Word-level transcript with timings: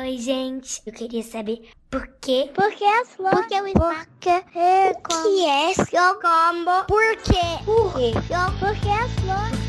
Oi, 0.00 0.16
gente. 0.16 0.80
Eu 0.86 0.92
queria 0.94 1.22
saber 1.22 1.68
por 1.90 2.08
quê? 2.22 2.50
Por 2.54 2.72
que 2.72 2.82
as 2.82 3.14
flores? 3.14 3.40
Por 3.40 3.48
que 3.48 3.60
o 3.60 3.66
espaço? 3.66 4.06
Por 4.06 4.16
que 4.20 4.58
é 4.58 4.90
O 4.90 5.08
que 5.08 5.46
é 5.46 5.74
combo? 6.14 6.84
Por 6.88 7.16
quê? 7.18 7.64
Por 7.66 7.92
quê? 7.92 8.12
Por 8.58 8.80
que 8.80 8.88
as 8.88 9.12
flores? 9.20 9.61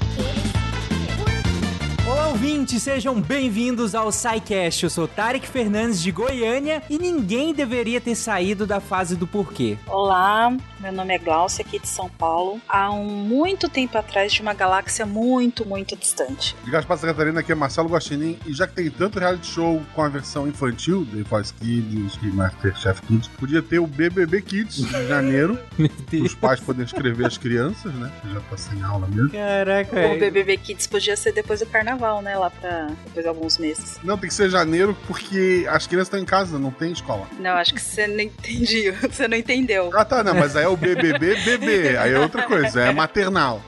Olá, 2.06 2.28
ouvintes, 2.28 2.84
sejam 2.84 3.20
bem-vindos 3.22 3.96
ao 3.96 4.12
SciCast. 4.12 4.84
Eu 4.84 4.90
sou 4.90 5.08
Tarek 5.08 5.48
Fernandes 5.48 6.02
de 6.02 6.12
Goiânia 6.12 6.84
e 6.90 6.98
ninguém 6.98 7.54
deveria 7.54 8.02
ter 8.02 8.14
saído 8.16 8.68
da 8.68 8.82
fase 8.82 9.16
do 9.16 9.26
porquê. 9.26 9.78
Olá, 9.88 10.54
meu 10.82 10.92
nome 10.92 11.14
é 11.16 11.18
Glaucia, 11.18 11.64
aqui 11.66 11.80
de 11.80 11.88
São 11.88 12.10
Paulo. 12.10 12.60
Há 12.68 12.92
um 12.92 13.06
muito 13.06 13.70
tempo 13.70 13.98
atrás 13.98 14.34
de 14.34 14.42
uma 14.42 14.54
galáxia 14.54 15.06
muito, 15.06 15.66
muito 15.66 15.96
distante. 15.96 16.58
De 16.66 16.70
Gaspar 16.72 16.98
Santa 16.98 17.14
Catarina, 17.14 17.40
aqui 17.40 17.54
é 17.54 17.56
Marcelo 17.56 17.88
Guaxinim, 17.88 18.38
e 18.46 18.52
já 18.54 18.68
que 18.68 18.76
tem 18.76 18.92
tanto 18.92 19.18
reality 19.18 19.48
show 19.48 19.82
com 19.96 20.02
a 20.02 20.10
versão 20.10 20.46
infantil, 20.46 21.08
The 21.10 21.24
Voice 21.24 21.54
Kids 21.54 22.20
e 22.22 22.28
Masterchef 22.28 23.02
Kids, 23.04 23.30
podia 23.40 23.62
ter 23.62 23.80
o 23.80 23.88
BBB 23.88 24.42
Kids 24.42 24.76
de 24.76 25.08
janeiro, 25.08 25.58
os 26.22 26.36
pais 26.36 26.60
poderem 26.60 26.86
escrever 26.86 27.28
as 27.28 27.38
crianças, 27.38 27.94
né? 27.94 28.12
que 28.22 28.34
Já 28.34 28.42
tá 28.42 28.58
sem 28.58 28.84
aula 28.84 29.08
mesmo. 29.08 29.30
Caraca, 29.30 29.96
O 29.96 30.00
é. 30.00 30.18
BBB 30.18 30.58
Kids 30.58 30.86
podia 30.86 31.16
ser 31.16 31.32
depois 31.32 31.62
do 31.62 31.66
carnaval, 31.68 31.93
né? 32.22 32.38
Lá 32.38 32.50
pra 32.50 32.88
depois 33.06 33.24
de 33.24 33.28
alguns 33.28 33.58
meses. 33.58 34.00
Não, 34.04 34.18
tem 34.18 34.28
que 34.30 34.34
ser 34.34 34.50
janeiro 34.50 34.96
porque 35.08 35.66
as 35.70 35.88
crianças 35.88 36.08
estão 36.08 36.20
em 36.20 36.26
casa, 36.26 36.60
não 36.60 36.72
tem 36.72 36.92
escola. 36.92 37.28
Não, 37.40 37.52
acho 37.52 37.74
que 37.74 37.82
você 37.82 38.08
não 38.08 38.20
entendi. 38.22 38.92
Você 39.14 39.28
não 39.28 39.38
entendeu. 39.38 39.92
Ah, 39.94 40.04
tá, 40.04 40.24
não, 40.24 40.34
mas 40.34 40.56
aí 40.56 40.64
é 40.64 40.68
o 40.68 40.76
BBB 40.76 41.36
bebê, 41.44 41.98
aí 41.98 42.14
é 42.14 42.20
outra 42.20 42.44
coisa, 42.44 42.82
é 42.82 42.92
maternal. 42.92 43.62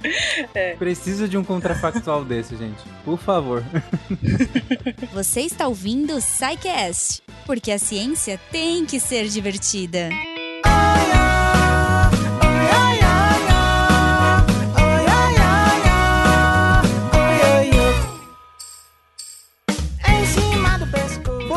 Preciso 0.78 1.28
de 1.28 1.38
um 1.38 1.44
contrafactual 1.44 2.24
desse, 2.24 2.56
gente. 2.56 2.82
Por 3.04 3.20
favor. 3.20 3.64
Você 5.14 5.42
está 5.42 5.68
ouvindo 5.68 6.16
o 6.16 6.22
SciCast, 6.22 7.22
porque 7.46 7.72
a 7.72 7.80
ciência 7.80 8.40
tem 8.52 8.86
que 8.86 9.00
ser 9.00 9.28
divertida. 9.28 10.10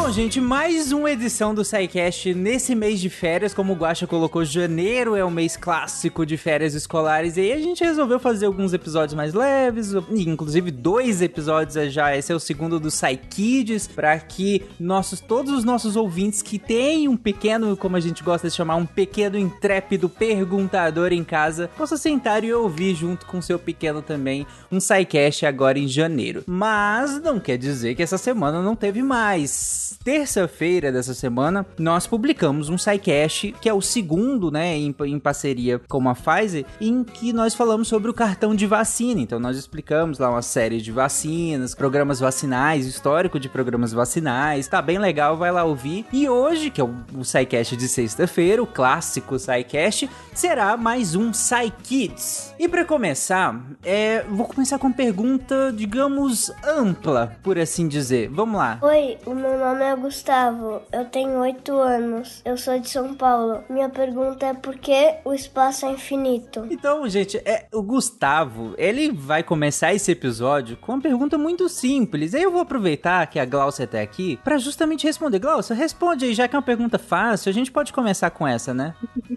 Bom, 0.08 0.12
gente, 0.12 0.40
mais 0.40 0.90
uma 0.90 1.10
edição 1.10 1.54
do 1.54 1.62
SciCast 1.62 2.32
nesse 2.32 2.74
mês 2.74 2.98
de 2.98 3.10
férias. 3.10 3.52
Como 3.52 3.74
o 3.74 3.76
Guaxa 3.76 4.06
colocou, 4.06 4.42
janeiro 4.42 5.14
é 5.14 5.22
o 5.22 5.30
mês 5.30 5.54
clássico 5.54 6.24
de 6.24 6.38
férias 6.38 6.72
escolares. 6.72 7.36
E 7.36 7.40
aí 7.40 7.52
a 7.52 7.60
gente 7.60 7.84
resolveu 7.84 8.18
fazer 8.18 8.46
alguns 8.46 8.72
episódios 8.72 9.12
mais 9.12 9.34
leves, 9.34 9.92
inclusive 10.08 10.70
dois 10.70 11.20
episódios 11.20 11.92
já. 11.92 12.16
Esse 12.16 12.32
é 12.32 12.34
o 12.34 12.40
segundo 12.40 12.80
do 12.80 12.90
SciKids, 12.90 13.86
para 13.86 14.18
que 14.18 14.64
nossos, 14.80 15.20
todos 15.20 15.52
os 15.52 15.62
nossos 15.62 15.94
ouvintes 15.94 16.40
que 16.40 16.58
têm 16.58 17.06
um 17.06 17.16
pequeno, 17.16 17.76
como 17.76 17.94
a 17.94 18.00
gente 18.00 18.24
gosta 18.24 18.48
de 18.48 18.54
chamar, 18.54 18.76
um 18.76 18.86
pequeno 18.86 19.36
intrépido 19.36 20.08
perguntador 20.08 21.12
em 21.12 21.22
casa, 21.22 21.68
possam 21.76 21.98
sentar 21.98 22.42
e 22.44 22.50
ouvir 22.54 22.94
junto 22.94 23.26
com 23.26 23.42
seu 23.42 23.58
pequeno 23.58 24.00
também 24.00 24.46
um 24.72 24.80
SciCast 24.80 25.44
agora 25.44 25.78
em 25.78 25.86
janeiro. 25.86 26.44
Mas 26.46 27.20
não 27.20 27.38
quer 27.38 27.58
dizer 27.58 27.94
que 27.94 28.02
essa 28.02 28.16
semana 28.16 28.62
não 28.62 28.74
teve 28.74 29.02
mais. 29.02 29.97
Terça-feira 30.04 30.90
dessa 30.90 31.12
semana, 31.12 31.66
nós 31.78 32.06
publicamos 32.06 32.68
um 32.68 32.78
SciCast, 32.78 33.54
que 33.60 33.68
é 33.68 33.74
o 33.74 33.80
segundo, 33.80 34.50
né, 34.50 34.76
em, 34.76 34.94
em 35.06 35.18
parceria 35.18 35.80
com 35.88 36.08
a 36.08 36.14
Pfizer, 36.14 36.64
em 36.80 37.04
que 37.04 37.32
nós 37.32 37.54
falamos 37.54 37.88
sobre 37.88 38.10
o 38.10 38.14
cartão 38.14 38.54
de 38.54 38.66
vacina. 38.66 39.20
Então, 39.20 39.38
nós 39.38 39.58
explicamos 39.58 40.18
lá 40.18 40.30
uma 40.30 40.40
série 40.40 40.80
de 40.80 40.90
vacinas, 40.90 41.74
programas 41.74 42.20
vacinais, 42.20 42.86
histórico 42.86 43.38
de 43.38 43.48
programas 43.48 43.92
vacinais. 43.92 44.66
Tá 44.66 44.80
bem 44.80 44.98
legal, 44.98 45.36
vai 45.36 45.52
lá 45.52 45.64
ouvir. 45.64 46.06
E 46.12 46.28
hoje, 46.28 46.70
que 46.70 46.80
é 46.80 46.84
o, 46.84 46.94
o 47.14 47.76
de 47.76 47.88
sexta-feira, 47.88 48.62
o 48.62 48.66
clássico 48.66 49.38
SciCast, 49.38 50.08
será 50.32 50.76
mais 50.76 51.14
um 51.14 51.32
SciKids. 51.32 52.54
E 52.58 52.68
para 52.68 52.84
começar, 52.84 53.60
é, 53.84 54.22
vou 54.22 54.46
começar 54.46 54.78
com 54.78 54.86
uma 54.86 54.96
pergunta, 54.96 55.72
digamos, 55.74 56.50
ampla, 56.64 57.36
por 57.42 57.58
assim 57.58 57.86
dizer. 57.86 58.28
Vamos 58.30 58.56
lá. 58.56 58.78
Oi, 58.82 59.18
o 59.26 59.34
meu 59.34 59.58
nome 59.58 59.84
é 59.84 59.97
Gustavo. 59.98 60.82
Eu 60.92 61.04
tenho 61.04 61.38
8 61.40 61.72
anos. 61.72 62.42
Eu 62.44 62.56
sou 62.56 62.78
de 62.78 62.88
São 62.88 63.14
Paulo. 63.14 63.62
Minha 63.68 63.88
pergunta 63.88 64.46
é 64.46 64.54
por 64.54 64.76
que 64.76 65.14
o 65.24 65.32
espaço 65.32 65.86
é 65.86 65.90
infinito? 65.90 66.66
Então, 66.70 67.08
gente, 67.08 67.36
é, 67.38 67.66
o 67.72 67.82
Gustavo, 67.82 68.74
ele 68.78 69.10
vai 69.12 69.42
começar 69.42 69.94
esse 69.94 70.10
episódio 70.12 70.76
com 70.76 70.92
uma 70.92 71.02
pergunta 71.02 71.36
muito 71.36 71.68
simples. 71.68 72.34
Aí 72.34 72.42
eu 72.42 72.50
vou 72.50 72.60
aproveitar 72.60 73.26
que 73.26 73.38
a 73.38 73.44
Glaucia 73.44 73.86
tá 73.86 74.00
aqui 74.00 74.38
pra 74.42 74.58
justamente 74.58 75.06
responder. 75.06 75.38
Glaucia, 75.38 75.74
responde 75.74 76.24
aí, 76.24 76.34
já 76.34 76.48
que 76.48 76.54
é 76.54 76.58
uma 76.58 76.64
pergunta 76.64 76.98
fácil, 76.98 77.50
a 77.50 77.52
gente 77.52 77.70
pode 77.70 77.92
começar 77.92 78.30
com 78.30 78.46
essa, 78.46 78.72
né? 78.74 78.94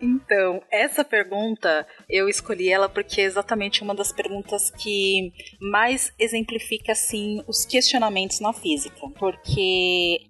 Então, 0.00 0.62
essa 0.70 1.04
pergunta 1.04 1.86
eu 2.08 2.28
escolhi 2.28 2.70
ela 2.70 2.88
porque 2.88 3.20
é 3.20 3.24
exatamente 3.24 3.82
uma 3.82 3.94
das 3.94 4.10
perguntas 4.10 4.70
que 4.70 5.32
mais 5.60 6.12
exemplifica 6.18 6.92
assim 6.92 7.42
os 7.46 7.64
questionamentos 7.64 8.40
na 8.40 8.52
física, 8.52 8.96
porque 9.18 9.67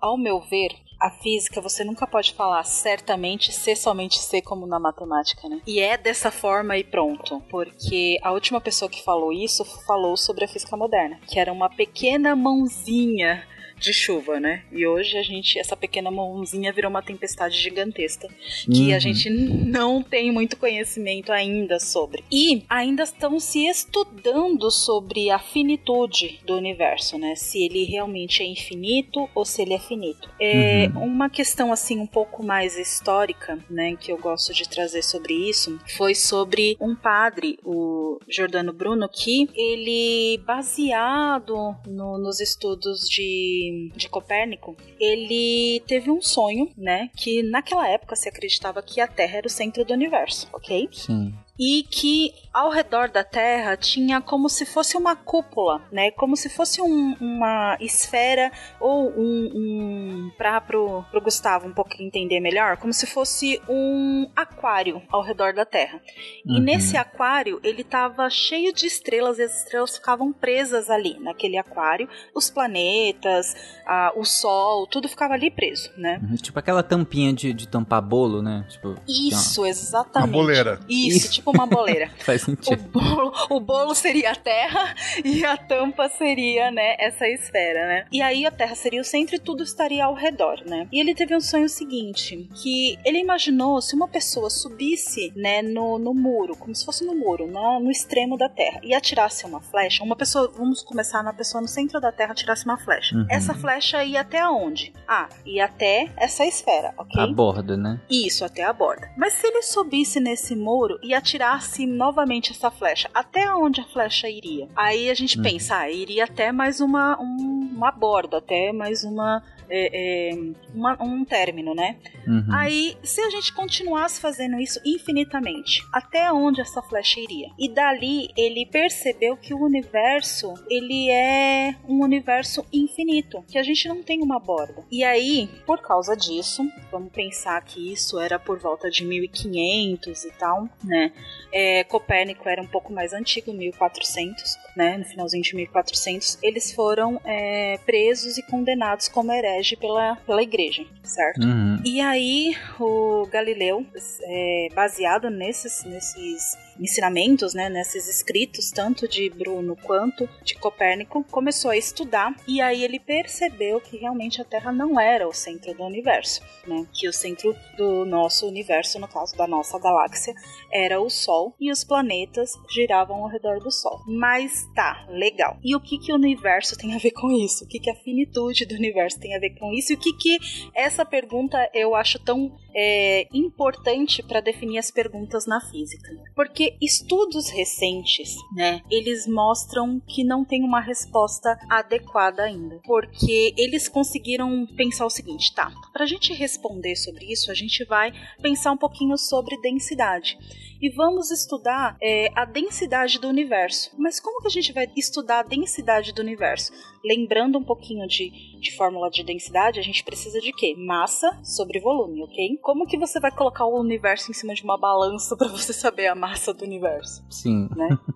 ao 0.00 0.16
meu 0.16 0.40
ver 0.40 0.70
a 1.00 1.10
física 1.10 1.60
você 1.60 1.84
nunca 1.84 2.06
pode 2.06 2.32
falar 2.34 2.64
certamente 2.64 3.52
ser 3.52 3.76
somente 3.76 4.18
ser 4.18 4.42
como 4.42 4.66
na 4.66 4.80
matemática, 4.80 5.48
né? 5.48 5.60
E 5.66 5.80
é 5.80 5.96
dessa 5.96 6.30
forma 6.30 6.76
e 6.76 6.82
pronto, 6.82 7.40
porque 7.48 8.18
a 8.22 8.32
última 8.32 8.60
pessoa 8.60 8.90
que 8.90 9.02
falou 9.02 9.32
isso 9.32 9.64
falou 9.86 10.16
sobre 10.16 10.44
a 10.44 10.48
física 10.48 10.76
moderna, 10.76 11.20
que 11.28 11.38
era 11.38 11.52
uma 11.52 11.70
pequena 11.70 12.34
mãozinha 12.34 13.46
de 13.78 13.92
chuva, 13.92 14.38
né? 14.40 14.64
E 14.72 14.86
hoje 14.86 15.16
a 15.16 15.22
gente, 15.22 15.58
essa 15.58 15.76
pequena 15.76 16.10
mãozinha 16.10 16.72
virou 16.72 16.90
uma 16.90 17.02
tempestade 17.02 17.56
gigantesca 17.58 18.28
que 18.66 18.90
a 18.92 18.94
Uhum. 18.94 19.00
gente 19.00 19.30
não 19.30 20.02
tem 20.02 20.30
muito 20.32 20.56
conhecimento 20.56 21.30
ainda 21.32 21.78
sobre. 21.78 22.24
E 22.30 22.64
ainda 22.68 23.02
estão 23.04 23.38
se 23.40 23.66
estudando 23.66 24.70
sobre 24.70 25.30
a 25.30 25.38
finitude 25.38 26.40
do 26.44 26.56
universo, 26.56 27.18
né? 27.18 27.34
Se 27.36 27.62
ele 27.64 27.84
realmente 27.84 28.42
é 28.42 28.46
infinito 28.46 29.28
ou 29.34 29.44
se 29.44 29.62
ele 29.62 29.74
é 29.74 29.78
finito. 29.78 30.28
É 30.40 30.88
uma 30.96 31.28
questão 31.30 31.72
assim 31.72 31.98
um 31.98 32.06
pouco 32.06 32.44
mais 32.44 32.76
histórica, 32.76 33.58
né, 33.70 33.96
que 33.96 34.10
eu 34.12 34.18
gosto 34.18 34.52
de 34.52 34.68
trazer 34.68 35.02
sobre 35.02 35.34
isso, 35.34 35.78
foi 35.96 36.14
sobre 36.14 36.76
um 36.80 36.94
padre, 36.94 37.58
o 37.64 38.18
Giordano 38.28 38.72
Bruno, 38.72 39.08
que 39.08 39.48
ele 39.54 40.38
baseado 40.44 41.74
no- 41.86 42.18
nos 42.18 42.40
estudos 42.40 43.08
de, 43.08 43.67
de 43.94 44.08
Copérnico, 44.08 44.76
ele 45.00 45.80
teve 45.86 46.10
um 46.10 46.20
sonho, 46.20 46.70
né, 46.76 47.10
que 47.16 47.42
naquela 47.42 47.88
época 47.88 48.16
se 48.16 48.28
acreditava 48.28 48.82
que 48.82 49.00
a 49.00 49.06
Terra 49.06 49.38
era 49.38 49.46
o 49.46 49.50
centro 49.50 49.84
do 49.84 49.92
universo, 49.92 50.48
ok? 50.52 50.88
Sim. 50.92 51.34
E 51.58 51.82
que 51.82 52.32
ao 52.52 52.70
redor 52.70 53.08
da 53.10 53.22
Terra 53.22 53.76
tinha 53.76 54.20
como 54.20 54.48
se 54.48 54.64
fosse 54.66 54.96
uma 54.96 55.14
cúpula, 55.14 55.80
né? 55.92 56.10
Como 56.12 56.36
se 56.36 56.48
fosse 56.48 56.80
um- 56.80 57.16
uma 57.20 57.76
esfera 57.80 58.50
ou 58.80 59.10
um, 59.10 59.50
um 59.54 60.30
para 60.36 60.60
pro, 60.60 61.04
pro 61.10 61.20
Gustavo 61.20 61.66
um 61.68 61.72
pouco 61.74 61.90
entender 62.00 62.40
melhor, 62.40 62.76
como 62.78 62.92
se 62.92 63.06
fosse 63.06 63.60
um 63.68 64.28
aquário 64.34 65.02
ao 65.10 65.22
redor 65.22 65.52
da 65.52 65.64
Terra. 65.64 66.00
E 66.46 66.52
Uhum. 66.52 66.60
nesse 66.60 66.96
aquário 66.96 67.60
ele 67.62 67.82
estava 67.82 68.28
cheio 68.30 68.72
de 68.72 68.86
estrelas 68.86 69.38
e 69.38 69.42
as 69.42 69.58
estrelas 69.58 69.96
ficavam 69.96 70.32
presas 70.32 70.88
ali 70.90 71.18
naquele 71.20 71.56
aquário, 71.56 72.08
os 72.34 72.50
planetas, 72.50 73.54
a- 73.86 74.12
o 74.16 74.24
Sol, 74.24 74.86
tudo 74.86 75.08
ficava 75.08 75.34
ali 75.34 75.50
preso, 75.50 75.90
né? 75.96 76.20
Uhum, 76.22 76.36
Tipo 76.36 76.58
aquela 76.58 76.82
tampinha 76.82 77.32
de, 77.32 77.52
de 77.52 77.68
tampar 77.68 78.00
bolo, 78.02 78.40
né? 78.42 78.64
Tipo, 78.68 78.94
Isso, 79.06 79.64
exatamente. 79.66 80.30
Uma 80.34 80.42
boleira. 80.42 80.80
Isso, 80.88 81.30
tipo 81.30 81.47
uma 81.50 81.66
boleira. 81.66 82.10
faz 82.20 82.42
O 82.42 82.46
sentido. 82.46 82.82
bolo, 82.90 83.32
o 83.50 83.60
bolo 83.60 83.94
seria 83.94 84.32
a 84.32 84.34
Terra 84.36 84.94
e 85.24 85.44
a 85.44 85.56
tampa 85.56 86.08
seria, 86.08 86.70
né, 86.70 86.96
essa 86.98 87.26
esfera, 87.28 87.86
né? 87.86 88.04
E 88.12 88.20
aí 88.22 88.46
a 88.46 88.50
Terra 88.50 88.74
seria 88.74 89.00
o 89.00 89.04
centro 89.04 89.36
e 89.36 89.38
tudo 89.38 89.62
estaria 89.62 90.04
ao 90.04 90.14
redor, 90.14 90.62
né? 90.66 90.86
E 90.92 91.00
ele 91.00 91.14
teve 91.14 91.34
um 91.36 91.40
sonho 91.40 91.68
seguinte, 91.68 92.48
que 92.62 92.98
ele 93.04 93.18
imaginou 93.18 93.80
se 93.80 93.94
uma 93.94 94.08
pessoa 94.08 94.50
subisse, 94.50 95.32
né, 95.36 95.62
no, 95.62 95.98
no 95.98 96.14
muro, 96.14 96.56
como 96.56 96.74
se 96.74 96.84
fosse 96.84 97.04
no 97.04 97.14
muro, 97.14 97.46
na- 97.46 97.80
no 97.80 97.90
extremo 97.90 98.36
da 98.36 98.48
Terra, 98.48 98.80
e 98.82 98.94
atirasse 98.94 99.44
uma 99.46 99.60
flecha, 99.60 100.02
uma 100.04 100.16
pessoa, 100.16 100.52
vamos 100.56 100.82
começar 100.82 101.22
na 101.22 101.32
pessoa 101.32 101.60
no 101.60 101.68
centro 101.68 102.00
da 102.00 102.12
Terra 102.12 102.32
atirasse 102.32 102.64
uma 102.64 102.78
flecha. 102.78 103.14
Uhum. 103.16 103.26
Essa 103.30 103.54
flecha 103.54 104.02
ia 104.04 104.20
até 104.20 104.40
aonde? 104.40 104.92
Ah, 105.06 105.28
ia 105.44 105.64
até 105.64 106.10
essa 106.16 106.44
esfera, 106.44 106.92
ok? 106.98 107.20
A 107.22 107.26
borda, 107.26 107.76
né? 107.76 108.00
Isso, 108.10 108.44
até 108.44 108.62
a 108.64 108.72
borda. 108.72 109.10
Mas 109.16 109.34
se 109.34 109.46
ele 109.46 109.62
subisse 109.62 110.20
nesse 110.20 110.54
muro 110.56 110.98
e 111.02 111.14
atirasse 111.14 111.37
atirasse 111.42 111.86
novamente 111.86 112.50
essa 112.52 112.70
flecha, 112.70 113.08
até 113.14 113.52
onde 113.54 113.80
a 113.80 113.84
flecha 113.84 114.28
iria? 114.28 114.68
Aí 114.74 115.08
a 115.08 115.14
gente 115.14 115.38
Hum. 115.38 115.42
pensa, 115.42 115.76
ah, 115.78 115.90
iria 115.90 116.24
até 116.24 116.50
mais 116.50 116.80
uma, 116.80 117.16
um- 117.20 117.70
uma 117.76 117.92
borda, 117.92 118.38
até 118.38 118.72
mais 118.72 119.04
uma, 119.04 119.42
é, 119.70 120.30
é, 120.30 120.34
uma- 120.74 121.02
um 121.02 121.24
término, 121.24 121.74
né? 121.74 121.96
Uhum. 122.26 122.46
Aí, 122.52 122.96
se 123.02 123.20
a 123.20 123.30
gente 123.30 123.52
continuasse 123.52 124.20
fazendo 124.20 124.58
isso 124.60 124.80
infinitamente, 124.84 125.82
até 125.92 126.30
onde 126.32 126.60
essa 126.60 126.82
flecha 126.82 127.20
iria? 127.20 127.48
E 127.58 127.68
dali 127.68 128.28
ele 128.36 128.66
percebeu 128.66 129.36
que 129.36 129.52
o 129.54 129.60
universo, 129.62 130.54
ele 130.70 131.10
é 131.10 131.74
um 131.88 132.02
universo 132.02 132.64
infinito, 132.72 133.44
que 133.48 133.58
a 133.58 133.62
gente 133.62 133.88
não 133.88 134.02
tem 134.02 134.22
uma 134.22 134.38
borda. 134.38 134.84
E 134.90 135.02
aí, 135.04 135.48
por 135.66 135.80
causa 135.80 136.16
disso, 136.16 136.62
vamos 136.90 137.12
pensar 137.12 137.60
que 137.62 137.92
isso 137.92 138.18
era 138.18 138.38
por 138.38 138.58
volta 138.58 138.90
de 138.90 139.04
1500 139.04 140.24
e 140.24 140.30
tal, 140.32 140.68
né? 140.84 141.12
É, 141.52 141.84
Copérnico 141.84 142.48
era 142.48 142.60
um 142.62 142.66
pouco 142.66 142.92
mais 142.92 143.12
antigo, 143.12 143.52
1400, 143.52 144.56
né? 144.76 144.96
No 144.98 145.04
finalzinho 145.04 145.42
de 145.42 145.54
1400, 145.56 146.38
eles 146.42 146.72
foram 146.72 147.20
é, 147.24 147.78
presos 147.86 148.38
e 148.38 148.42
condenados 148.42 149.08
como 149.08 149.32
pela, 149.76 150.16
pela 150.16 150.42
igreja, 150.42 150.84
certo? 151.02 151.42
Uhum. 151.44 151.80
E 151.84 152.00
aí, 152.00 152.56
o 152.78 153.26
Galileu, 153.26 153.86
é, 154.22 154.68
baseado 154.74 155.30
nesses, 155.30 155.84
nesses 155.84 156.56
ensinamentos, 156.78 157.54
né, 157.54 157.68
nesses 157.68 158.08
escritos, 158.08 158.70
tanto 158.70 159.08
de 159.08 159.28
Bruno 159.30 159.76
quanto 159.76 160.28
de 160.42 160.54
Copérnico, 160.54 161.24
começou 161.30 161.70
a 161.70 161.76
estudar 161.76 162.34
e 162.46 162.60
aí 162.60 162.84
ele 162.84 162.98
percebeu 162.98 163.80
que 163.80 163.96
realmente 163.96 164.40
a 164.40 164.44
Terra 164.44 164.72
não 164.72 164.98
era 164.98 165.28
o 165.28 165.32
centro 165.32 165.74
do 165.74 165.84
universo, 165.84 166.42
né, 166.66 166.86
que 166.92 167.08
o 167.08 167.12
centro 167.12 167.54
do 167.76 168.04
nosso 168.04 168.46
universo, 168.46 168.98
no 168.98 169.08
caso 169.08 169.36
da 169.36 169.46
nossa 169.46 169.78
galáxia, 169.78 170.34
era 170.72 171.00
o 171.00 171.08
Sol 171.08 171.54
e 171.60 171.70
os 171.70 171.84
planetas 171.84 172.52
giravam 172.70 173.22
ao 173.22 173.28
redor 173.28 173.60
do 173.60 173.70
Sol. 173.70 174.00
Mas 174.06 174.66
tá, 174.74 175.06
legal. 175.08 175.58
E 175.62 175.74
o 175.74 175.80
que 175.80 175.98
que 175.98 176.12
o 176.12 176.16
universo 176.16 176.76
tem 176.76 176.94
a 176.94 176.98
ver 176.98 177.12
com 177.12 177.30
isso? 177.30 177.64
O 177.64 177.68
que 177.68 177.78
que 177.78 177.90
a 177.90 177.94
finitude 177.94 178.66
do 178.66 178.74
universo 178.74 179.18
tem 179.18 179.34
a 179.34 179.38
ver 179.38 179.50
com 179.58 179.72
isso? 179.72 179.92
E 179.92 179.96
o 179.96 179.98
que 179.98 180.12
que 180.12 180.38
essa 180.74 181.04
pergunta 181.04 181.70
eu 181.74 181.94
acho 181.94 182.18
tão 182.18 182.56
é, 182.80 183.26
importante 183.34 184.22
para 184.22 184.40
definir 184.40 184.78
as 184.78 184.88
perguntas 184.88 185.46
na 185.46 185.60
física. 185.60 186.08
Porque 186.36 186.76
estudos 186.80 187.50
recentes, 187.50 188.36
né, 188.54 188.82
eles 188.88 189.26
mostram 189.26 190.00
que 190.06 190.22
não 190.22 190.44
tem 190.44 190.62
uma 190.62 190.80
resposta 190.80 191.58
adequada 191.68 192.44
ainda. 192.44 192.80
Porque 192.84 193.52
eles 193.56 193.88
conseguiram 193.88 194.64
pensar 194.76 195.06
o 195.06 195.10
seguinte, 195.10 195.52
tá, 195.52 195.72
para 195.92 196.04
a 196.04 196.06
gente 196.06 196.32
responder 196.32 196.94
sobre 196.94 197.24
isso, 197.32 197.50
a 197.50 197.54
gente 197.54 197.84
vai 197.84 198.12
pensar 198.40 198.70
um 198.70 198.76
pouquinho 198.76 199.18
sobre 199.18 199.60
densidade. 199.60 200.38
E 200.80 200.88
vamos 200.90 201.32
estudar 201.32 201.96
é, 202.00 202.30
a 202.36 202.44
densidade 202.44 203.18
do 203.18 203.26
universo. 203.26 203.90
Mas 203.98 204.20
como 204.20 204.40
que 204.40 204.46
a 204.46 204.50
gente 204.50 204.72
vai 204.72 204.88
estudar 204.96 205.40
a 205.40 205.42
densidade 205.42 206.12
do 206.12 206.22
universo? 206.22 206.72
Lembrando 207.04 207.58
um 207.58 207.64
pouquinho 207.64 208.06
de, 208.06 208.30
de 208.60 208.76
fórmula 208.76 209.10
de 209.10 209.24
densidade, 209.24 209.80
a 209.80 209.82
gente 209.82 210.04
precisa 210.04 210.40
de 210.40 210.52
quê? 210.52 210.76
Massa 210.76 211.36
sobre 211.42 211.80
volume, 211.80 212.22
ok? 212.22 212.58
Como 212.68 212.86
que 212.86 212.98
você 212.98 213.18
vai 213.18 213.30
colocar 213.30 213.64
o 213.64 213.80
universo 213.80 214.30
em 214.30 214.34
cima 214.34 214.52
de 214.52 214.62
uma 214.62 214.76
balança 214.76 215.34
para 215.34 215.48
você 215.48 215.72
saber 215.72 216.06
a 216.06 216.14
massa 216.14 216.52
do 216.52 216.66
universo? 216.66 217.24
Sim. 217.30 217.66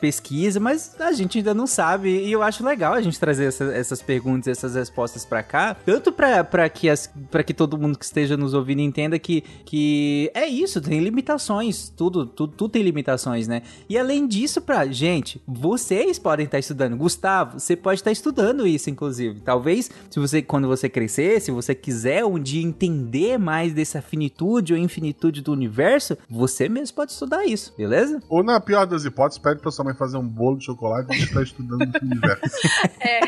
pesquisa, 0.00 0.58
mas 0.58 0.94
a 1.00 1.12
gente 1.12 1.38
ainda 1.38 1.52
não 1.54 1.66
sabe. 1.66 2.08
E 2.24 2.32
eu 2.32 2.42
acho 2.42 2.64
legal 2.64 2.94
a 2.94 3.00
gente 3.02 3.18
trazer 3.20 3.46
essa- 3.46 3.72
essas 3.74 4.00
perguntas, 4.02 4.46
essas 4.48 4.74
respostas 4.74 5.24
pra 5.24 5.42
cá, 5.42 5.76
tanto 5.84 6.10
pra, 6.12 6.68
que 6.68 6.88
as, 6.88 7.10
pra 7.30 7.42
que 7.42 7.52
todo 7.52 7.76
mundo 7.78 7.98
que 7.98 8.04
esteja 8.04 8.36
nos 8.36 8.54
ouvindo 8.54 8.80
entenda 8.80 9.18
que, 9.18 9.42
que 9.64 10.30
é 10.34 10.46
isso, 10.46 10.80
tem 10.80 11.00
limitações. 11.00 11.92
Tudo, 11.96 12.24
tudo, 12.26 12.52
tudo 12.56 12.70
tem 12.70 12.82
limitações, 12.82 13.46
né? 13.48 13.62
E 13.88 13.98
além 13.98 14.26
disso, 14.26 14.60
pra 14.60 14.86
gente, 14.86 15.40
vocês 15.46 16.18
podem 16.18 16.46
estar 16.46 16.58
estudando. 16.58 16.96
Gustavo, 16.96 17.58
você 17.60 17.76
pode 17.76 18.00
estar 18.00 18.10
estudando 18.12 18.66
isso, 18.66 18.88
inclusive. 18.90 19.40
Talvez, 19.40 19.90
se 20.10 20.18
você, 20.18 20.40
quando 20.42 20.66
você 20.68 20.88
crescer, 20.88 21.25
se 21.40 21.50
você 21.50 21.74
quiser 21.74 22.24
um 22.24 22.38
dia 22.38 22.62
entender 22.62 23.38
mais 23.38 23.72
dessa 23.72 24.00
finitude 24.00 24.72
ou 24.72 24.78
infinitude 24.78 25.42
do 25.42 25.52
universo, 25.52 26.16
você 26.28 26.68
mesmo 26.68 26.96
pode 26.96 27.12
estudar 27.12 27.44
isso, 27.44 27.74
beleza? 27.76 28.22
Ou 28.28 28.42
na 28.42 28.60
pior 28.60 28.86
das 28.86 29.04
hipóteses, 29.04 29.38
pede 29.38 29.60
pra 29.60 29.70
sua 29.70 29.84
mãe 29.84 29.94
fazer 29.94 30.16
um 30.16 30.26
bolo 30.26 30.58
de 30.58 30.64
chocolate 30.64 31.12
e 31.12 31.20
você 31.26 31.34
tá 31.34 31.42
estudando 31.42 31.82
o 31.82 32.04
universo. 32.04 32.56
É, 32.98 33.20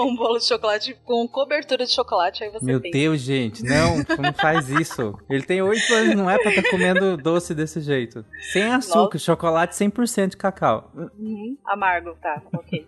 um 0.00 0.14
bolo 0.16 0.38
de 0.38 0.46
chocolate 0.46 0.96
com 1.04 1.26
cobertura 1.28 1.84
de 1.84 1.92
chocolate, 1.92 2.44
aí 2.44 2.50
você 2.50 2.64
Meu 2.64 2.80
pensa. 2.80 2.92
Deus, 2.92 3.20
gente, 3.20 3.62
não, 3.62 3.98
não 4.18 4.32
faz 4.32 4.68
isso. 4.70 5.18
Ele 5.28 5.42
tem 5.42 5.60
oito 5.62 5.92
anos, 5.92 6.14
não 6.14 6.30
é 6.30 6.38
pra 6.38 6.50
estar 6.50 6.70
comendo 6.70 7.16
doce 7.16 7.54
desse 7.54 7.80
jeito. 7.80 8.24
Sem 8.52 8.64
açúcar, 8.72 9.18
chocolate 9.18 9.74
100% 9.74 10.30
de 10.30 10.36
cacau. 10.36 10.90
Uhum, 11.18 11.56
amargo, 11.66 12.14
tá, 12.22 12.42
ok. 12.52 12.86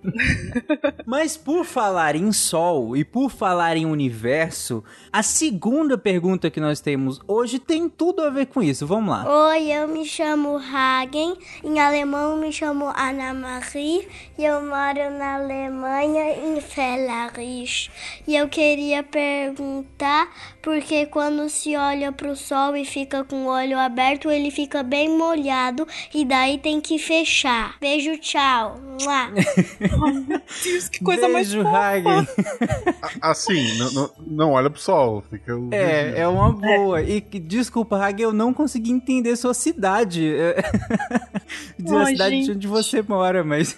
Mas 1.04 1.36
por 1.36 1.64
falar 1.64 2.16
em 2.16 2.32
Sol 2.32 2.96
e 2.96 3.04
por 3.04 3.30
falar 3.30 3.76
em 3.76 3.86
universo, 3.86 4.16
a 5.12 5.22
segunda 5.22 5.96
pergunta 5.98 6.50
que 6.50 6.60
nós 6.60 6.80
temos 6.80 7.20
hoje 7.26 7.58
tem 7.58 7.88
tudo 7.88 8.22
a 8.22 8.30
ver 8.30 8.46
com 8.46 8.62
isso. 8.62 8.86
Vamos 8.86 9.10
lá. 9.10 9.48
Oi, 9.48 9.72
eu 9.72 9.88
me 9.88 10.04
chamo 10.04 10.56
Hagen, 10.56 11.36
em 11.62 11.78
alemão 11.80 12.36
me 12.36 12.52
chamo 12.52 12.86
Anna 12.96 13.34
Marie 13.34 14.08
e 14.38 14.44
eu 14.44 14.60
moro 14.60 15.10
na 15.18 15.36
Alemanha, 15.36 16.32
em 16.32 16.60
Fellerich. 16.60 17.90
E 18.26 18.36
eu 18.36 18.48
queria 18.48 19.02
perguntar 19.02 20.28
porque 20.66 21.06
quando 21.06 21.48
se 21.48 21.76
olha 21.76 22.10
pro 22.10 22.34
sol 22.34 22.76
e 22.76 22.84
fica 22.84 23.22
com 23.22 23.44
o 23.44 23.46
olho 23.46 23.78
aberto, 23.78 24.28
ele 24.28 24.50
fica 24.50 24.82
bem 24.82 25.08
molhado 25.16 25.86
e 26.12 26.24
daí 26.24 26.58
tem 26.58 26.80
que 26.80 26.98
fechar. 26.98 27.76
Beijo, 27.80 28.18
tchau. 28.18 28.80
Mua. 29.00 29.30
Deus, 30.64 30.88
que 30.88 31.04
coisa 31.04 31.28
mais 31.28 31.52
Beijo, 31.52 31.62
fofa. 31.64 31.78
Hagen. 31.78 32.28
A- 33.20 33.30
Assim, 33.30 33.78
não, 33.78 33.92
não, 33.92 34.10
não 34.26 34.50
olha 34.54 34.68
pro 34.68 34.80
sol. 34.80 35.22
Fica 35.30 35.54
o 35.56 35.68
É, 35.72 36.18
é 36.22 36.26
uma 36.26 36.50
boa. 36.50 37.00
E 37.00 37.20
desculpa, 37.20 37.96
Hagen, 38.04 38.24
eu 38.24 38.32
não 38.32 38.52
consegui 38.52 38.90
entender 38.90 39.36
sua 39.36 39.54
cidade. 39.54 40.32
Dizer 41.78 41.96
a 41.96 42.00
Ai, 42.00 42.06
cidade 42.12 42.36
gente. 42.38 42.50
onde 42.50 42.66
você 42.66 43.02
mora, 43.02 43.44
mas. 43.44 43.76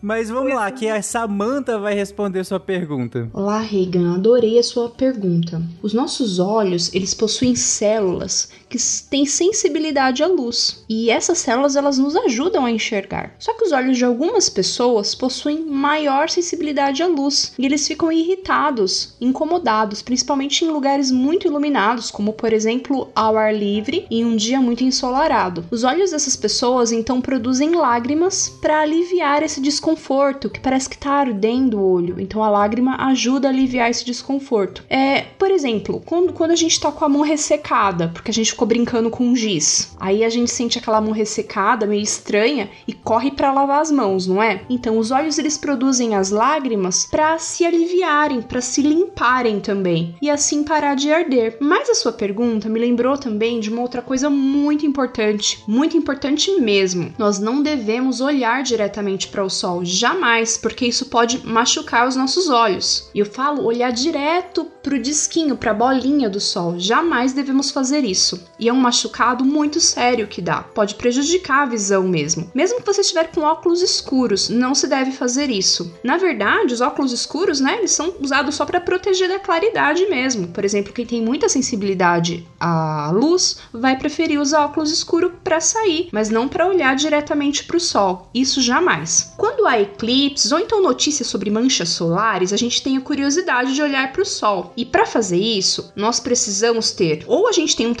Mas 0.00 0.28
vamos 0.28 0.54
lá, 0.54 0.70
que 0.70 0.88
a 0.88 1.00
Samantha 1.00 1.78
vai 1.78 1.94
responder 1.94 2.44
sua 2.44 2.60
pergunta. 2.60 3.30
Olá, 3.32 3.60
Regan, 3.60 4.14
adorei 4.14 4.58
a 4.58 4.62
sua 4.62 4.90
pergunta. 4.90 5.62
Os 5.82 5.94
nossos 5.94 6.38
olhos, 6.38 6.92
eles 6.94 7.14
possuem 7.14 7.56
células 7.56 8.50
que 8.68 8.78
têm 9.10 9.26
sensibilidade 9.26 10.22
à 10.22 10.26
luz, 10.26 10.84
e 10.88 11.10
essas 11.10 11.38
células 11.38 11.76
elas 11.76 11.98
nos 11.98 12.16
ajudam 12.16 12.64
a 12.64 12.70
enxergar. 12.70 13.34
Só 13.38 13.54
que 13.54 13.64
os 13.64 13.72
olhos 13.72 13.96
de 13.96 14.04
algumas 14.04 14.48
pessoas 14.48 15.14
possuem 15.14 15.64
maior 15.64 16.28
sensibilidade 16.28 17.02
à 17.02 17.06
luz, 17.06 17.52
e 17.58 17.64
eles 17.64 17.86
ficam 17.86 18.10
irritados, 18.10 19.14
incomodados, 19.20 20.02
principalmente 20.02 20.64
em 20.64 20.68
lugares 20.68 21.10
muito 21.10 21.46
iluminados, 21.46 22.10
como 22.10 22.32
por 22.32 22.52
exemplo 22.52 23.08
ao 23.14 23.36
ar 23.36 23.54
livre 23.54 24.06
em 24.10 24.24
um 24.24 24.36
dia 24.36 24.60
muito 24.60 24.84
ensolarado. 24.84 25.64
Os 25.70 25.84
olhos 25.84 26.10
dessas 26.10 26.36
pessoas 26.36 26.92
então 26.92 27.20
produzem 27.20 27.74
lágrimas 27.74 28.48
para 28.60 28.80
aliviar 28.80 29.42
esse 29.42 29.60
desconforto 29.60 30.50
que 30.50 30.60
parece 30.60 30.88
que 30.88 30.98
tá 30.98 31.12
ardendo 31.12 31.78
o 31.78 31.92
olho. 31.92 32.20
Então 32.20 32.42
a 32.42 32.50
lágrima 32.50 32.96
ajuda 33.06 33.48
a 33.48 33.50
aliviar 33.50 33.90
esse 33.90 34.04
desconforto. 34.04 34.84
É, 34.88 35.22
por 35.38 35.50
exemplo, 35.50 36.02
quando, 36.04 36.32
quando 36.32 36.50
a 36.50 36.56
gente 36.56 36.80
tá 36.80 36.90
com 36.90 37.04
a 37.04 37.08
mão 37.08 37.22
ressecada, 37.22 38.08
porque 38.08 38.30
a 38.30 38.34
gente 38.34 38.55
ficou 38.56 38.66
brincando 38.66 39.10
com 39.10 39.36
giz, 39.36 39.94
aí 40.00 40.24
a 40.24 40.30
gente 40.30 40.50
sente 40.50 40.78
aquela 40.78 40.98
mão 40.98 41.12
ressecada, 41.12 41.86
meio 41.86 42.02
estranha, 42.02 42.70
e 42.88 42.92
corre 42.94 43.30
para 43.30 43.52
lavar 43.52 43.82
as 43.82 43.90
mãos, 43.90 44.26
não 44.26 44.42
é? 44.42 44.62
Então 44.70 44.96
os 44.96 45.10
olhos 45.10 45.38
eles 45.38 45.58
produzem 45.58 46.14
as 46.14 46.30
lágrimas 46.30 47.04
para 47.04 47.38
se 47.38 47.66
aliviarem, 47.66 48.40
para 48.40 48.62
se 48.62 48.80
limparem 48.80 49.60
também, 49.60 50.16
e 50.22 50.30
assim 50.30 50.64
parar 50.64 50.94
de 50.94 51.12
arder. 51.12 51.58
Mas 51.60 51.90
a 51.90 51.94
sua 51.94 52.12
pergunta 52.12 52.66
me 52.70 52.80
lembrou 52.80 53.18
também 53.18 53.60
de 53.60 53.68
uma 53.68 53.82
outra 53.82 54.00
coisa 54.00 54.30
muito 54.30 54.86
importante, 54.86 55.62
muito 55.68 55.94
importante 55.94 56.50
mesmo. 56.58 57.12
Nós 57.18 57.38
não 57.38 57.62
devemos 57.62 58.22
olhar 58.22 58.62
diretamente 58.62 59.28
para 59.28 59.44
o 59.44 59.50
sol, 59.50 59.84
jamais, 59.84 60.56
porque 60.56 60.86
isso 60.86 61.06
pode 61.06 61.46
machucar 61.46 62.08
os 62.08 62.16
nossos 62.16 62.48
olhos. 62.48 63.10
E 63.14 63.18
eu 63.18 63.26
falo 63.26 63.66
olhar 63.66 63.90
direto 63.90 64.64
pro 64.82 64.98
disquinho, 64.98 65.58
pra 65.58 65.74
bolinha 65.74 66.30
do 66.30 66.40
sol. 66.40 66.78
Jamais 66.78 67.34
devemos 67.34 67.70
fazer 67.70 68.02
isso. 68.02 68.45
E 68.58 68.68
é 68.68 68.72
um 68.72 68.80
machucado 68.80 69.44
muito 69.44 69.80
sério 69.80 70.26
que 70.26 70.40
dá. 70.40 70.62
Pode 70.62 70.94
prejudicar 70.94 71.62
a 71.62 71.66
visão 71.66 72.04
mesmo. 72.04 72.50
Mesmo 72.54 72.80
que 72.80 72.86
você 72.86 73.00
estiver 73.00 73.30
com 73.30 73.42
óculos 73.42 73.82
escuros, 73.82 74.48
não 74.48 74.74
se 74.74 74.86
deve 74.86 75.12
fazer 75.12 75.50
isso. 75.50 75.92
Na 76.02 76.16
verdade, 76.16 76.72
os 76.72 76.80
óculos 76.80 77.12
escuros, 77.12 77.60
né, 77.60 77.78
eles 77.78 77.90
são 77.90 78.14
usados 78.20 78.54
só 78.54 78.64
para 78.64 78.80
proteger 78.80 79.28
da 79.28 79.38
claridade 79.38 80.06
mesmo. 80.06 80.48
Por 80.48 80.64
exemplo, 80.64 80.92
quem 80.92 81.04
tem 81.04 81.22
muita 81.22 81.48
sensibilidade 81.48 82.46
à 82.58 83.10
luz 83.12 83.58
vai 83.72 83.98
preferir 83.98 84.40
usar 84.40 84.64
óculos 84.64 84.90
escuros 84.90 85.32
para 85.44 85.60
sair, 85.60 86.08
mas 86.12 86.30
não 86.30 86.48
para 86.48 86.66
olhar 86.66 86.96
diretamente 86.96 87.64
para 87.64 87.76
o 87.76 87.80
sol. 87.80 88.30
Isso 88.34 88.60
jamais. 88.60 89.34
Quando 89.36 89.66
há 89.66 89.80
eclipses 89.80 90.52
ou 90.52 90.58
então 90.58 90.82
notícias 90.82 91.28
sobre 91.28 91.50
manchas 91.50 91.90
solares, 91.90 92.52
a 92.52 92.56
gente 92.56 92.82
tem 92.82 92.96
a 92.96 93.00
curiosidade 93.00 93.74
de 93.74 93.82
olhar 93.82 94.12
para 94.12 94.22
o 94.22 94.26
sol. 94.26 94.72
E 94.76 94.84
para 94.84 95.06
fazer 95.06 95.38
isso, 95.38 95.92
nós 95.94 96.20
precisamos 96.20 96.90
ter 96.90 97.24
ou 97.26 97.48
a 97.48 97.52
gente 97.52 97.76
tem 97.76 97.86
um 97.86 97.94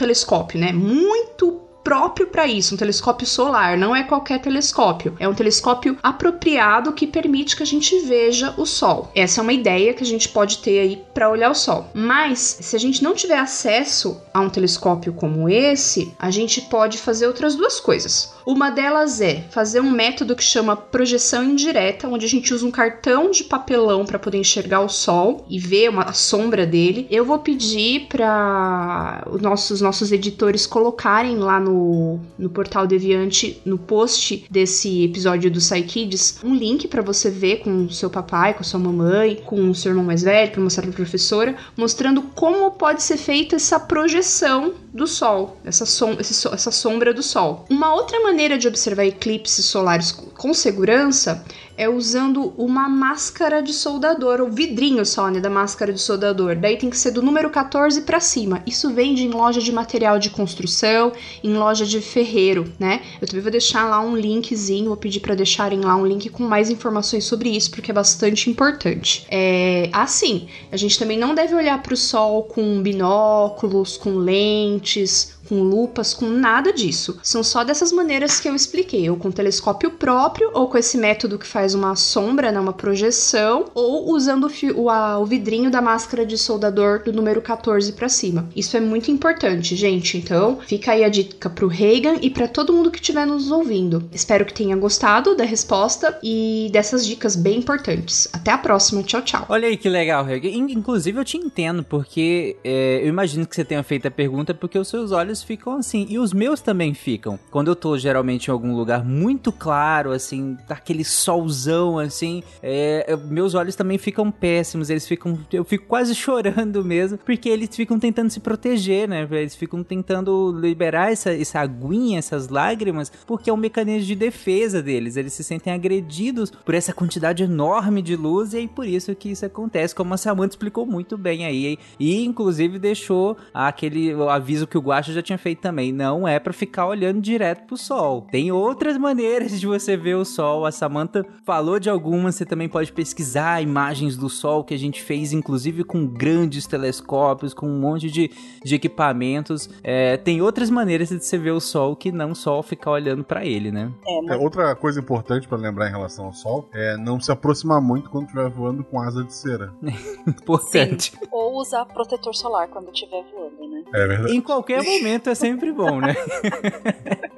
telescópio, 0.46 0.60
né, 0.60 0.72
muito 0.72 1.60
próprio 1.82 2.26
para 2.26 2.48
isso, 2.48 2.74
um 2.74 2.76
telescópio 2.76 3.24
solar, 3.24 3.78
não 3.78 3.94
é 3.94 4.02
qualquer 4.02 4.40
telescópio. 4.40 5.14
É 5.20 5.28
um 5.28 5.34
telescópio 5.34 5.96
apropriado 6.02 6.92
que 6.92 7.06
permite 7.06 7.54
que 7.54 7.62
a 7.62 7.66
gente 7.66 8.00
veja 8.00 8.52
o 8.58 8.66
sol. 8.66 9.08
Essa 9.14 9.40
é 9.40 9.42
uma 9.42 9.52
ideia 9.52 9.94
que 9.94 10.02
a 10.02 10.06
gente 10.06 10.28
pode 10.28 10.58
ter 10.58 10.80
aí 10.80 11.04
para 11.14 11.30
olhar 11.30 11.48
o 11.48 11.54
sol. 11.54 11.88
Mas 11.94 12.58
se 12.60 12.74
a 12.74 12.78
gente 12.78 13.04
não 13.04 13.14
tiver 13.14 13.38
acesso 13.38 14.20
a 14.34 14.40
um 14.40 14.50
telescópio 14.50 15.12
como 15.12 15.48
esse, 15.48 16.12
a 16.18 16.28
gente 16.28 16.62
pode 16.62 16.98
fazer 16.98 17.28
outras 17.28 17.54
duas 17.54 17.78
coisas. 17.78 18.34
Uma 18.46 18.70
delas 18.70 19.20
é 19.20 19.42
fazer 19.50 19.80
um 19.80 19.90
método 19.90 20.36
que 20.36 20.44
chama 20.44 20.76
projeção 20.76 21.42
indireta, 21.42 22.06
onde 22.06 22.24
a 22.24 22.28
gente 22.28 22.54
usa 22.54 22.64
um 22.64 22.70
cartão 22.70 23.28
de 23.28 23.42
papelão 23.42 24.06
para 24.06 24.20
poder 24.20 24.38
enxergar 24.38 24.82
o 24.82 24.88
sol 24.88 25.44
e 25.50 25.58
ver 25.58 25.90
uma, 25.90 26.04
a 26.04 26.12
sombra 26.12 26.64
dele. 26.64 27.08
Eu 27.10 27.24
vou 27.24 27.40
pedir 27.40 28.06
para 28.08 29.26
os 29.28 29.42
nossos, 29.42 29.80
nossos 29.80 30.12
editores 30.12 30.64
colocarem 30.64 31.38
lá 31.38 31.58
no, 31.58 32.20
no 32.38 32.48
portal 32.48 32.86
Deviante, 32.86 33.60
no 33.64 33.78
post 33.78 34.46
desse 34.48 35.02
episódio 35.02 35.50
do 35.50 35.58
Psykids, 35.58 36.38
um 36.44 36.54
link 36.54 36.86
para 36.86 37.02
você 37.02 37.28
ver 37.28 37.64
com 37.64 37.90
seu 37.90 38.08
papai, 38.08 38.54
com 38.54 38.62
sua 38.62 38.78
mamãe, 38.78 39.42
com 39.44 39.70
o 39.70 39.74
seu 39.74 39.90
irmão 39.90 40.04
mais 40.04 40.22
velho, 40.22 40.52
para 40.52 40.62
mostrar 40.62 40.84
para 40.84 40.92
professora, 40.92 41.56
mostrando 41.76 42.22
como 42.22 42.70
pode 42.70 43.02
ser 43.02 43.16
feita 43.16 43.56
essa 43.56 43.80
projeção 43.80 44.72
do 44.94 45.06
sol, 45.06 45.56
essa, 45.64 45.84
som 45.84 46.12
esse 46.20 46.46
essa 46.46 46.70
sombra 46.70 47.12
do 47.12 47.24
sol. 47.24 47.64
Uma 47.68 47.92
outra 47.92 48.20
maneira 48.20 48.35
de 48.58 48.68
observar 48.68 49.06
eclipses 49.06 49.64
solares 49.64 50.12
com 50.12 50.52
segurança 50.52 51.42
é 51.76 51.88
usando 51.88 52.54
uma 52.56 52.88
máscara 52.88 53.62
de 53.62 53.72
soldador, 53.72 54.40
ou 54.40 54.50
vidrinho 54.50 55.04
só, 55.04 55.28
né, 55.28 55.40
da 55.40 55.50
máscara 55.50 55.92
de 55.92 56.00
soldador. 56.00 56.56
Daí 56.56 56.76
tem 56.76 56.88
que 56.88 56.98
ser 56.98 57.10
do 57.10 57.22
número 57.22 57.50
14 57.50 58.00
para 58.02 58.18
cima. 58.18 58.62
Isso 58.66 58.90
vende 58.90 59.24
em 59.24 59.30
loja 59.30 59.60
de 59.60 59.70
material 59.70 60.18
de 60.18 60.30
construção, 60.30 61.12
em 61.44 61.54
loja 61.54 61.84
de 61.84 62.00
ferreiro, 62.00 62.72
né? 62.78 63.02
Eu 63.20 63.26
também 63.26 63.42
vou 63.42 63.50
deixar 63.50 63.88
lá 63.88 64.00
um 64.00 64.16
linkzinho, 64.16 64.86
vou 64.86 64.96
pedir 64.96 65.20
para 65.20 65.34
deixarem 65.34 65.80
lá 65.80 65.94
um 65.96 66.06
link 66.06 66.30
com 66.30 66.44
mais 66.44 66.70
informações 66.70 67.24
sobre 67.24 67.50
isso, 67.50 67.70
porque 67.70 67.90
é 67.90 67.94
bastante 67.94 68.48
importante. 68.48 69.26
É 69.30 69.90
assim, 69.92 70.48
a 70.72 70.76
gente 70.76 70.98
também 70.98 71.18
não 71.18 71.34
deve 71.34 71.54
olhar 71.54 71.82
para 71.82 71.94
o 71.94 71.96
sol 71.96 72.44
com 72.44 72.82
binóculos, 72.82 73.96
com 73.96 74.16
lentes, 74.16 75.35
com 75.48 75.62
lupas, 75.62 76.12
com 76.14 76.26
nada 76.26 76.72
disso. 76.72 77.18
São 77.22 77.42
só 77.42 77.62
dessas 77.64 77.92
maneiras 77.92 78.40
que 78.40 78.48
eu 78.48 78.54
expliquei, 78.54 79.08
ou 79.10 79.16
com 79.16 79.30
telescópio 79.30 79.90
próprio, 79.92 80.50
ou 80.54 80.68
com 80.68 80.78
esse 80.78 80.96
método 80.98 81.38
que 81.38 81.46
faz 81.46 81.74
uma 81.74 81.94
sombra, 81.96 82.50
né, 82.52 82.58
uma 82.60 82.72
projeção, 82.72 83.66
ou 83.74 84.10
usando 84.12 84.48
o, 84.74 84.80
o, 84.82 84.90
a- 84.90 85.18
o 85.18 85.24
vidrinho 85.26 85.70
da 85.70 85.80
máscara 85.80 86.24
de 86.26 86.36
soldador 86.36 87.02
do 87.04 87.12
número 87.12 87.40
14 87.40 87.92
para 87.92 88.08
cima. 88.08 88.48
Isso 88.54 88.76
é 88.76 88.80
muito 88.80 89.10
importante, 89.10 89.76
gente. 89.76 90.16
Então, 90.18 90.58
fica 90.66 90.92
aí 90.92 91.04
a 91.04 91.08
dica 91.08 91.48
pro 91.50 91.68
Reagan 91.68 92.16
e 92.22 92.30
para 92.30 92.48
todo 92.48 92.72
mundo 92.72 92.90
que 92.90 92.98
estiver 92.98 93.26
nos 93.26 93.50
ouvindo. 93.50 94.08
Espero 94.12 94.44
que 94.44 94.54
tenha 94.54 94.76
gostado 94.76 95.34
da 95.36 95.44
resposta 95.44 96.18
e 96.22 96.68
dessas 96.72 97.06
dicas 97.06 97.36
bem 97.36 97.58
importantes. 97.58 98.28
Até 98.32 98.50
a 98.50 98.58
próxima. 98.58 99.02
Tchau, 99.02 99.22
tchau. 99.22 99.46
Olha 99.48 99.68
aí 99.68 99.76
que 99.76 99.88
legal, 99.88 100.24
Reg. 100.24 100.46
In- 100.48 100.66
Inclusive 100.76 101.18
eu 101.18 101.24
te 101.24 101.36
entendo, 101.36 101.82
porque 101.82 102.56
é, 102.64 103.00
eu 103.02 103.08
imagino 103.08 103.46
que 103.46 103.54
você 103.54 103.64
tenha 103.64 103.82
feito 103.82 104.06
a 104.06 104.10
pergunta 104.10 104.52
porque 104.54 104.78
os 104.78 104.88
seus 104.88 105.10
olhos 105.12 105.35
olhos 105.36 105.42
ficam 105.42 105.74
assim. 105.74 106.06
E 106.08 106.18
os 106.18 106.32
meus 106.32 106.60
também 106.60 106.94
ficam. 106.94 107.38
Quando 107.50 107.68
eu 107.68 107.76
tô 107.76 107.98
geralmente 107.98 108.48
em 108.48 108.50
algum 108.50 108.74
lugar 108.74 109.04
muito 109.04 109.52
claro, 109.52 110.12
assim, 110.12 110.56
aquele 110.68 111.04
solzão, 111.04 111.98
assim, 111.98 112.42
é, 112.62 113.16
meus 113.28 113.54
olhos 113.54 113.74
também 113.74 113.98
ficam 113.98 114.30
péssimos. 114.30 114.88
Eles 114.90 115.06
ficam. 115.06 115.38
Eu 115.52 115.64
fico 115.64 115.86
quase 115.86 116.14
chorando 116.16 116.84
mesmo, 116.84 117.18
porque 117.18 117.48
eles 117.48 117.74
ficam 117.74 117.98
tentando 117.98 118.30
se 118.30 118.40
proteger, 118.40 119.08
né? 119.08 119.26
Eles 119.30 119.54
ficam 119.54 119.82
tentando 119.82 120.52
liberar 120.58 121.12
essa, 121.12 121.32
essa 121.32 121.60
aguinha, 121.60 122.18
essas 122.18 122.48
lágrimas, 122.48 123.12
porque 123.26 123.50
é 123.50 123.52
um 123.52 123.56
mecanismo 123.56 124.06
de 124.06 124.14
defesa 124.14 124.82
deles. 124.82 125.16
Eles 125.16 125.32
se 125.32 125.44
sentem 125.44 125.72
agredidos 125.72 126.50
por 126.50 126.74
essa 126.74 126.92
quantidade 126.92 127.42
enorme 127.42 128.00
de 128.02 128.16
luz 128.16 128.54
e 128.54 128.64
é 128.64 128.68
por 128.68 128.86
isso 128.86 129.14
que 129.14 129.30
isso 129.30 129.44
acontece, 129.44 129.94
como 129.94 130.14
a 130.14 130.16
Samantha 130.16 130.54
explicou 130.54 130.86
muito 130.86 131.16
bem 131.16 131.44
aí. 131.44 131.78
E 131.98 132.24
inclusive 132.24 132.78
deixou 132.78 133.36
aquele 133.52 134.12
aviso 134.28 134.66
que 134.66 134.78
o 134.78 134.80
Guacha 134.80 135.12
já 135.12 135.22
tinha 135.26 135.38
feito 135.38 135.60
também. 135.60 135.92
Não 135.92 136.26
é 136.26 136.38
para 136.38 136.52
ficar 136.52 136.86
olhando 136.86 137.20
direto 137.20 137.66
pro 137.66 137.76
sol. 137.76 138.26
Tem 138.30 138.50
outras 138.52 138.96
maneiras 138.96 139.58
de 139.58 139.66
você 139.66 139.96
ver 139.96 140.14
o 140.14 140.24
sol. 140.24 140.64
A 140.64 140.72
Samantha 140.72 141.26
falou 141.44 141.78
de 141.78 141.90
algumas, 141.90 142.34
você 142.34 142.44
também 142.44 142.68
pode 142.68 142.92
pesquisar 142.92 143.62
imagens 143.62 144.16
do 144.16 144.28
sol 144.28 144.64
que 144.64 144.74
a 144.74 144.78
gente 144.78 145.02
fez, 145.02 145.32
inclusive 145.32 145.84
com 145.84 146.06
grandes 146.06 146.66
telescópios, 146.66 147.52
com 147.52 147.66
um 147.66 147.78
monte 147.78 148.10
de, 148.10 148.30
de 148.64 148.74
equipamentos. 148.74 149.68
É, 149.82 150.16
tem 150.16 150.40
outras 150.40 150.70
maneiras 150.70 151.08
de 151.08 151.24
você 151.24 151.36
ver 151.36 151.52
o 151.52 151.60
sol 151.60 151.96
que 151.96 152.12
não 152.12 152.34
só 152.34 152.62
ficar 152.62 152.92
olhando 152.92 153.24
para 153.24 153.44
ele, 153.44 153.70
né? 153.70 153.92
É, 154.06 154.22
mas... 154.22 154.32
é, 154.32 154.36
outra 154.36 154.74
coisa 154.74 155.00
importante 155.00 155.48
para 155.48 155.58
lembrar 155.58 155.88
em 155.88 155.90
relação 155.90 156.26
ao 156.26 156.32
sol 156.32 156.68
é 156.72 156.96
não 156.96 157.20
se 157.20 157.32
aproximar 157.32 157.80
muito 157.80 158.08
quando 158.10 158.26
estiver 158.26 158.48
voando 158.50 158.84
com 158.84 159.00
asa 159.00 159.24
de 159.24 159.34
cera. 159.34 159.72
Importante. 160.26 161.10
Sim. 161.10 161.26
Ou 161.30 161.60
usar 161.60 161.84
protetor 161.86 162.34
solar 162.34 162.68
quando 162.68 162.90
estiver 162.90 163.24
voando, 163.32 163.68
né? 163.68 163.84
É 163.92 164.06
verdade. 164.06 164.36
Em 164.36 164.40
qualquer 164.40 164.82
momento 164.82 165.15
é 165.24 165.34
sempre 165.34 165.72
bom, 165.72 166.00
né? 166.00 166.14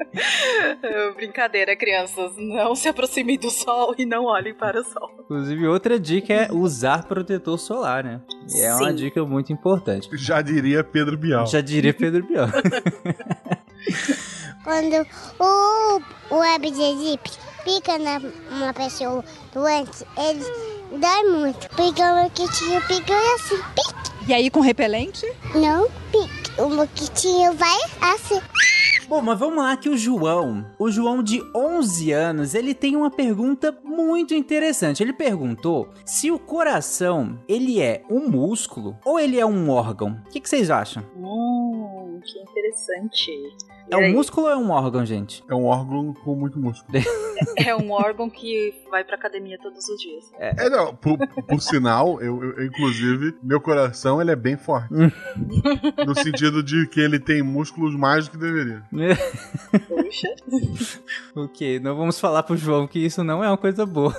Brincadeira, 1.17 1.77
crianças. 1.77 2.33
Não 2.37 2.75
se 2.75 2.89
aproximem 2.89 3.39
do 3.39 3.51
sol 3.51 3.95
e 3.99 4.05
não 4.05 4.25
olhem 4.25 4.55
para 4.55 4.81
o 4.81 4.85
sol. 4.85 5.11
Inclusive, 5.21 5.67
outra 5.67 5.99
dica 5.99 6.33
é 6.33 6.53
usar 6.53 7.05
protetor 7.05 7.59
solar, 7.59 8.05
né? 8.05 8.21
E 8.49 8.61
é 8.61 8.73
Sim. 8.73 8.83
uma 8.83 8.93
dica 8.93 9.25
muito 9.25 9.53
importante. 9.53 10.09
Já 10.15 10.43
diria 10.43 10.83
Pedro 10.83 11.17
Bial. 11.17 11.47
Já 11.47 11.61
diria 11.61 11.95
Pedro 11.95 12.27
Bial. 12.27 12.49
Quando 14.65 15.07
o, 15.39 16.01
o 16.35 16.39
web 16.39 16.71
de 16.71 16.97
Zip 16.97 17.31
pica 17.65 17.99
na 17.99 18.21
uma 18.51 18.75
pessoa 18.75 19.25
doente, 19.53 20.05
ele 20.17 20.45
dói 20.99 21.23
muito. 21.31 21.69
Porque 21.71 22.03
o 22.03 22.23
moquitinho 22.23 22.81
pica 22.87 23.15
assim, 23.35 23.57
pique. 23.75 24.29
E 24.29 24.35
aí 24.35 24.51
com 24.51 24.61
repelente? 24.61 25.25
Não, 25.55 25.89
pique. 26.13 26.48
O 26.59 26.69
moquitinho 26.69 27.53
vai 27.55 27.77
assim. 28.01 28.41
Bom, 29.09 29.23
mas 29.23 29.39
vamos 29.39 29.59
lá 29.59 29.77
que 29.77 29.89
o 29.89 29.97
João, 29.97 30.67
o 30.79 30.91
João 30.91 31.23
de 31.23 31.41
11 31.55 32.13
anos, 32.13 32.55
ele 32.55 32.75
tem 32.75 32.97
uma 32.97 33.11
pergunta 33.11 33.79
muito 33.85 34.35
interessante. 34.35 35.03
Ele 35.03 35.13
perguntou 35.13 35.89
se 36.05 36.31
o 36.31 36.39
coração, 36.39 37.39
ele 37.49 37.81
é 37.81 38.03
um 38.11 38.29
músculo 38.29 38.99
ou 39.05 39.19
ele 39.19 39.39
é 39.39 39.47
um 39.47 39.71
órgão. 39.71 40.21
O 40.27 40.31
que, 40.31 40.41
que 40.41 40.49
vocês 40.49 40.69
acham? 40.69 41.05
Hum, 41.17 42.21
que 42.25 42.39
interessante. 42.41 43.31
É 43.91 43.97
um 43.97 44.13
músculo 44.13 44.47
ou 44.47 44.53
é 44.53 44.57
um 44.57 44.71
órgão, 44.71 45.05
gente? 45.05 45.43
É 45.49 45.55
um 45.55 45.65
órgão 45.65 46.13
com 46.13 46.35
muito 46.35 46.59
músculo. 46.59 46.99
é 47.57 47.75
um 47.75 47.91
órgão 47.91 48.29
que 48.29 48.75
vai 48.91 49.05
pra 49.05 49.17
academia 49.17 49.59
todos 49.59 49.89
os 49.89 50.01
dias. 50.01 50.25
É, 50.39 50.67
é 50.67 50.71
não, 50.71 50.95
por, 50.95 51.19
por 51.19 51.61
sinal, 51.61 52.21
eu, 52.21 52.43
eu, 52.43 52.65
inclusive, 52.65 53.35
meu 53.43 53.61
coração 53.61 54.21
ele 54.21 54.31
é 54.31 54.37
bem 54.37 54.57
forte. 54.57 54.89
no 56.07 56.15
sentido 56.15 56.63
de 56.63 56.87
que 56.87 57.01
ele 57.01 57.19
tem 57.19 57.43
músculos 57.43 57.95
mais 57.95 58.27
do 58.27 58.33
que 58.33 58.37
deveria. 58.39 58.83
Puxa. 59.89 60.29
ok, 61.35 61.81
não 61.81 61.97
vamos 61.97 62.19
falar 62.19 62.43
pro 62.43 62.57
João 62.57 62.87
que 62.87 62.99
isso 62.99 63.23
não 63.23 63.43
é 63.43 63.49
uma 63.49 63.57
coisa 63.57 63.87
boa. 63.87 64.15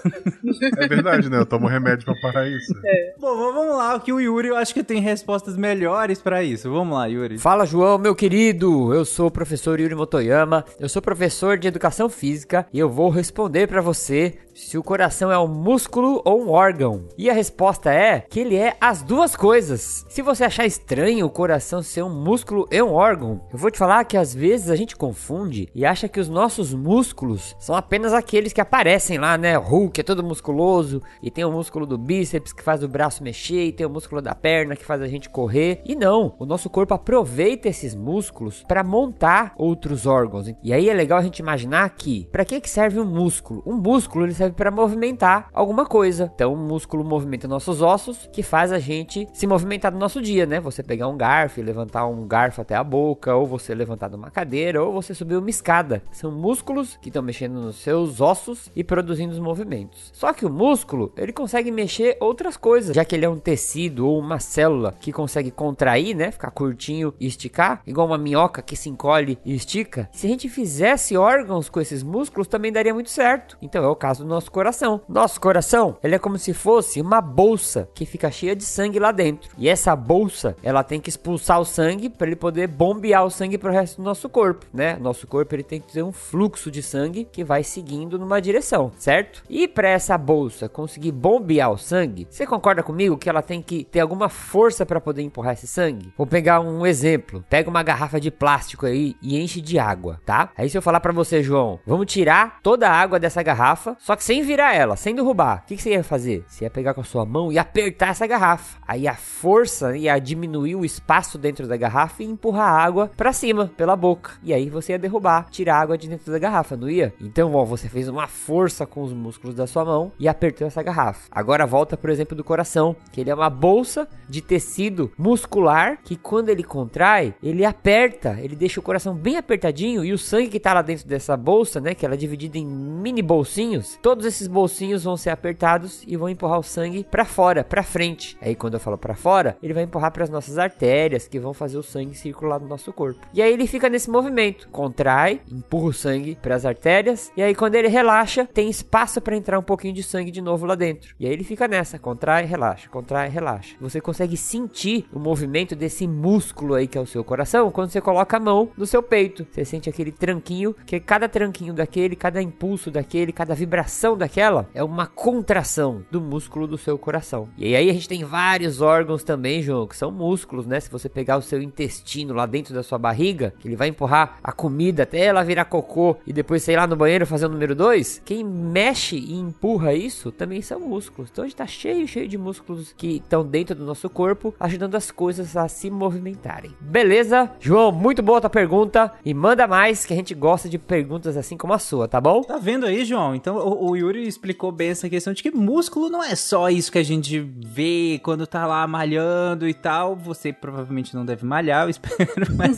é 0.77 0.87
verdade, 0.87 1.29
né? 1.29 1.37
Eu 1.37 1.45
tomo 1.45 1.67
remédio 1.67 2.05
pra 2.05 2.15
parar 2.21 2.47
isso. 2.47 2.73
É. 2.85 3.15
Bom, 3.19 3.35
vamos 3.35 3.75
lá, 3.75 3.99
que 3.99 4.11
o 4.11 4.19
Yuri 4.19 4.49
eu 4.49 4.55
acho 4.55 4.73
que 4.73 4.83
tem 4.83 5.01
respostas 5.01 5.57
melhores 5.57 6.21
para 6.21 6.43
isso. 6.43 6.69
Vamos 6.69 6.97
lá, 6.97 7.05
Yuri. 7.05 7.37
Fala, 7.37 7.65
João, 7.65 7.97
meu 7.97 8.15
querido. 8.15 8.93
Eu 8.93 9.05
sou 9.05 9.27
o 9.27 9.31
professor 9.59 9.79
Yuri 9.79 9.93
Motoyama. 9.93 10.63
Eu 10.79 10.87
sou 10.87 11.01
professor 11.01 11.57
de 11.57 11.67
educação 11.67 12.07
física 12.07 12.65
e 12.71 12.79
eu 12.79 12.89
vou 12.89 13.09
responder 13.09 13.67
para 13.67 13.81
você 13.81 14.37
se 14.53 14.77
o 14.77 14.83
coração 14.83 15.31
é 15.31 15.39
um 15.39 15.47
músculo 15.47 16.21
ou 16.25 16.41
um 16.41 16.49
órgão. 16.49 17.05
E 17.17 17.29
a 17.29 17.33
resposta 17.33 17.93
é 17.93 18.21
que 18.21 18.39
ele 18.39 18.55
é 18.55 18.75
as 18.79 19.01
duas 19.01 19.35
coisas. 19.35 20.05
Se 20.09 20.21
você 20.21 20.43
achar 20.43 20.65
estranho 20.65 21.25
o 21.25 21.29
coração 21.29 21.81
ser 21.81 22.03
um 22.03 22.09
músculo 22.09 22.67
e 22.71 22.81
um 22.81 22.93
órgão, 22.93 23.41
eu 23.51 23.57
vou 23.57 23.71
te 23.71 23.77
falar 23.77 24.03
que 24.03 24.17
às 24.17 24.33
vezes 24.33 24.69
a 24.69 24.75
gente 24.75 24.95
confunde 24.95 25.69
e 25.73 25.85
acha 25.85 26.09
que 26.09 26.19
os 26.19 26.27
nossos 26.27 26.73
músculos 26.73 27.55
são 27.59 27.75
apenas 27.75 28.13
aqueles 28.13 28.51
que 28.51 28.61
aparecem 28.61 29.17
lá, 29.17 29.37
né? 29.37 29.55
Hulk 29.55 29.99
é 29.99 30.03
todo 30.03 30.23
musculoso 30.23 31.01
e 31.21 31.31
tem 31.31 31.45
o 31.45 31.51
músculo 31.51 31.85
do 31.85 31.97
bíceps 31.97 32.51
que 32.51 32.63
faz 32.63 32.83
o 32.83 32.87
braço 32.87 33.23
mexer 33.23 33.65
e 33.65 33.71
tem 33.71 33.85
o 33.85 33.89
músculo 33.89 34.21
da 34.21 34.35
perna 34.35 34.75
que 34.75 34.85
faz 34.85 35.01
a 35.01 35.07
gente 35.07 35.29
correr. 35.29 35.81
E 35.85 35.95
não, 35.95 36.35
o 36.37 36.45
nosso 36.45 36.69
corpo 36.69 36.93
aproveita 36.93 37.69
esses 37.69 37.95
músculos 37.95 38.63
para 38.67 38.83
montar 38.83 39.48
outros 39.57 40.05
órgãos. 40.05 40.51
E 40.63 40.73
aí 40.73 40.89
é 40.89 40.93
legal 40.93 41.19
a 41.19 41.23
gente 41.23 41.39
imaginar 41.39 41.89
que 41.91 42.27
para 42.31 42.45
que 42.45 42.59
que 42.61 42.69
serve 42.69 42.99
um 42.99 43.05
músculo? 43.05 43.63
Um 43.65 43.75
músculo 43.75 44.25
ele 44.25 44.33
serve 44.33 44.55
para 44.55 44.71
movimentar 44.71 45.49
alguma 45.53 45.85
coisa. 45.85 46.31
Então, 46.35 46.53
o 46.53 46.57
músculo 46.57 47.03
movimenta 47.03 47.47
nossos 47.47 47.81
ossos, 47.81 48.29
que 48.31 48.43
faz 48.43 48.71
a 48.71 48.79
gente 48.79 49.27
se 49.33 49.47
movimentar 49.47 49.91
no 49.91 49.99
nosso 49.99 50.21
dia, 50.21 50.45
né? 50.45 50.59
Você 50.59 50.83
pegar 50.83 51.07
um 51.07 51.17
garfo 51.17 51.59
e 51.59 51.63
levantar 51.63 52.05
um 52.05 52.27
garfo 52.27 52.61
até 52.61 52.75
a 52.75 52.83
boca, 52.83 53.35
ou 53.35 53.45
você 53.45 53.73
levantar 53.73 54.09
de 54.09 54.15
uma 54.15 54.29
cadeira, 54.29 54.83
ou 54.83 54.93
você 54.93 55.13
subir 55.13 55.35
uma 55.35 55.49
escada. 55.49 56.01
São 56.11 56.31
músculos 56.31 56.97
que 57.01 57.09
estão 57.09 57.23
mexendo 57.23 57.59
nos 57.61 57.77
seus 57.77 58.21
ossos 58.21 58.69
e 58.75 58.83
produzindo 58.83 59.33
os 59.33 59.39
movimentos. 59.39 60.11
Só 60.13 60.33
que 60.33 60.45
o 60.45 60.49
músculo, 60.49 61.11
ele 61.17 61.33
consegue 61.33 61.71
mexer 61.71 62.17
outras 62.19 62.57
coisas, 62.57 62.95
já 62.95 63.03
que 63.03 63.15
ele 63.15 63.25
é 63.25 63.29
um 63.29 63.39
tecido 63.39 64.07
ou 64.07 64.19
uma 64.19 64.39
célula 64.39 64.95
que 64.99 65.11
consegue 65.11 65.51
contrair, 65.51 66.15
né? 66.15 66.31
Ficar 66.31 66.51
curtinho 66.51 67.13
e 67.19 67.25
esticar, 67.25 67.81
igual 67.87 68.07
uma 68.07 68.17
minhoca 68.17 68.61
que 68.61 68.75
se 68.75 68.89
encolhe 68.89 69.38
e 69.45 69.53
estica. 69.53 70.09
Se 70.11 70.27
a 70.27 70.29
gente 70.29 70.49
fizesse 70.49 71.17
órgãos 71.17 71.69
com 71.69 71.79
esses 71.79 72.03
músculos, 72.03 72.47
também 72.47 72.71
daria 72.71 72.93
muito 72.93 73.09
certo. 73.09 73.57
Então 73.61 73.83
é 73.83 73.87
o 73.87 73.95
caso 73.95 74.23
do 74.23 74.29
nosso 74.29 74.51
coração. 74.51 75.01
Nosso 75.07 75.39
coração, 75.39 75.97
ele 76.03 76.15
é 76.15 76.19
como 76.19 76.37
se 76.37 76.53
fosse 76.53 77.01
uma 77.01 77.21
bolsa 77.21 77.89
que 77.93 78.05
fica 78.05 78.31
cheia 78.31 78.55
de 78.55 78.63
sangue 78.63 78.99
lá 78.99 79.11
dentro. 79.11 79.51
E 79.57 79.67
essa 79.69 79.95
bolsa, 79.95 80.55
ela 80.63 80.83
tem 80.83 80.99
que 80.99 81.09
expulsar 81.09 81.59
o 81.59 81.65
sangue 81.65 82.09
para 82.09 82.27
ele 82.27 82.35
poder 82.35 82.67
bombear 82.67 83.25
o 83.25 83.29
sangue 83.29 83.57
para 83.57 83.69
o 83.69 83.73
resto 83.73 83.97
do 83.97 84.03
nosso 84.03 84.29
corpo, 84.29 84.65
né? 84.73 84.97
Nosso 84.99 85.27
corpo 85.27 85.55
ele 85.55 85.63
tem 85.63 85.79
que 85.79 85.91
ter 85.91 86.03
um 86.03 86.11
fluxo 86.11 86.71
de 86.71 86.81
sangue 86.81 87.27
que 87.31 87.43
vai 87.43 87.63
seguindo 87.63 88.17
numa 88.17 88.41
direção, 88.41 88.91
certo? 88.97 89.43
E 89.49 89.67
para 89.67 89.89
essa 89.89 90.17
bolsa 90.17 90.69
conseguir 90.69 91.11
bombear 91.11 91.71
o 91.71 91.77
sangue, 91.77 92.27
você 92.29 92.45
concorda 92.45 92.83
comigo 92.83 93.17
que 93.17 93.29
ela 93.29 93.41
tem 93.41 93.61
que 93.61 93.83
ter 93.83 93.99
alguma 93.99 94.29
força 94.29 94.85
para 94.85 95.01
poder 95.01 95.21
empurrar 95.21 95.53
esse 95.53 95.67
sangue? 95.67 96.13
Vou 96.17 96.27
pegar 96.27 96.59
um 96.59 96.85
exemplo. 96.85 97.43
Pega 97.49 97.69
uma 97.69 97.83
garrafa 97.83 98.19
de 98.19 98.31
plástico 98.31 98.85
aí 98.85 99.15
e 99.21 99.39
enche 99.39 99.61
de 99.61 99.77
água, 99.79 100.19
tá? 100.25 100.49
Aí 100.57 100.69
se 100.69 100.77
eu 100.77 100.81
falar 100.81 100.99
para 100.99 101.13
você, 101.13 101.43
João, 101.43 101.79
vamos 101.85 102.05
tirar 102.07 102.59
toda 102.61 102.89
a 102.89 102.93
água 102.93 103.19
dessa 103.19 103.43
garrafa, 103.43 103.95
só 103.99 104.15
que 104.15 104.23
sem 104.23 104.41
virar 104.41 104.73
ela, 104.73 104.95
sem 104.95 105.15
derrubar, 105.15 105.61
o 105.63 105.67
que, 105.67 105.75
que, 105.75 105.81
você 105.81 105.91
ia 105.91 106.03
fazer? 106.03 106.43
Você 106.47 106.65
ia 106.65 106.69
pegar 106.69 106.93
com 106.93 107.01
a 107.01 107.03
sua 107.03 107.25
mão 107.25 107.51
e 107.51 107.57
apertar 107.57 108.09
essa 108.09 108.27
garrafa. 108.27 108.79
Aí 108.87 109.07
a 109.07 109.15
força 109.15 109.97
ia 109.97 110.17
diminuir 110.19 110.75
o 110.75 110.85
espaço 110.85 111.37
dentro 111.37 111.67
da 111.67 111.77
garrafa 111.77 112.23
e 112.23 112.25
empurrar 112.25 112.73
a 112.73 112.83
água 112.83 113.11
para 113.15 113.33
cima, 113.33 113.71
pela 113.75 113.95
boca. 113.95 114.31
E 114.43 114.53
aí 114.53 114.69
você 114.69 114.93
ia 114.93 114.99
derrubar, 114.99 115.47
tirar 115.49 115.77
a 115.77 115.81
água 115.81 115.97
de 115.97 116.07
dentro 116.07 116.31
da 116.31 116.39
garrafa, 116.39 116.75
não 116.75 116.89
ia? 116.89 117.13
Então, 117.19 117.53
ó, 117.53 117.63
você 117.63 117.87
fez 117.89 118.07
uma 118.07 118.27
força 118.27 118.85
com 118.85 119.01
os 119.01 119.13
músculos 119.13 119.55
da 119.55 119.67
sua 119.67 119.85
mão 119.85 120.11
e 120.19 120.27
apertou 120.27 120.67
essa 120.67 120.83
garrafa. 120.83 121.27
Agora 121.31 121.65
volta, 121.65 121.97
por 121.97 122.09
exemplo, 122.09 122.35
do 122.35 122.43
coração, 122.43 122.95
que 123.11 123.21
ele 123.21 123.29
é 123.29 123.35
uma 123.35 123.49
bolsa 123.49 124.07
de 124.27 124.41
tecido 124.41 125.11
muscular 125.17 125.99
que 126.03 126.15
quando 126.15 126.49
ele 126.49 126.63
contrai, 126.63 127.33
ele 127.41 127.65
aperta, 127.65 128.37
ele 128.39 128.55
deixa 128.55 128.79
o 128.79 128.83
coração 128.83 129.08
bem 129.15 129.37
apertadinho 129.37 130.05
e 130.05 130.13
o 130.13 130.17
sangue 130.17 130.49
que 130.49 130.59
tá 130.59 130.73
lá 130.73 130.81
dentro 130.81 131.07
dessa 131.07 131.35
bolsa, 131.35 131.79
né, 131.79 131.95
que 131.95 132.05
ela 132.05 132.15
é 132.15 132.17
dividida 132.17 132.57
em 132.57 132.65
mini 132.65 133.21
bolsinhos, 133.21 133.97
todo 134.01 134.19
todos 134.19 134.33
esses 134.33 134.47
bolsinhos 134.47 135.05
vão 135.05 135.15
ser 135.15 135.29
apertados 135.29 136.03
e 136.05 136.17
vão 136.17 136.27
empurrar 136.27 136.59
o 136.59 136.63
sangue 136.63 137.05
para 137.09 137.23
fora, 137.23 137.63
para 137.63 137.81
frente. 137.81 138.37
Aí 138.41 138.53
quando 138.53 138.73
eu 138.73 138.79
falo 138.81 138.97
para 138.97 139.15
fora, 139.15 139.57
ele 139.63 139.73
vai 139.73 139.83
empurrar 139.83 140.11
para 140.11 140.25
as 140.25 140.29
nossas 140.29 140.57
artérias 140.57 141.25
que 141.25 141.39
vão 141.39 141.53
fazer 141.53 141.77
o 141.77 141.83
sangue 141.83 142.13
circular 142.13 142.59
no 142.59 142.67
nosso 142.67 142.91
corpo. 142.91 143.25
E 143.33 143.41
aí 143.41 143.53
ele 143.53 143.65
fica 143.65 143.87
nesse 143.87 144.09
movimento, 144.09 144.67
contrai, 144.69 145.39
empurra 145.49 145.85
o 145.85 145.93
sangue 145.93 146.37
para 146.41 146.53
as 146.53 146.65
artérias, 146.65 147.31
e 147.37 147.41
aí 147.41 147.55
quando 147.55 147.75
ele 147.75 147.87
relaxa, 147.87 148.45
tem 148.45 148.69
espaço 148.69 149.21
para 149.21 149.37
entrar 149.37 149.57
um 149.57 149.63
pouquinho 149.63 149.93
de 149.93 150.03
sangue 150.03 150.31
de 150.31 150.41
novo 150.41 150.65
lá 150.65 150.75
dentro. 150.75 151.15
E 151.17 151.25
aí 151.25 151.31
ele 151.31 151.45
fica 151.45 151.65
nessa, 151.65 151.97
contrai, 151.97 152.43
relaxa, 152.43 152.89
contrai, 152.89 153.29
relaxa. 153.29 153.77
Você 153.79 154.01
consegue 154.01 154.35
sentir 154.35 155.07
o 155.13 155.19
movimento 155.19 155.77
desse 155.77 156.05
músculo 156.05 156.73
aí 156.73 156.87
que 156.87 156.97
é 156.97 157.01
o 157.01 157.05
seu 157.05 157.23
coração 157.23 157.71
quando 157.71 157.89
você 157.89 158.01
coloca 158.01 158.35
a 158.35 158.39
mão 158.39 158.69
no 158.75 158.85
seu 158.85 158.98
peito. 159.03 159.45
Você 159.51 159.65
sente 159.65 159.89
aquele 159.89 160.11
tranquinho, 160.11 160.75
que 160.85 160.99
cada 160.99 161.27
tranquinho 161.27 161.73
daquele, 161.73 162.15
cada 162.15 162.41
impulso 162.41 162.91
daquele, 162.91 163.31
cada 163.31 163.55
vibração 163.55 164.17
daquela 164.17 164.67
é 164.73 164.83
uma 164.83 165.07
contração 165.07 166.03
do 166.11 166.21
músculo 166.21 166.67
do 166.67 166.77
seu 166.77 166.97
coração. 166.97 167.49
E 167.57 167.75
aí 167.75 167.89
a 167.89 167.93
gente 167.93 168.07
tem 168.07 168.23
vários 168.23 168.81
órgãos 168.81 169.23
também, 169.23 169.61
João, 169.61 169.87
que 169.87 169.97
são 169.97 170.11
músculos, 170.11 170.65
né? 170.65 170.79
Se 170.79 170.89
você 170.89 171.09
pegar 171.09 171.37
o 171.37 171.41
seu 171.41 171.61
intestino 171.61 172.33
lá 172.33 172.45
dentro 172.45 172.73
da 172.73 172.83
sua 172.83 172.97
barriga, 172.97 173.53
que 173.59 173.67
ele 173.67 173.75
vai 173.75 173.87
empurrar 173.87 174.37
a 174.43 174.51
comida 174.51 175.03
até 175.03 175.19
ela 175.19 175.43
virar 175.43 175.65
cocô 175.65 176.17
e 176.25 176.33
depois 176.33 176.63
sei 176.63 176.75
lá 176.75 176.87
no 176.87 176.95
banheiro 176.95 177.25
fazer 177.25 177.45
o 177.45 177.49
número 177.49 177.75
2, 177.75 178.21
quem 178.25 178.43
mexe 178.43 179.15
e 179.15 179.33
empurra 179.33 179.93
isso 179.93 180.31
também 180.31 180.61
são 180.61 180.79
músculos. 180.79 181.29
Então 181.31 181.43
a 181.43 181.47
gente 181.47 181.57
tá 181.57 181.67
cheio, 181.67 182.07
cheio 182.07 182.27
de 182.27 182.37
músculos 182.37 182.93
que 182.97 183.17
estão 183.17 183.45
dentro 183.45 183.75
do 183.75 183.85
nosso 183.85 184.09
corpo, 184.09 184.53
ajudando 184.59 184.95
as 184.95 185.11
coisas 185.11 185.55
a 185.55 185.67
se 185.67 185.89
movimentarem. 185.89 186.71
Beleza? 186.79 187.51
João, 187.59 187.91
muito 187.91 188.21
boa 188.21 188.41
tua 188.41 188.49
pergunta 188.49 188.88
e 189.25 189.33
manda 189.33 189.67
mais 189.67 190.05
que 190.05 190.13
a 190.13 190.15
gente 190.15 190.33
gosta 190.33 190.69
de 190.69 190.77
perguntas 190.77 191.37
assim 191.37 191.57
como 191.57 191.73
a 191.73 191.79
sua, 191.79 192.07
tá 192.07 192.19
bom? 192.19 192.41
Tá 192.41 192.57
vendo 192.57 192.85
aí, 192.85 193.05
João? 193.05 193.35
Então 193.35 193.57
o, 193.57 193.91
o 193.91 193.95
Yuri 193.95 194.27
explicou 194.27 194.71
bem 194.71 194.89
essa 194.89 195.09
questão 195.09 195.33
de 195.33 195.43
que 195.43 195.51
músculo 195.51 196.09
não 196.09 196.23
é 196.23 196.35
só 196.35 196.69
isso 196.69 196.91
que 196.91 196.97
a 196.97 197.03
gente 197.03 197.39
vê 197.39 198.19
quando 198.23 198.47
tá 198.47 198.65
lá 198.65 198.85
malhando 198.87 199.67
e 199.67 199.73
tal. 199.73 200.15
Você 200.15 200.51
provavelmente 200.53 201.13
não 201.15 201.25
deve 201.25 201.45
malhar, 201.45 201.85
eu 201.85 201.89
espero, 201.89 202.55
mas. 202.55 202.77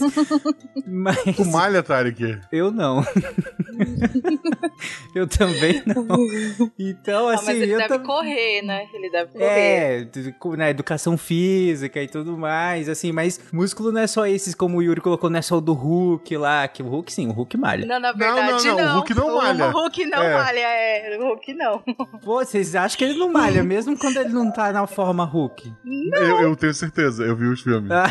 mas... 0.88 1.36
Tu 1.36 1.45
malha, 1.45 1.84
Tarek? 1.84 2.39
Eu 2.52 2.71
não. 2.71 3.04
eu 5.15 5.28
também 5.28 5.82
não. 5.86 6.08
Então, 6.80 7.28
Ah, 7.28 7.36
assim. 7.36 7.45
mas 7.45 7.62
ele 7.62 7.74
eu 7.74 7.78
deve 7.78 7.89
tam- 7.97 8.04
correr, 8.04 8.62
né? 8.62 8.86
Ele 8.93 9.10
deve 9.10 9.32
correr. 9.32 9.45
É, 9.45 10.08
na 10.58 10.69
educação 10.69 11.17
física 11.17 12.02
e 12.02 12.08
tudo 12.08 12.38
mais, 12.38 12.89
assim, 12.89 13.12
mas 13.12 13.39
músculo 13.52 13.91
não 13.91 14.02
é 14.02 14.08
só 14.08 14.26
esses, 14.26 14.56
como 14.56 14.78
o 14.78 14.82
Yuri 14.82 15.02
colocou, 15.02 15.30
não 15.30 15.39
é 15.39 15.41
só 15.41 15.58
o 15.58 15.62
do 15.62 15.74
Hulk 15.74 15.91
lá, 16.37 16.67
que 16.67 16.81
o 16.83 16.87
Hulk 16.87 17.11
sim, 17.13 17.27
o 17.27 17.31
Hulk 17.31 17.57
malha. 17.57 17.85
Não, 17.85 17.99
na 17.99 18.11
Não, 18.11 18.17
verdade 18.17 18.67
não, 18.67 18.75
não. 18.77 18.83
não, 18.85 18.91
o 18.91 18.95
Hulk 18.97 19.13
não 19.15 19.35
malha. 19.35 19.67
O 19.67 19.71
Hulk 19.71 20.05
não 20.05 20.23
É. 20.23 20.33
malha, 20.33 20.59
é. 20.59 21.17
O 21.19 21.23
Hulk 21.27 21.53
não. 21.53 21.79
Pô, 22.23 22.43
vocês 22.43 22.75
acham 22.75 22.97
que 22.97 23.03
ele 23.03 23.17
não 23.19 23.31
malha, 23.31 23.63
mesmo 23.63 23.97
quando 23.97 24.17
ele 24.17 24.29
não 24.29 24.51
tá 24.51 24.71
na 24.71 24.85
forma 24.87 25.23
Hulk? 25.25 25.71
Eu, 26.13 26.39
eu 26.41 26.55
tenho 26.55 26.73
certeza, 26.73 27.23
eu 27.23 27.35
vi 27.35 27.45
os 27.47 27.61
filmes. 27.61 27.91
Ah, 27.91 28.07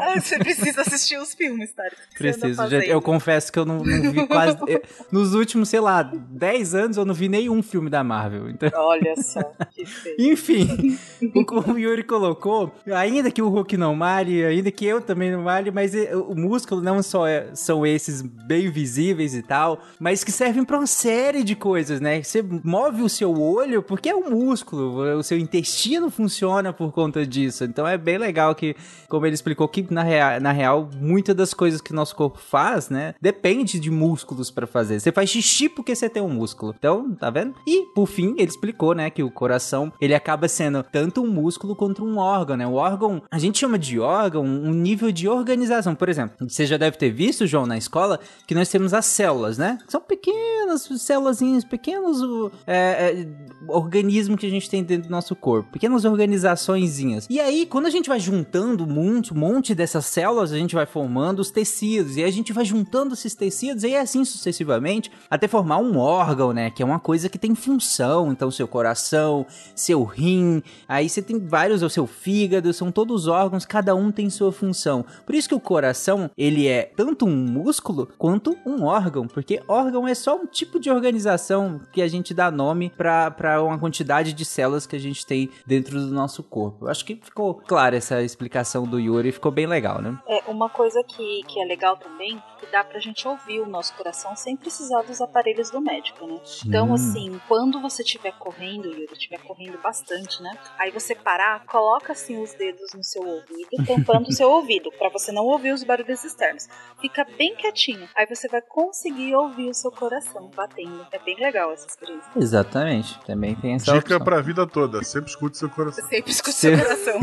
Ah, 0.00 0.20
Você 0.20 0.38
precisa 0.38 0.80
assistir 0.80 1.18
os 1.18 1.34
filmes, 1.34 1.72
tá? 1.72 1.82
O 1.84 2.18
Preciso, 2.18 2.68
gente, 2.68 2.88
eu 2.88 3.00
confesso 3.02 3.52
que 3.52 3.58
eu 3.58 3.64
não, 3.64 3.76
não 3.84 4.12
vi 4.12 4.26
quase. 4.26 4.56
eu- 4.66 4.82
nos 5.12 5.34
últimos, 5.34 5.68
sei 5.68 5.80
lá, 5.80 6.02
10 6.02 6.74
anos 6.74 6.96
eu 6.96 7.04
não 7.04 7.14
vi 7.14 7.28
nenhum 7.28 7.62
filme 7.62 7.88
da 7.90 8.02
Marvel. 8.02 8.48
Então. 8.50 8.70
Olha 8.74 9.14
só, 9.16 9.40
que 9.72 9.84
feio. 9.86 10.16
Enfim, 10.32 10.98
o 11.34 11.44
que 11.44 11.54
o 11.70 11.78
Yuri 11.78 12.02
colocou, 12.02 12.72
ainda 12.94 13.30
que 13.30 13.42
o 13.42 13.48
Hulk 13.48 13.76
não 13.76 13.94
malhe, 13.94 14.44
ainda 14.44 14.70
que 14.70 14.84
eu 14.86 15.00
também 15.00 15.30
não 15.30 15.42
malhe, 15.42 15.70
mas 15.70 15.94
é- 15.94 16.14
o 16.16 16.34
músculo 16.34 16.80
não 16.80 17.02
só 17.04 17.26
é- 17.26 17.48
são 17.54 17.86
esses 17.86 18.22
bem 18.22 18.70
visíveis 18.70 19.34
e 19.34 19.42
tal, 19.42 19.80
mas 19.98 20.24
que 20.24 20.32
servem 20.32 20.64
pra 20.64 20.78
uma 20.78 20.86
série 20.86 21.42
de 21.42 21.54
coisas, 21.54 22.00
né? 22.00 22.22
Você 22.22 22.42
move 22.42 23.02
o 23.02 23.08
seu 23.08 23.32
olho 23.40 23.82
porque 23.82 24.08
é 24.08 24.14
um 24.16 24.30
músculo, 24.30 25.16
o 25.18 25.22
seu 25.22 25.38
intestino 25.38 26.10
funciona 26.10 26.72
por 26.72 26.92
conta 26.92 27.26
disso. 27.26 27.64
Então 27.64 27.86
é 27.86 27.96
bem 27.96 28.18
legal 28.18 28.54
que, 28.54 28.74
como 29.08 29.26
ele 29.26 29.34
explicou, 29.34 29.68
que 29.68 29.86
na 29.92 30.02
real, 30.02 30.40
na 30.40 30.52
real 30.52 30.88
muitas 31.00 31.34
das 31.34 31.54
coisas 31.54 31.80
que 31.80 31.92
nosso 31.92 32.14
corpo 32.16 32.38
faz, 32.38 32.88
né, 32.88 33.14
depende 33.20 33.78
de 33.78 33.90
músculos 33.90 34.50
pra 34.50 34.66
fazer. 34.66 35.00
Você 35.00 35.12
faz 35.12 35.30
xixi 35.30 35.68
porque 35.68 35.94
você 35.94 36.08
tem 36.08 36.22
um 36.22 36.28
músculo. 36.30 36.74
Então, 36.76 37.12
tá 37.14 37.30
vendo? 37.30 37.54
E, 37.66 37.86
por 37.94 38.06
fim, 38.06 38.34
ele 38.38 38.48
explicou, 38.48 38.94
né, 38.94 39.10
que 39.10 39.22
o 39.22 39.30
coração, 39.30 39.92
ele 40.00 40.14
acaba 40.14 40.48
sendo 40.48 40.82
tanto 40.82 41.22
um 41.22 41.26
músculo 41.28 41.74
quanto 41.76 42.04
um 42.04 42.18
órgão, 42.18 42.56
né? 42.56 42.66
O 42.66 42.74
órgão, 42.74 43.22
a 43.30 43.38
gente 43.38 43.58
chama 43.58 43.78
de 43.78 43.98
órgão 44.00 44.44
um 44.44 44.72
nível 44.72 45.10
de 45.12 45.28
organização. 45.28 45.94
Por 45.94 46.08
exemplo, 46.08 46.48
você 46.48 46.66
já 46.66 46.76
deve 46.76 46.93
ter 46.96 47.10
visto, 47.10 47.46
João, 47.46 47.66
na 47.66 47.76
escola, 47.76 48.18
que 48.46 48.54
nós 48.54 48.68
temos 48.68 48.94
as 48.94 49.06
células, 49.06 49.58
né? 49.58 49.78
São 49.88 50.00
pequenas 50.00 50.88
célulazinhas, 50.98 51.64
pequenos 51.64 52.18
é, 52.66 52.76
é, 52.76 53.26
organismos 53.68 54.38
que 54.38 54.46
a 54.46 54.50
gente 54.50 54.68
tem 54.68 54.82
dentro 54.82 55.08
do 55.08 55.10
nosso 55.10 55.34
corpo. 55.34 55.72
Pequenas 55.72 56.04
organizaçõezinhas. 56.04 57.26
E 57.30 57.40
aí, 57.40 57.66
quando 57.66 57.86
a 57.86 57.90
gente 57.90 58.08
vai 58.08 58.20
juntando 58.20 58.84
um 58.84 58.86
monte, 58.86 59.32
um 59.32 59.36
monte 59.36 59.74
dessas 59.74 60.06
células, 60.06 60.52
a 60.52 60.56
gente 60.56 60.74
vai 60.74 60.86
formando 60.86 61.40
os 61.40 61.50
tecidos. 61.50 62.16
E 62.16 62.22
aí 62.22 62.28
a 62.28 62.32
gente 62.32 62.52
vai 62.52 62.64
juntando 62.64 63.14
esses 63.14 63.34
tecidos 63.34 63.84
e 63.84 63.94
assim 63.96 64.24
sucessivamente 64.24 65.10
até 65.30 65.48
formar 65.48 65.78
um 65.78 65.98
órgão, 65.98 66.52
né? 66.52 66.70
Que 66.70 66.82
é 66.82 66.86
uma 66.86 67.00
coisa 67.00 67.28
que 67.28 67.38
tem 67.38 67.54
função. 67.54 68.30
Então, 68.32 68.50
seu 68.50 68.68
coração, 68.68 69.46
seu 69.74 70.04
rim, 70.04 70.62
aí 70.88 71.08
você 71.08 71.22
tem 71.22 71.38
vários, 71.38 71.82
o 71.82 71.90
seu 71.90 72.06
fígado, 72.06 72.72
são 72.72 72.90
todos 72.90 73.26
órgãos, 73.26 73.64
cada 73.64 73.94
um 73.94 74.10
tem 74.10 74.28
sua 74.30 74.52
função. 74.52 75.04
Por 75.24 75.34
isso 75.34 75.48
que 75.48 75.54
o 75.54 75.60
coração, 75.60 76.30
ele 76.36 76.66
é 76.66 76.83
tanto 76.84 77.26
um 77.26 77.34
músculo 77.34 78.08
quanto 78.18 78.56
um 78.64 78.84
órgão, 78.84 79.26
porque 79.26 79.62
órgão 79.68 80.06
é 80.06 80.14
só 80.14 80.36
um 80.36 80.46
tipo 80.46 80.78
de 80.78 80.90
organização 80.90 81.80
que 81.92 82.02
a 82.02 82.08
gente 82.08 82.34
dá 82.34 82.50
nome 82.50 82.90
para 82.90 83.62
uma 83.62 83.78
quantidade 83.78 84.32
de 84.32 84.44
células 84.44 84.86
que 84.86 84.96
a 84.96 85.00
gente 85.00 85.26
tem 85.26 85.50
dentro 85.66 85.98
do 86.00 86.12
nosso 86.12 86.42
corpo. 86.42 86.86
Eu 86.86 86.90
acho 86.90 87.04
que 87.04 87.16
ficou 87.16 87.54
clara 87.54 87.96
essa 87.96 88.22
explicação 88.22 88.84
do 88.84 88.98
Yuri, 88.98 89.32
ficou 89.32 89.52
bem 89.52 89.66
legal, 89.66 90.00
né? 90.00 90.18
É, 90.26 90.42
uma 90.50 90.68
coisa 90.68 91.02
que, 91.02 91.42
que 91.44 91.60
é 91.60 91.64
legal 91.64 91.96
também, 91.96 92.42
que 92.58 92.66
dá 92.70 92.82
pra 92.84 92.98
gente 93.00 93.26
ouvir 93.26 93.60
o 93.60 93.66
nosso 93.66 93.94
coração 93.94 94.34
sem 94.36 94.56
precisar 94.56 95.02
dos 95.02 95.20
aparelhos 95.20 95.70
do 95.70 95.80
médico, 95.80 96.26
né? 96.26 96.40
Então, 96.66 96.92
assim, 96.94 97.40
quando 97.48 97.80
você 97.80 98.02
estiver 98.02 98.32
correndo, 98.38 98.88
Yuri, 98.88 99.08
estiver 99.12 99.38
correndo 99.42 99.78
bastante, 99.82 100.42
né? 100.42 100.56
Aí 100.78 100.90
você 100.90 101.14
parar, 101.14 101.64
coloca 101.66 102.12
assim 102.12 102.42
os 102.42 102.52
dedos 102.54 102.92
no 102.94 103.02
seu 103.02 103.22
ouvido, 103.22 103.86
tampando 103.86 104.28
o 104.28 104.32
seu 104.32 104.50
ouvido, 104.50 104.90
pra 104.98 105.08
você 105.08 105.32
não 105.32 105.44
ouvir 105.44 105.72
os 105.72 105.84
barulhos 105.84 106.24
externos. 106.24 106.68
Fica 107.00 107.26
bem 107.36 107.54
quietinho. 107.54 108.08
Aí 108.16 108.24
você 108.24 108.48
vai 108.48 108.62
conseguir 108.62 109.34
ouvir 109.34 109.68
o 109.68 109.74
seu 109.74 109.90
coração 109.90 110.50
batendo. 110.56 111.06
É 111.12 111.18
bem 111.18 111.36
legal 111.38 111.70
essa 111.72 111.86
experiência. 111.86 112.30
Exatamente, 112.34 113.20
também 113.26 113.54
tem 113.54 113.74
essa 113.74 113.92
Dica 113.92 114.14
opção. 114.14 114.20
pra 114.20 114.40
vida 114.40 114.66
toda, 114.66 115.02
sempre 115.02 115.28
escute 115.28 115.58
seu 115.58 115.68
coração. 115.68 116.08
Sempre 116.08 116.30
escuta 116.30 116.50
o 116.50 116.54
Sim. 116.54 116.76
seu 116.76 116.84
coração. 116.84 117.20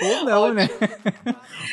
Ou 0.00 0.24
não, 0.24 0.54
né? 0.54 0.68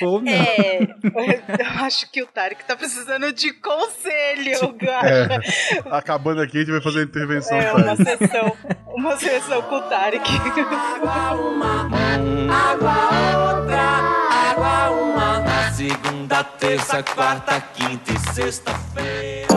Ou 0.02 0.22
não. 0.22 0.32
É, 0.32 0.80
eu 0.82 1.84
acho 1.84 2.10
que 2.12 2.24
o 2.24 2.26
Tarek 2.26 2.66
tá 2.66 2.76
precisando 2.76 3.32
de 3.32 3.54
conselho, 3.54 4.74
Gacha. 4.74 5.08
É, 5.08 5.96
acabando 5.96 6.42
aqui, 6.42 6.58
a 6.58 6.60
gente 6.62 6.72
vai 6.72 6.82
fazer 6.82 7.02
a 7.02 7.04
intervenção. 7.04 7.58
É, 7.58 7.66
tá? 7.66 7.76
uma 7.76 7.96
sessão, 7.96 8.58
uma 8.88 9.18
sessão 9.18 9.62
com 9.64 9.76
o 9.76 9.82
Tarek. 9.84 10.28
Água 12.50 13.13
terça, 16.64 17.04
quarta, 17.04 17.60
quinta 17.60 18.14
e 18.14 18.34
sexta-feira. 18.34 19.48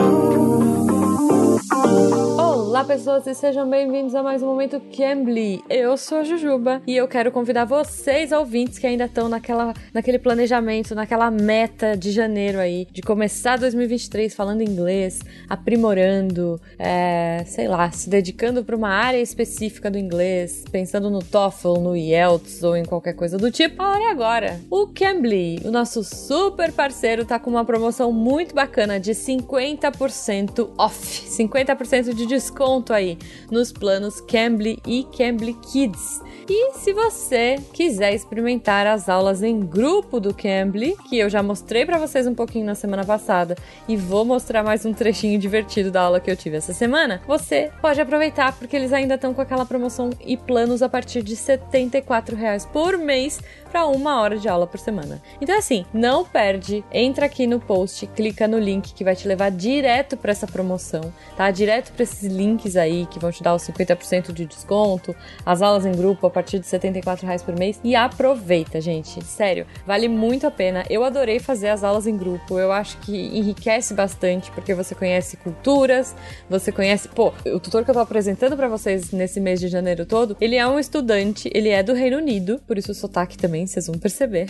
Olá, 2.77 2.85
pessoas, 2.85 3.25
e 3.25 3.33
sejam 3.33 3.67
bem-vindos 3.67 4.13
a 4.13 4.21
mais 4.21 4.43
um 4.43 4.45
Momento 4.45 4.79
Cambly. 4.95 5.63
Eu 5.67 5.97
sou 5.97 6.19
a 6.19 6.23
Jujuba 6.23 6.79
e 6.85 6.95
eu 6.95 7.07
quero 7.07 7.31
convidar 7.31 7.65
vocês, 7.65 8.31
ouvintes, 8.31 8.77
que 8.77 8.85
ainda 8.85 9.05
estão 9.05 9.27
naquela, 9.27 9.73
naquele 9.91 10.19
planejamento, 10.19 10.93
naquela 10.93 11.31
meta 11.31 11.97
de 11.97 12.11
janeiro 12.11 12.59
aí, 12.59 12.87
de 12.91 13.01
começar 13.01 13.57
2023 13.57 14.31
falando 14.35 14.61
inglês, 14.61 15.21
aprimorando, 15.49 16.61
é, 16.77 17.43
sei 17.47 17.67
lá, 17.67 17.89
se 17.89 18.11
dedicando 18.11 18.63
para 18.63 18.75
uma 18.75 18.89
área 18.89 19.19
específica 19.19 19.89
do 19.89 19.97
inglês, 19.97 20.63
pensando 20.71 21.09
no 21.09 21.17
TOEFL, 21.17 21.79
no 21.79 21.97
IELTS 21.97 22.61
ou 22.61 22.77
em 22.77 22.85
qualquer 22.85 23.13
coisa 23.13 23.39
do 23.39 23.49
tipo. 23.49 23.81
A 23.81 23.89
hora 23.89 24.03
é 24.03 24.11
agora. 24.11 24.61
O 24.69 24.85
Cambly, 24.85 25.61
o 25.65 25.71
nosso 25.71 26.03
super 26.03 26.71
parceiro, 26.71 27.25
tá 27.25 27.39
com 27.39 27.49
uma 27.49 27.65
promoção 27.65 28.11
muito 28.11 28.53
bacana 28.53 28.99
de 28.99 29.13
50% 29.13 30.69
off, 30.77 31.25
50% 31.27 32.13
de 32.13 32.27
desconto 32.27 32.66
aí 32.93 33.17
nos 33.49 33.71
planos 33.71 34.19
Cambly 34.21 34.79
e 34.85 35.05
Cambly 35.17 35.53
Kids. 35.71 36.21
E 36.49 36.71
se 36.75 36.93
você 36.93 37.57
quiser 37.73 38.13
experimentar 38.13 38.87
as 38.87 39.09
aulas 39.09 39.43
em 39.43 39.59
grupo 39.59 40.17
do 40.17 40.33
Cambly, 40.33 40.95
que 41.09 41.17
eu 41.17 41.29
já 41.29 41.43
mostrei 41.43 41.85
para 41.85 41.97
vocês 41.97 42.25
um 42.25 42.33
pouquinho 42.33 42.65
na 42.65 42.73
semana 42.73 43.03
passada 43.03 43.53
e 43.85 43.97
vou 43.97 44.23
mostrar 44.23 44.63
mais 44.63 44.85
um 44.85 44.93
trechinho 44.93 45.37
divertido 45.37 45.91
da 45.91 46.03
aula 46.03 46.21
que 46.21 46.31
eu 46.31 46.37
tive 46.37 46.55
essa 46.55 46.73
semana, 46.73 47.21
você 47.27 47.69
pode 47.81 47.99
aproveitar 47.99 48.57
porque 48.57 48.77
eles 48.77 48.93
ainda 48.93 49.15
estão 49.15 49.33
com 49.33 49.41
aquela 49.41 49.65
promoção 49.65 50.09
e 50.25 50.37
planos 50.37 50.81
a 50.81 50.87
partir 50.87 51.21
de 51.21 51.35
74 51.35 52.33
reais 52.33 52.65
por 52.65 52.97
mês 52.97 53.41
para 53.69 53.85
uma 53.85 54.21
hora 54.21 54.37
de 54.37 54.47
aula 54.47 54.65
por 54.65 54.79
semana. 54.79 55.21
Então 55.41 55.57
assim, 55.57 55.85
não 55.93 56.23
perde, 56.23 56.81
entra 56.93 57.25
aqui 57.25 57.45
no 57.45 57.59
post, 57.59 58.07
clica 58.07 58.47
no 58.47 58.57
link 58.57 58.93
que 58.93 59.03
vai 59.03 59.17
te 59.17 59.27
levar 59.27 59.51
direto 59.51 60.15
para 60.15 60.31
essa 60.31 60.47
promoção, 60.47 61.13
tá? 61.35 61.51
Direto 61.51 61.91
para 61.91 62.03
esses 62.03 62.23
links 62.23 62.77
aí 62.77 63.05
que 63.07 63.19
vão 63.19 63.33
te 63.33 63.43
dar 63.43 63.53
os 63.53 63.63
50% 63.63 64.31
de 64.31 64.45
desconto, 64.45 65.13
as 65.45 65.61
aulas 65.61 65.85
em 65.85 65.91
grupo 65.91 66.25
partir 66.37 66.59
de 66.59 66.67
74 66.67 67.25
reais 67.25 67.41
por 67.41 67.57
mês. 67.57 67.79
E 67.83 67.95
aproveita, 67.95 68.79
gente. 68.79 69.23
Sério, 69.25 69.65
vale 69.87 70.07
muito 70.07 70.45
a 70.45 70.51
pena. 70.51 70.85
Eu 70.87 71.03
adorei 71.03 71.39
fazer 71.39 71.69
as 71.69 71.83
aulas 71.83 72.05
em 72.05 72.15
grupo. 72.15 72.59
Eu 72.59 72.71
acho 72.71 72.97
que 72.99 73.11
enriquece 73.35 73.95
bastante, 73.95 74.51
porque 74.51 74.75
você 74.75 74.93
conhece 74.93 75.35
culturas, 75.37 76.15
você 76.47 76.71
conhece. 76.71 77.07
Pô, 77.07 77.33
o 77.45 77.59
tutor 77.59 77.83
que 77.83 77.89
eu 77.89 77.95
tô 77.95 77.99
apresentando 77.99 78.55
para 78.55 78.67
vocês 78.67 79.11
nesse 79.11 79.39
mês 79.39 79.59
de 79.59 79.67
janeiro 79.67 80.05
todo, 80.05 80.37
ele 80.39 80.55
é 80.55 80.67
um 80.67 80.77
estudante, 80.77 81.49
ele 81.53 81.69
é 81.69 81.81
do 81.81 81.93
Reino 81.93 82.17
Unido, 82.17 82.61
por 82.67 82.77
isso 82.77 82.91
o 82.91 82.95
sotaque 82.95 83.37
também, 83.37 83.65
vocês 83.65 83.87
vão 83.87 83.97
perceber. 83.97 84.47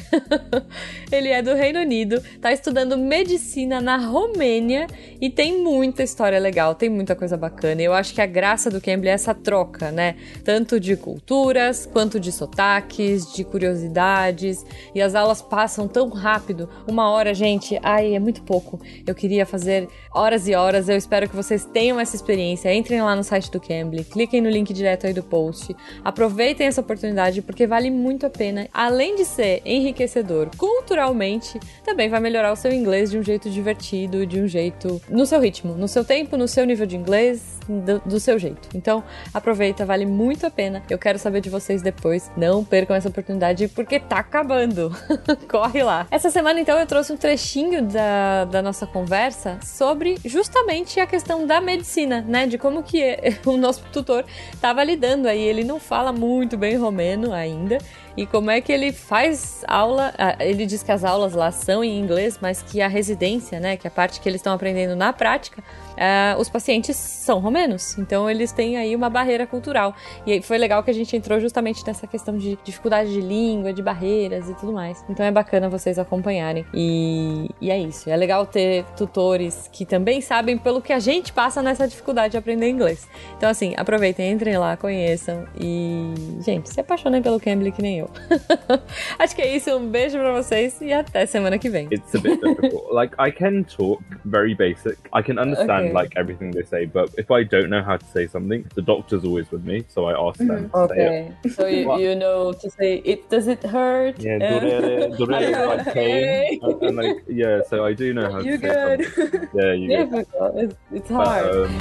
ele 1.09 1.29
é 1.29 1.41
do 1.41 1.53
Reino 1.53 1.79
Unido, 1.79 2.21
tá 2.41 2.51
estudando 2.51 2.97
medicina 2.97 3.79
na 3.79 3.97
Romênia 3.97 4.87
e 5.21 5.29
tem 5.29 5.63
muita 5.63 6.03
história 6.03 6.39
legal, 6.39 6.75
tem 6.75 6.89
muita 6.89 7.15
coisa 7.15 7.37
bacana. 7.37 7.81
Eu 7.81 7.93
acho 7.93 8.13
que 8.13 8.21
a 8.21 8.25
graça 8.25 8.69
do 8.69 8.81
Cambly 8.81 9.09
é 9.09 9.13
essa 9.13 9.33
troca, 9.33 9.91
né? 9.91 10.15
Tanto 10.43 10.79
de 10.79 10.97
culturas, 10.97 11.76
quanto 11.85 12.19
de 12.19 12.31
sotaques, 12.31 13.33
de 13.33 13.43
curiosidades. 13.43 14.65
E 14.93 15.01
as 15.01 15.15
aulas 15.15 15.41
passam 15.41 15.87
tão 15.87 16.09
rápido. 16.09 16.69
Uma 16.87 17.09
hora, 17.09 17.33
gente, 17.33 17.79
ai, 17.83 18.15
é 18.15 18.19
muito 18.19 18.41
pouco. 18.43 18.79
Eu 19.05 19.13
queria 19.13 19.45
fazer 19.45 19.87
horas 20.13 20.47
e 20.47 20.55
horas. 20.55 20.89
Eu 20.89 20.97
espero 20.97 21.29
que 21.29 21.35
vocês 21.35 21.65
tenham 21.65 21.99
essa 21.99 22.15
experiência. 22.15 22.73
Entrem 22.73 23.01
lá 23.01 23.15
no 23.15 23.23
site 23.23 23.51
do 23.51 23.59
Cambly, 23.59 24.03
cliquem 24.03 24.41
no 24.41 24.49
link 24.49 24.73
direto 24.73 25.07
aí 25.07 25.13
do 25.13 25.23
post. 25.23 25.75
Aproveitem 26.03 26.67
essa 26.67 26.81
oportunidade 26.81 27.41
porque 27.41 27.67
vale 27.67 27.91
muito 27.91 28.25
a 28.25 28.29
pena. 28.29 28.67
Além 28.73 29.15
de 29.15 29.25
ser 29.25 29.61
enriquecedor 29.65 30.49
culturalmente, 30.57 31.59
também 31.83 32.09
vai 32.09 32.19
melhorar 32.19 32.51
o 32.51 32.55
seu 32.55 32.71
inglês 32.71 33.11
de 33.11 33.17
um 33.17 33.23
jeito 33.23 33.49
divertido, 33.49 34.25
de 34.25 34.39
um 34.39 34.47
jeito 34.47 35.01
no 35.09 35.25
seu 35.25 35.39
ritmo, 35.39 35.75
no 35.75 35.87
seu 35.87 36.03
tempo, 36.03 36.37
no 36.37 36.47
seu 36.47 36.65
nível 36.65 36.85
de 36.85 36.95
inglês, 36.95 37.57
do, 37.67 37.99
do, 37.99 38.19
seu 38.19 38.39
jeito. 38.39 38.69
Então, 38.73 39.03
aproveita, 39.33 39.85
vale 39.85 40.05
muito 40.05 40.45
a 40.45 40.49
pena. 40.49 40.83
Eu 40.89 40.97
quero 40.97 41.19
saber 41.19 41.41
de 41.41 41.49
vocês 41.49 41.66
depois. 41.75 42.31
Não 42.35 42.63
percam 42.63 42.95
essa 42.95 43.09
oportunidade 43.09 43.67
porque 43.67 43.99
tá 43.99 44.19
acabando. 44.19 44.95
Corre 45.49 45.83
lá. 45.83 46.07
Essa 46.09 46.29
semana, 46.29 46.59
então, 46.59 46.77
eu 46.79 46.85
trouxe 46.85 47.11
um 47.13 47.17
trechinho 47.17 47.83
da, 47.83 48.45
da 48.45 48.61
nossa 48.61 48.87
conversa 48.87 49.59
sobre 49.63 50.17
justamente 50.25 50.99
a 50.99 51.05
questão 51.05 51.45
da 51.45 51.59
medicina, 51.59 52.23
né? 52.27 52.47
De 52.47 52.57
como 52.57 52.83
que 52.83 53.17
o 53.45 53.57
nosso 53.57 53.83
tutor 53.91 54.25
tava 54.61 54.83
lidando 54.83 55.27
aí. 55.27 55.41
Ele 55.41 55.63
não 55.63 55.79
fala 55.79 56.11
muito 56.11 56.57
bem 56.57 56.77
romeno 56.77 57.33
ainda 57.33 57.77
e 58.17 58.25
como 58.25 58.49
é 58.49 58.59
que 58.59 58.71
ele 58.71 58.91
faz 58.91 59.63
aula. 59.67 60.13
Ele 60.39 60.65
diz 60.65 60.81
que 60.81 60.91
as 60.91 61.03
aulas 61.03 61.33
lá 61.33 61.51
são 61.51 61.83
em 61.83 61.99
inglês, 61.99 62.39
mas 62.41 62.63
que 62.63 62.81
a 62.81 62.87
residência, 62.87 63.59
né, 63.59 63.77
que 63.77 63.85
é 63.85 63.89
a 63.89 63.91
parte 63.91 64.19
que 64.19 64.27
eles 64.27 64.39
estão 64.39 64.53
aprendendo 64.53 64.95
na 64.95 65.13
prática, 65.13 65.63
uh, 65.97 66.39
os 66.39 66.49
pacientes 66.49 66.95
são 66.95 67.39
romenos. 67.39 67.97
Então 67.97 68.29
eles 68.29 68.51
têm 68.51 68.77
aí 68.77 68.95
uma 68.95 69.09
barreira 69.09 69.45
cultural. 69.45 69.95
E 70.25 70.41
foi 70.41 70.57
legal 70.57 70.83
que 70.83 70.91
a 70.91 70.93
gente 70.93 71.15
entrou 71.15 71.39
justamente 71.39 71.85
nessa 71.85 72.07
questão 72.07 72.37
de 72.37 72.57
dificuldade 72.63 73.11
de 73.11 73.21
língua, 73.21 73.73
de 73.73 73.81
barreiras 73.81 74.49
e 74.49 74.53
tudo 74.55 74.71
mais. 74.71 75.03
Então 75.09 75.25
é 75.25 75.31
bacana 75.31 75.69
vocês 75.69 75.99
acompanharem. 75.99 76.65
E, 76.73 77.49
e 77.59 77.71
é 77.71 77.77
isso. 77.77 78.09
É 78.09 78.15
legal 78.15 78.45
ter 78.45 78.85
tutores 78.95 79.69
que 79.71 79.85
também 79.85 80.21
sabem 80.21 80.57
pelo 80.57 80.81
que 80.81 80.93
a 80.93 80.99
gente 80.99 81.33
passa 81.33 81.61
nessa 81.61 81.87
dificuldade 81.87 82.31
de 82.31 82.37
aprender 82.37 82.69
inglês. 82.69 83.07
Então, 83.37 83.49
assim, 83.49 83.73
aproveitem, 83.77 84.31
entrem 84.31 84.57
lá, 84.57 84.77
conheçam 84.77 85.45
e, 85.59 86.13
gente, 86.41 86.69
se 86.69 86.79
apaixonem 86.79 87.21
pelo 87.21 87.39
Cambly 87.39 87.71
que 87.71 87.81
nem 87.81 87.99
eu. 87.99 88.09
Acho 89.19 89.35
que 89.35 89.41
é 89.41 89.55
isso. 89.55 89.75
Um 89.75 89.87
beijo 89.87 90.17
pra 90.17 90.31
vocês 90.33 90.79
e 90.81 90.91
até 90.93 91.25
semana 91.25 91.57
que 91.57 91.69
vem. 91.69 91.87
It's 91.91 92.13
a 92.15 92.19
bit 92.19 92.41
difficult. 92.41 92.93
like, 92.93 93.15
I 93.19 93.31
can 93.31 93.63
talk 93.63 94.03
very 94.25 94.55
basic. 94.55 94.97
I 95.13 95.21
can 95.21 95.39
understand, 95.39 95.86
Okay. 95.87 95.93
like, 95.93 96.13
everything 96.15 96.51
they 96.51 96.63
say, 96.63 96.85
but 96.85 97.09
if 97.17 97.31
I 97.31 97.43
don't 97.43 97.69
know 97.69 97.81
how 97.83 97.97
to 97.97 98.05
say 98.05 98.27
something, 98.27 98.65
the 98.75 98.81
doctor's 98.81 99.23
always 99.23 99.49
with 99.51 99.63
me, 99.63 99.83
so 99.87 100.05
I 100.05 100.13
ask 100.27 100.37
them 100.39 100.69
to 100.69 100.87
say 100.89 100.95
it. 100.97 101.33
Okay, 101.45 101.49
so 101.55 101.65
you, 101.67 101.97
you 101.99 102.15
know 102.15 102.53
to 102.53 102.69
say 102.69 102.97
it. 103.05 103.29
Does 103.29 103.47
it 103.47 103.63
hurt? 103.63 104.19
Yeah, 104.19 104.35
Uh, 104.37 104.59
durere, 104.59 105.17
durere 105.17 105.49
is 105.49 105.57
like 105.85 105.93
pain. 105.93 106.23
Okay. 106.23 106.59
And, 106.67 106.81
and, 106.83 106.95
like, 106.97 107.17
yeah, 107.27 107.61
so 107.69 107.85
I 107.85 107.93
do 107.93 108.13
know 108.13 108.31
how 108.31 108.39
You 108.39 108.57
to 108.57 108.61
say 108.61 108.67
good? 108.73 108.99
something. 109.13 109.49
Yeah, 109.53 109.71
you 109.73 109.87
good. 109.97 110.09
Difficult. 110.11 110.55
It's, 110.57 110.75
it's 110.91 111.09
But, 111.09 111.27
hard. 111.27 111.45
um, 111.55 111.77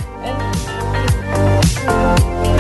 Mas, 1.87 2.56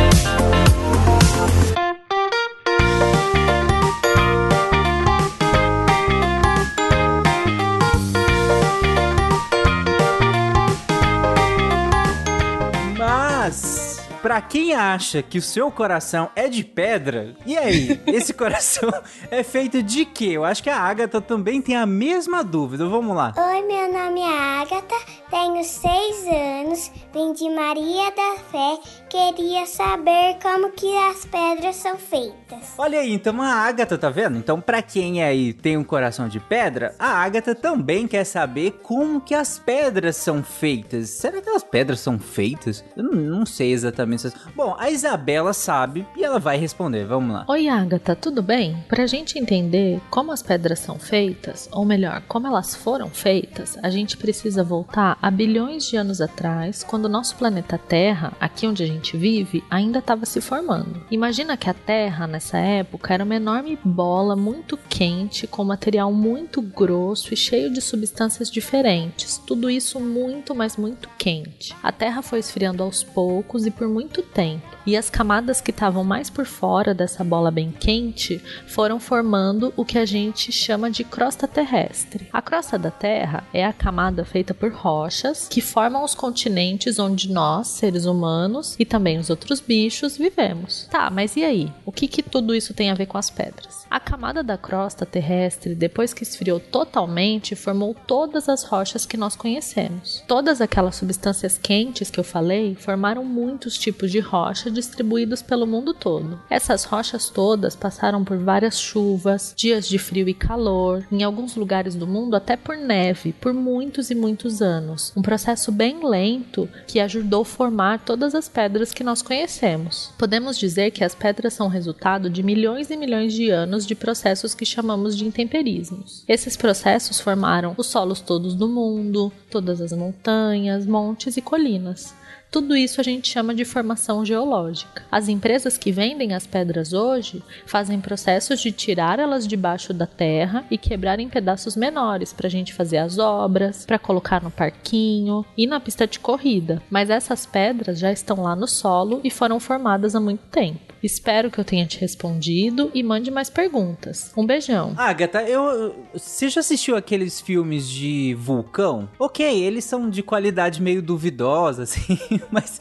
pra 14.26 14.40
quem 14.40 14.74
acha 14.74 15.22
que 15.22 15.38
o 15.38 15.42
seu 15.42 15.70
coração 15.70 16.30
é 16.34 16.48
de 16.48 16.64
pedra, 16.64 17.36
e 17.46 17.56
aí? 17.56 18.00
Esse 18.12 18.34
coração 18.34 18.90
é 19.30 19.44
feito 19.44 19.80
de 19.84 20.04
quê? 20.04 20.30
Eu 20.32 20.44
acho 20.44 20.64
que 20.64 20.68
a 20.68 20.80
Agatha 20.80 21.20
também 21.20 21.62
tem 21.62 21.76
a 21.76 21.86
mesma 21.86 22.42
dúvida. 22.42 22.88
Vamos 22.88 23.14
lá. 23.14 23.32
Oi, 23.36 23.62
meu 23.62 23.92
nome 23.92 24.22
é 24.22 24.60
Agatha, 24.60 24.96
tenho 25.30 25.62
seis 25.62 26.26
anos, 26.26 26.90
vim 27.14 27.32
de 27.34 27.48
Maria 27.50 28.10
da 28.10 28.36
Fé, 28.50 28.78
queria 29.08 29.64
saber 29.64 30.38
como 30.42 30.72
que 30.72 30.92
as 31.08 31.24
pedras 31.24 31.76
são 31.76 31.96
feitas. 31.96 32.74
Olha 32.76 32.98
aí, 32.98 33.12
então 33.12 33.40
a 33.40 33.46
Agatha, 33.46 33.96
tá 33.96 34.10
vendo? 34.10 34.38
Então, 34.38 34.60
pra 34.60 34.82
quem 34.82 35.22
aí 35.22 35.52
tem 35.52 35.76
um 35.76 35.84
coração 35.84 36.26
de 36.26 36.40
pedra, 36.40 36.96
a 36.98 37.22
Agatha 37.22 37.54
também 37.54 38.08
quer 38.08 38.24
saber 38.24 38.72
como 38.82 39.20
que 39.20 39.36
as 39.36 39.56
pedras 39.56 40.16
são 40.16 40.42
feitas. 40.42 41.10
Será 41.10 41.40
que 41.40 41.48
as 41.48 41.62
pedras 41.62 42.00
são 42.00 42.18
feitas? 42.18 42.84
Eu 42.96 43.04
não, 43.04 43.12
não 43.12 43.46
sei 43.46 43.70
exatamente. 43.70 44.15
Bom, 44.54 44.74
a 44.78 44.90
Isabela 44.90 45.52
sabe 45.52 46.06
e 46.16 46.24
ela 46.24 46.38
vai 46.38 46.56
responder. 46.56 47.04
Vamos 47.04 47.34
lá. 47.34 47.44
Oi, 47.48 47.68
Agatha, 47.68 48.16
tudo 48.16 48.42
bem? 48.42 48.84
Pra 48.88 49.06
gente 49.06 49.38
entender 49.38 50.00
como 50.10 50.32
as 50.32 50.42
pedras 50.42 50.78
são 50.78 50.98
feitas, 50.98 51.68
ou 51.72 51.84
melhor, 51.84 52.22
como 52.28 52.46
elas 52.46 52.74
foram 52.74 53.08
feitas, 53.08 53.78
a 53.82 53.90
gente 53.90 54.16
precisa 54.16 54.64
voltar 54.64 55.18
a 55.20 55.30
bilhões 55.30 55.86
de 55.86 55.96
anos 55.96 56.20
atrás, 56.20 56.82
quando 56.82 57.06
o 57.06 57.10
nosso 57.10 57.36
planeta 57.36 57.78
Terra, 57.78 58.32
aqui 58.40 58.66
onde 58.66 58.82
a 58.82 58.86
gente 58.86 59.16
vive, 59.16 59.62
ainda 59.70 59.98
estava 59.98 60.26
se 60.26 60.40
formando. 60.40 61.04
Imagina 61.10 61.56
que 61.56 61.68
a 61.68 61.74
Terra, 61.74 62.26
nessa 62.26 62.58
época, 62.58 63.12
era 63.12 63.24
uma 63.24 63.34
enorme 63.34 63.78
bola 63.84 64.36
muito 64.36 64.76
quente, 64.88 65.46
com 65.46 65.64
material 65.64 66.12
muito 66.12 66.60
grosso 66.62 67.32
e 67.32 67.36
cheio 67.36 67.72
de 67.72 67.80
substâncias 67.80 68.50
diferentes. 68.50 69.38
Tudo 69.38 69.70
isso 69.70 70.00
muito, 70.00 70.54
mas 70.54 70.76
muito 70.76 71.08
quente. 71.18 71.74
A 71.82 71.92
Terra 71.92 72.22
foi 72.22 72.38
esfriando 72.38 72.82
aos 72.82 73.02
poucos 73.02 73.66
e 73.66 73.70
por 73.70 73.88
muito 73.96 74.20
tempo. 74.20 74.76
E 74.86 74.94
as 74.94 75.08
camadas 75.08 75.58
que 75.58 75.70
estavam 75.70 76.04
mais 76.04 76.28
por 76.28 76.44
fora 76.44 76.92
dessa 76.92 77.24
bola 77.24 77.50
bem 77.50 77.72
quente 77.72 78.42
foram 78.66 79.00
formando 79.00 79.72
o 79.74 79.86
que 79.86 79.98
a 79.98 80.04
gente 80.04 80.52
chama 80.52 80.90
de 80.90 81.02
crosta 81.02 81.48
terrestre. 81.48 82.28
A 82.30 82.42
crosta 82.42 82.78
da 82.78 82.90
Terra 82.90 83.42
é 83.54 83.64
a 83.64 83.72
camada 83.72 84.22
feita 84.22 84.52
por 84.52 84.70
rochas 84.70 85.48
que 85.48 85.62
formam 85.62 86.04
os 86.04 86.14
continentes 86.14 86.98
onde 86.98 87.32
nós, 87.32 87.68
seres 87.68 88.04
humanos 88.04 88.76
e 88.78 88.84
também 88.84 89.16
os 89.16 89.30
outros 89.30 89.60
bichos, 89.60 90.18
vivemos. 90.18 90.86
Tá, 90.90 91.08
mas 91.08 91.34
e 91.34 91.42
aí? 91.42 91.72
O 91.86 91.90
que, 91.90 92.06
que 92.06 92.22
tudo 92.22 92.54
isso 92.54 92.74
tem 92.74 92.90
a 92.90 92.94
ver 92.94 93.06
com 93.06 93.16
as 93.16 93.30
pedras? 93.30 93.86
A 93.90 93.98
camada 93.98 94.42
da 94.42 94.58
crosta 94.58 95.06
terrestre, 95.06 95.74
depois 95.74 96.12
que 96.12 96.22
esfriou 96.22 96.60
totalmente, 96.60 97.56
formou 97.56 97.96
todas 98.06 98.46
as 98.46 98.62
rochas 98.62 99.06
que 99.06 99.16
nós 99.16 99.34
conhecemos. 99.34 100.22
Todas 100.28 100.60
aquelas 100.60 100.96
substâncias 100.96 101.56
quentes 101.56 102.10
que 102.10 102.20
eu 102.20 102.24
falei 102.24 102.74
formaram 102.74 103.24
muitos 103.24 103.85
tipos 103.86 104.10
de 104.10 104.18
rocha 104.18 104.68
distribuídos 104.68 105.42
pelo 105.42 105.64
mundo 105.64 105.94
todo. 105.94 106.40
Essas 106.50 106.82
rochas 106.82 107.30
todas 107.30 107.76
passaram 107.76 108.24
por 108.24 108.36
várias 108.36 108.80
chuvas, 108.80 109.54
dias 109.56 109.86
de 109.86 109.96
frio 109.96 110.28
e 110.28 110.34
calor, 110.34 111.06
em 111.12 111.22
alguns 111.22 111.54
lugares 111.54 111.94
do 111.94 112.04
mundo 112.04 112.34
até 112.34 112.56
por 112.56 112.76
neve, 112.76 113.32
por 113.32 113.54
muitos 113.54 114.10
e 114.10 114.14
muitos 114.16 114.60
anos. 114.60 115.12
Um 115.16 115.22
processo 115.22 115.70
bem 115.70 116.04
lento 116.04 116.68
que 116.88 116.98
ajudou 116.98 117.42
a 117.42 117.44
formar 117.44 118.00
todas 118.00 118.34
as 118.34 118.48
pedras 118.48 118.92
que 118.92 119.04
nós 119.04 119.22
conhecemos. 119.22 120.10
Podemos 120.18 120.58
dizer 120.58 120.90
que 120.90 121.04
as 121.04 121.14
pedras 121.14 121.54
são 121.54 121.68
resultado 121.68 122.28
de 122.28 122.42
milhões 122.42 122.90
e 122.90 122.96
milhões 122.96 123.32
de 123.32 123.50
anos 123.50 123.86
de 123.86 123.94
processos 123.94 124.52
que 124.52 124.66
chamamos 124.66 125.16
de 125.16 125.24
intemperismos. 125.24 126.24
Esses 126.26 126.56
processos 126.56 127.20
formaram 127.20 127.72
os 127.76 127.86
solos 127.86 128.20
todos 128.20 128.56
do 128.56 128.66
mundo, 128.66 129.32
todas 129.48 129.80
as 129.80 129.92
montanhas, 129.92 130.84
montes 130.86 131.36
e 131.36 131.40
colinas. 131.40 132.25
Tudo 132.56 132.74
isso 132.74 133.02
a 133.02 133.04
gente 133.04 133.28
chama 133.28 133.54
de 133.54 133.66
formação 133.66 134.24
geológica. 134.24 135.02
As 135.12 135.28
empresas 135.28 135.76
que 135.76 135.92
vendem 135.92 136.32
as 136.32 136.46
pedras 136.46 136.94
hoje 136.94 137.42
fazem 137.66 138.00
processos 138.00 138.60
de 138.60 138.72
tirar 138.72 139.18
elas 139.18 139.46
debaixo 139.46 139.92
da 139.92 140.06
terra 140.06 140.64
e 140.70 140.78
quebrar 140.78 141.20
em 141.20 141.28
pedaços 141.28 141.76
menores 141.76 142.32
para 142.32 142.46
a 142.46 142.50
gente 142.50 142.72
fazer 142.72 142.96
as 142.96 143.18
obras, 143.18 143.84
para 143.84 143.98
colocar 143.98 144.42
no 144.42 144.50
parquinho 144.50 145.44
e 145.54 145.66
na 145.66 145.78
pista 145.78 146.06
de 146.06 146.18
corrida. 146.18 146.80
Mas 146.88 147.10
essas 147.10 147.44
pedras 147.44 147.98
já 147.98 148.10
estão 148.10 148.42
lá 148.42 148.56
no 148.56 148.66
solo 148.66 149.20
e 149.22 149.30
foram 149.30 149.60
formadas 149.60 150.14
há 150.14 150.20
muito 150.20 150.44
tempo. 150.50 150.85
Espero 151.06 151.52
que 151.52 151.60
eu 151.60 151.64
tenha 151.64 151.86
te 151.86 152.00
respondido 152.00 152.90
e 152.92 153.00
mande 153.00 153.30
mais 153.30 153.48
perguntas. 153.48 154.32
Um 154.36 154.44
beijão. 154.44 154.92
Agatha, 154.96 155.40
eu. 155.42 155.94
Você 156.12 156.48
já 156.48 156.58
assistiu 156.58 156.96
aqueles 156.96 157.40
filmes 157.40 157.88
de 157.88 158.34
vulcão? 158.34 159.08
Ok, 159.16 159.46
eles 159.46 159.84
são 159.84 160.10
de 160.10 160.20
qualidade 160.20 160.82
meio 160.82 161.00
duvidosa, 161.00 161.84
assim, 161.84 162.18
mas. 162.50 162.80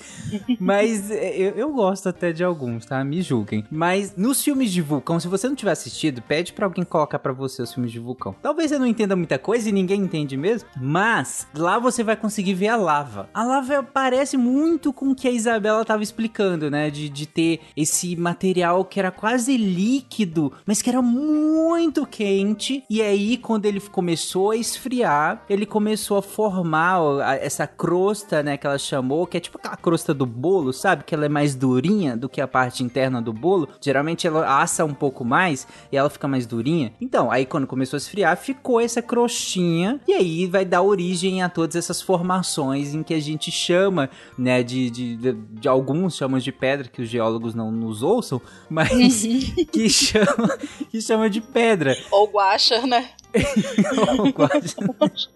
Mas 0.59 1.11
eu, 1.11 1.51
eu 1.51 1.71
gosto 1.71 2.09
até 2.09 2.31
de 2.31 2.43
alguns, 2.43 2.87
tá? 2.87 3.03
Me 3.03 3.21
julguem. 3.21 3.63
Mas 3.69 4.15
nos 4.17 4.43
filmes 4.43 4.71
de 4.71 4.81
vulcão, 4.81 5.19
se 5.19 5.27
você 5.27 5.47
não 5.47 5.55
tiver 5.55 5.71
assistido, 5.71 6.19
pede 6.23 6.51
pra 6.51 6.65
alguém 6.65 6.83
colocar 6.83 7.19
pra 7.19 7.31
você 7.31 7.61
os 7.61 7.73
filmes 7.73 7.91
de 7.91 7.99
vulcão. 7.99 8.35
Talvez 8.41 8.71
você 8.71 8.79
não 8.79 8.87
entenda 8.87 9.15
muita 9.15 9.37
coisa 9.37 9.69
e 9.69 9.71
ninguém 9.71 10.01
entende 10.01 10.35
mesmo, 10.35 10.67
mas 10.75 11.47
lá 11.55 11.77
você 11.77 12.03
vai 12.03 12.15
conseguir 12.15 12.55
ver 12.55 12.69
a 12.69 12.75
lava. 12.75 13.29
A 13.31 13.43
lava 13.43 13.83
parece 13.83 14.35
muito 14.35 14.91
com 14.91 15.11
o 15.11 15.15
que 15.15 15.27
a 15.27 15.31
Isabela 15.31 15.85
tava 15.85 16.01
explicando, 16.01 16.71
né? 16.71 16.89
De, 16.89 17.07
de 17.07 17.27
ter 17.27 17.59
esse 17.77 18.14
material 18.15 18.83
que 18.85 18.99
era 18.99 19.11
quase 19.11 19.57
líquido, 19.57 20.53
mas 20.65 20.81
que 20.81 20.89
era 20.89 21.01
muito 21.01 22.05
quente. 22.05 22.83
E 22.89 23.01
aí, 23.01 23.37
quando 23.37 23.65
ele 23.65 23.79
começou 23.79 24.51
a 24.51 24.57
esfriar, 24.57 25.43
ele 25.49 25.65
começou 25.65 26.17
a 26.17 26.21
formar 26.21 26.99
essa 27.41 27.67
crosta, 27.67 28.43
né? 28.43 28.57
Que 28.57 28.67
ela 28.67 28.77
chamou, 28.77 29.27
que 29.27 29.37
é 29.37 29.39
tipo 29.39 29.57
aquela 29.57 29.77
crosta 29.77 30.13
do 30.13 30.25
bolo, 30.25 30.73
sabe? 30.73 31.03
Que 31.03 31.15
ela 31.15 31.25
é 31.25 31.29
mais 31.29 31.55
durinha 31.55 32.17
do 32.17 32.27
que 32.27 32.41
a 32.41 32.47
parte 32.47 32.83
interna 32.83 33.21
do 33.21 33.31
bolo. 33.31 33.69
Geralmente 33.79 34.27
ela 34.27 34.61
assa 34.61 34.83
um 34.83 34.93
pouco 34.93 35.23
mais 35.23 35.67
e 35.91 35.97
ela 35.97 36.09
fica 36.09 36.27
mais 36.27 36.45
durinha. 36.45 36.93
Então, 36.99 37.31
aí 37.31 37.45
quando 37.45 37.67
começou 37.67 37.97
a 37.97 37.99
esfriar, 37.99 38.37
ficou 38.37 38.79
essa 38.79 39.01
crostinha. 39.01 39.99
E 40.07 40.13
aí 40.13 40.47
vai 40.47 40.65
dar 40.65 40.81
origem 40.81 41.41
a 41.41 41.49
todas 41.49 41.75
essas 41.75 42.01
formações 42.01 42.93
em 42.93 43.03
que 43.03 43.13
a 43.13 43.19
gente 43.19 43.51
chama, 43.51 44.09
né? 44.37 44.63
De, 44.63 44.89
de, 44.89 45.15
de, 45.15 45.33
de 45.33 45.67
alguns 45.67 46.15
chamam 46.15 46.39
de 46.39 46.51
pedra, 46.51 46.87
que 46.87 47.01
os 47.01 47.09
geólogos 47.09 47.53
não 47.53 47.71
nos 47.71 47.94
ouçam, 48.01 48.41
mas 48.69 49.23
que 49.71 49.89
chama, 49.89 50.57
que 50.89 51.01
chama 51.01 51.29
de 51.29 51.41
pedra. 51.41 51.95
Ou 52.11 52.27
guacha, 52.27 52.85
né? 52.85 53.09
Guacha. 54.35 55.29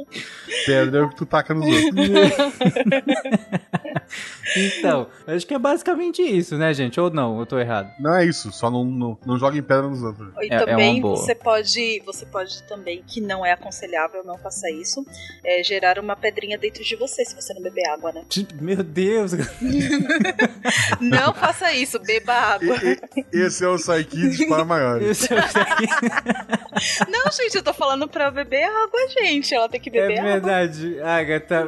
Pedra 0.65 0.99
é 0.99 1.01
o 1.03 1.09
que 1.09 1.15
tu 1.15 1.25
taca 1.25 1.53
nos 1.53 1.65
outros. 1.67 1.93
Então, 4.55 5.07
acho 5.27 5.45
que 5.45 5.53
é 5.53 5.59
basicamente 5.59 6.23
isso, 6.23 6.57
né, 6.57 6.73
gente? 6.73 6.99
Ou 6.99 7.11
não, 7.11 7.39
eu 7.39 7.45
tô 7.45 7.59
errado. 7.59 7.87
Não 7.99 8.15
é 8.15 8.25
isso, 8.25 8.51
só 8.51 8.71
não, 8.71 8.83
não, 8.83 9.15
não 9.23 9.37
joga 9.37 9.55
em 9.55 9.61
pedra 9.61 9.87
nos 9.87 10.01
outros. 10.01 10.27
E 10.41 10.51
É- 10.51 10.55
é 10.55 10.65
também 10.65 10.93
uma 10.95 11.01
boa. 11.03 11.17
você 11.17 11.35
pode, 11.35 12.01
você 12.03 12.25
pode 12.25 12.63
também, 12.63 13.03
que 13.05 13.21
não 13.21 13.45
é 13.45 13.51
aconselhável, 13.51 14.23
não 14.25 14.39
faça 14.39 14.67
isso, 14.71 15.05
é 15.45 15.61
gerar 15.63 15.99
uma 15.99 16.15
pedrinha 16.15 16.57
dentro 16.57 16.83
de 16.83 16.95
você 16.95 17.23
se 17.23 17.35
você 17.35 17.53
não 17.53 17.61
beber 17.61 17.87
água, 17.89 18.11
né? 18.11 18.23
Meu 18.59 18.81
Deus. 18.83 19.33
Não 20.99 21.33
faça 21.33 21.71
isso, 21.73 21.99
beba 21.99 22.33
água. 22.33 22.75
Esse 23.31 23.63
é 23.63 23.67
o 23.67 23.75
Psykids 23.75 24.47
para 24.47 24.65
maiores. 24.65 25.07
Esse 25.23 25.33
é 25.33 25.37
o 25.37 25.41
Não, 27.09 27.31
gente, 27.31 27.55
eu 27.55 27.63
tô 27.63 27.73
falando 27.73 27.88
pra 28.07 28.29
beber 28.31 28.63
água, 28.63 29.07
gente. 29.09 29.53
Ela 29.53 29.67
tem 29.69 29.79
que 29.79 29.89
É 29.89 29.91
beber 29.91 30.19
água. 30.19 30.31
verdade, 30.31 30.99
Agatha. 31.01 31.67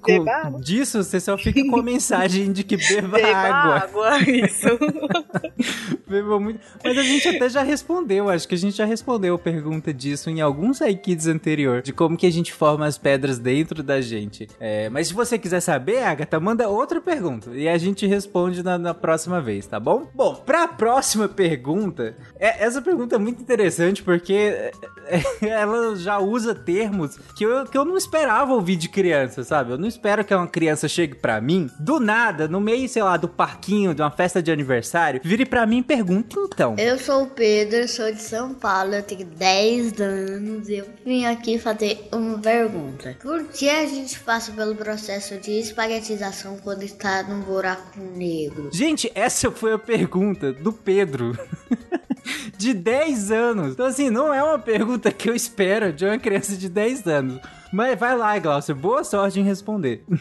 Com, 0.00 0.30
água. 0.30 0.60
disso 0.60 1.02
você 1.02 1.18
só 1.20 1.36
fica 1.36 1.62
com 1.68 1.78
a 1.80 1.82
mensagem 1.82 2.52
de 2.52 2.62
que 2.64 2.76
beba, 2.76 3.16
Beba 3.18 3.28
água. 3.38 3.76
água, 4.08 4.18
isso. 4.30 4.68
Beba 6.06 6.40
muito. 6.40 6.60
Mas 6.82 6.96
a 6.96 7.02
gente 7.02 7.28
até 7.28 7.48
já 7.48 7.62
respondeu, 7.62 8.28
acho 8.30 8.48
que 8.48 8.54
a 8.54 8.58
gente 8.58 8.76
já 8.76 8.84
respondeu 8.84 9.34
a 9.34 9.38
pergunta 9.38 9.92
disso 9.92 10.30
em 10.30 10.40
alguns 10.40 10.78
Kids 11.02 11.26
anterior, 11.26 11.82
de 11.82 11.92
como 11.92 12.16
que 12.16 12.26
a 12.26 12.32
gente 12.32 12.52
forma 12.52 12.86
as 12.86 12.96
pedras 12.96 13.38
dentro 13.38 13.82
da 13.82 14.00
gente. 14.00 14.48
É, 14.58 14.88
mas 14.88 15.08
se 15.08 15.14
você 15.14 15.38
quiser 15.38 15.60
saber, 15.60 16.02
Agatha, 16.02 16.40
manda 16.40 16.68
outra 16.68 17.00
pergunta 17.00 17.50
e 17.52 17.68
a 17.68 17.76
gente 17.76 18.06
responde 18.06 18.62
na, 18.62 18.78
na 18.78 18.94
próxima 18.94 19.40
vez, 19.40 19.66
tá 19.66 19.78
bom? 19.78 20.08
Bom, 20.14 20.34
pra 20.34 20.66
próxima 20.68 21.28
pergunta, 21.28 22.16
é- 22.38 22.64
essa 22.64 22.80
pergunta 22.80 23.16
é 23.16 23.18
muito 23.18 23.42
interessante 23.42 24.02
porque 24.02 24.32
é, 24.32 24.70
é, 25.06 25.37
ela 25.46 25.96
já 25.96 26.18
usa 26.18 26.54
termos 26.54 27.18
que 27.34 27.44
eu, 27.44 27.64
que 27.66 27.76
eu 27.76 27.84
não 27.84 27.96
esperava 27.96 28.52
ouvir 28.52 28.76
de 28.76 28.88
criança, 28.88 29.44
sabe? 29.44 29.72
Eu 29.72 29.78
não 29.78 29.88
espero 29.88 30.24
que 30.24 30.34
uma 30.34 30.46
criança 30.46 30.88
chegue 30.88 31.14
pra 31.14 31.40
mim, 31.40 31.70
do 31.78 32.00
nada, 32.00 32.48
no 32.48 32.60
meio, 32.60 32.88
sei 32.88 33.02
lá, 33.02 33.16
do 33.16 33.28
parquinho, 33.28 33.94
de 33.94 34.02
uma 34.02 34.10
festa 34.10 34.42
de 34.42 34.50
aniversário, 34.50 35.20
vire 35.22 35.46
pra 35.46 35.66
mim 35.66 35.78
e 35.78 35.82
pergunte 35.82 36.36
então. 36.38 36.74
Eu 36.78 36.98
sou 36.98 37.24
o 37.24 37.30
Pedro, 37.30 37.86
sou 37.88 38.12
de 38.12 38.20
São 38.20 38.54
Paulo, 38.54 38.94
eu 38.94 39.02
tenho 39.02 39.24
10 39.24 40.00
anos 40.00 40.68
e 40.68 40.76
eu 40.76 40.86
vim 41.04 41.24
aqui 41.24 41.58
fazer 41.58 42.08
uma 42.12 42.38
pergunta. 42.38 43.16
Por 43.20 43.44
que 43.44 43.68
a 43.68 43.86
gente 43.86 44.18
passa 44.20 44.52
pelo 44.52 44.74
processo 44.74 45.38
de 45.38 45.52
espaguetização 45.58 46.58
quando 46.58 46.82
está 46.82 47.22
num 47.22 47.40
buraco 47.40 47.98
negro? 47.98 48.70
Gente, 48.72 49.10
essa 49.14 49.50
foi 49.50 49.72
a 49.72 49.78
pergunta 49.78 50.52
do 50.52 50.72
Pedro. 50.72 51.38
de 52.56 52.74
10 52.74 53.30
anos. 53.30 53.72
Então, 53.72 53.86
assim, 53.86 54.10
não 54.10 54.32
é 54.32 54.42
uma 54.42 54.58
pergunta 54.58 55.10
que 55.10 55.27
eu 55.28 55.34
espero 55.34 55.92
de 55.92 56.04
uma 56.04 56.18
criança 56.18 56.56
de 56.56 56.68
10 56.68 57.06
anos. 57.06 57.40
Mas 57.72 57.98
vai 57.98 58.16
lá, 58.16 58.38
Glaucia. 58.38 58.74
Boa 58.74 59.04
sorte 59.04 59.40
em 59.40 59.44
responder. 59.44 60.04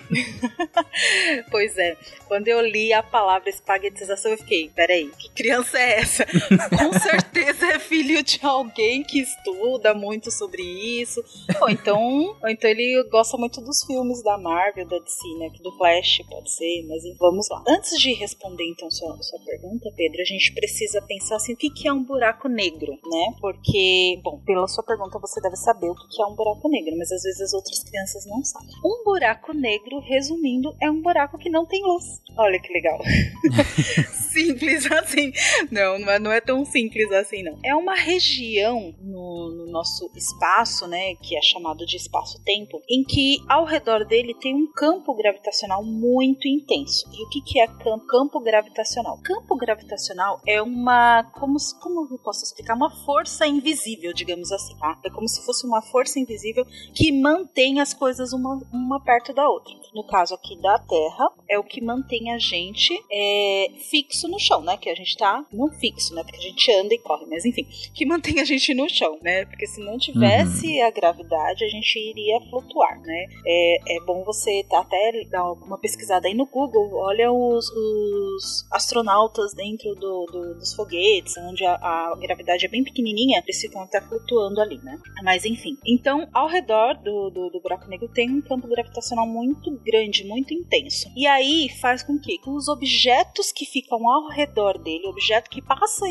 Pois 1.51 1.77
é, 1.77 1.95
quando 2.27 2.47
eu 2.47 2.59
li 2.61 2.91
a 2.91 3.03
palavra 3.03 3.49
espaguetização, 3.49 4.31
eu 4.31 4.37
fiquei, 4.37 4.69
peraí, 4.69 5.09
que 5.17 5.29
criança 5.29 5.77
é 5.77 5.99
essa? 5.99 6.25
Com 6.75 6.91
certeza 6.99 7.67
é 7.67 7.79
filho 7.79 8.21
de 8.23 8.39
alguém 8.43 9.03
que 9.03 9.19
estuda 9.21 9.93
muito 9.93 10.31
sobre 10.31 10.61
isso. 10.63 11.23
Ou 11.61 11.69
então, 11.69 12.35
ou 12.41 12.49
então 12.49 12.69
ele 12.69 13.03
gosta 13.09 13.37
muito 13.37 13.61
dos 13.61 13.83
filmes 13.83 14.23
da 14.23 14.37
Marvel, 14.37 14.87
da 14.87 14.97
DC, 14.99 15.27
né? 15.37 15.49
Do 15.61 15.71
Flash, 15.77 16.21
pode 16.29 16.51
ser, 16.51 16.85
mas 16.87 17.03
vamos 17.17 17.47
lá. 17.49 17.63
Antes 17.67 17.97
de 17.99 18.13
responder, 18.13 18.65
então, 18.65 18.89
sua, 18.89 19.21
sua 19.21 19.39
pergunta, 19.45 19.91
Pedro, 19.95 20.21
a 20.21 20.25
gente 20.25 20.53
precisa 20.53 21.01
pensar 21.01 21.35
assim, 21.35 21.53
o 21.53 21.57
que, 21.57 21.87
é 21.87 21.93
um 21.93 22.03
buraco 22.03 22.47
negro, 22.47 22.91
né? 22.91 23.35
Porque, 23.39 24.19
bom, 24.23 24.41
pela 24.45 24.67
sua 24.67 24.83
pergunta 24.83 25.19
você 25.19 25.39
deve 25.41 25.55
saber 25.55 25.89
o 25.89 25.95
que 25.95 26.21
é 26.21 26.25
um 26.25 26.35
buraco 26.35 26.67
negro, 26.69 26.97
mas 26.97 27.11
às 27.11 27.23
vezes 27.23 27.36
as 27.41 27.53
outras 27.53 27.83
crianças 27.83 28.25
não 28.25 28.43
sabem. 28.43 28.69
Um 28.83 29.03
buraco 29.03 29.53
negro, 29.53 29.99
resumindo, 29.99 30.75
é 30.81 30.89
um 30.89 31.01
buraco 31.01 31.37
que 31.37 31.49
não 31.49 31.65
tem 31.65 31.83
luz. 31.83 32.21
Olha 32.37 32.59
que 32.59 32.71
legal. 32.71 32.99
simples 34.37 34.89
assim. 34.91 35.31
Não, 35.71 35.99
não 35.99 36.11
é, 36.11 36.19
não 36.19 36.31
é 36.31 36.41
tão 36.41 36.63
simples 36.65 37.11
assim, 37.11 37.43
não. 37.43 37.57
É 37.63 37.75
uma 37.75 37.95
região 37.95 38.93
no, 39.01 39.49
no 39.49 39.71
nosso 39.71 40.09
espaço, 40.15 40.87
né, 40.87 41.15
que 41.15 41.35
é 41.35 41.41
chamado 41.41 41.85
de 41.85 41.97
espaço-tempo, 41.97 42.81
em 42.89 43.03
que 43.03 43.37
ao 43.47 43.65
redor 43.65 44.05
dele 44.05 44.35
tem 44.35 44.53
um 44.53 44.71
campo 44.71 45.15
gravitacional 45.15 45.83
muito 45.83 46.47
intenso. 46.47 47.09
E 47.11 47.23
o 47.23 47.29
que, 47.29 47.41
que 47.41 47.59
é 47.59 47.67
campo, 47.67 48.39
gravitacional? 48.39 49.19
Campo 49.23 49.55
gravitacional 49.55 50.39
é 50.45 50.61
uma. 50.61 51.23
Como, 51.33 51.57
como 51.81 52.07
eu 52.11 52.19
posso 52.19 52.43
explicar? 52.43 52.75
Uma 52.75 52.91
força 53.05 53.47
invisível, 53.47 54.13
digamos 54.13 54.51
assim, 54.51 54.77
tá? 54.77 54.99
É 55.03 55.09
como 55.09 55.27
se 55.27 55.43
fosse 55.45 55.65
uma 55.65 55.81
força 55.81 56.19
invisível 56.19 56.65
que 56.93 57.11
mantém 57.31 57.79
as 57.79 57.93
coisas 57.93 58.31
uma, 58.33 58.59
uma 58.71 58.99
perto 59.03 59.33
da 59.33 59.47
outra. 59.49 59.73
No 59.93 60.03
caso 60.05 60.33
aqui 60.35 60.55
da 60.61 60.77
Terra, 60.79 61.29
é 61.49 61.57
o 61.59 61.63
que 61.63 61.81
mantém 61.81 62.31
a 62.31 62.37
gente 62.39 62.93
é, 63.11 63.67
fixo 63.89 64.27
no 64.27 64.39
chão, 64.39 64.61
né? 64.61 64.77
Que 64.77 64.89
a 64.89 64.95
gente 64.95 65.15
tá 65.17 65.43
não 65.51 65.69
fixo, 65.71 66.13
né? 66.13 66.23
Porque 66.23 66.37
a 66.37 66.41
gente 66.41 66.71
anda 66.71 66.93
e 66.93 66.99
corre, 66.99 67.25
mas 67.25 67.45
enfim, 67.45 67.65
que 67.93 68.05
mantém 68.05 68.39
a 68.39 68.45
gente 68.45 68.73
no 68.73 68.87
chão, 68.89 69.17
né? 69.21 69.45
Porque 69.45 69.65
se 69.67 69.81
não 69.83 69.97
tivesse 69.97 70.79
a 70.81 70.91
gravidade, 70.91 71.63
a 71.65 71.69
gente 71.69 71.97
iria 71.99 72.39
flutuar, 72.49 72.99
né? 73.01 73.25
É, 73.45 73.97
é 73.97 73.99
bom 74.05 74.23
você 74.23 74.63
tá 74.69 74.79
até 74.81 75.23
dar 75.29 75.51
uma 75.53 75.77
pesquisada 75.79 76.27
aí 76.27 76.33
no 76.33 76.45
Google, 76.45 76.89
olha 76.95 77.31
os, 77.31 77.69
os 77.69 78.67
astronautas 78.71 79.53
dentro 79.53 79.93
do, 79.95 80.25
do- 80.25 80.55
dos 80.55 80.73
foguetes, 80.75 81.35
onde 81.37 81.65
a, 81.65 81.73
a 81.75 82.15
gravidade 82.19 82.65
é 82.65 82.69
bem 82.69 82.83
pequenininha, 82.83 83.41
eles 83.43 83.59
ficam 83.61 83.81
até 83.81 83.99
flutuando 84.01 84.61
ali, 84.61 84.77
né? 84.83 84.97
Mas 85.23 85.45
enfim, 85.45 85.75
então 85.85 86.27
ao 86.33 86.47
redor 86.47 86.95
do, 86.95 87.16
do, 87.29 87.49
do 87.49 87.59
buraco 87.59 87.87
negro 87.87 88.07
tem 88.07 88.29
um 88.29 88.41
campo 88.41 88.67
gravitacional 88.67 89.27
muito 89.27 89.71
grande, 89.83 90.23
muito 90.25 90.53
intenso. 90.53 91.09
E 91.15 91.25
aí 91.27 91.69
faz 91.81 92.03
com 92.03 92.17
que 92.19 92.39
os 92.45 92.67
objetos 92.67 93.51
que 93.51 93.65
ficam 93.65 94.07
ao 94.09 94.29
redor 94.29 94.77
dele, 94.77 95.07
objeto 95.07 95.49
que 95.49 95.61
passa 95.61 96.05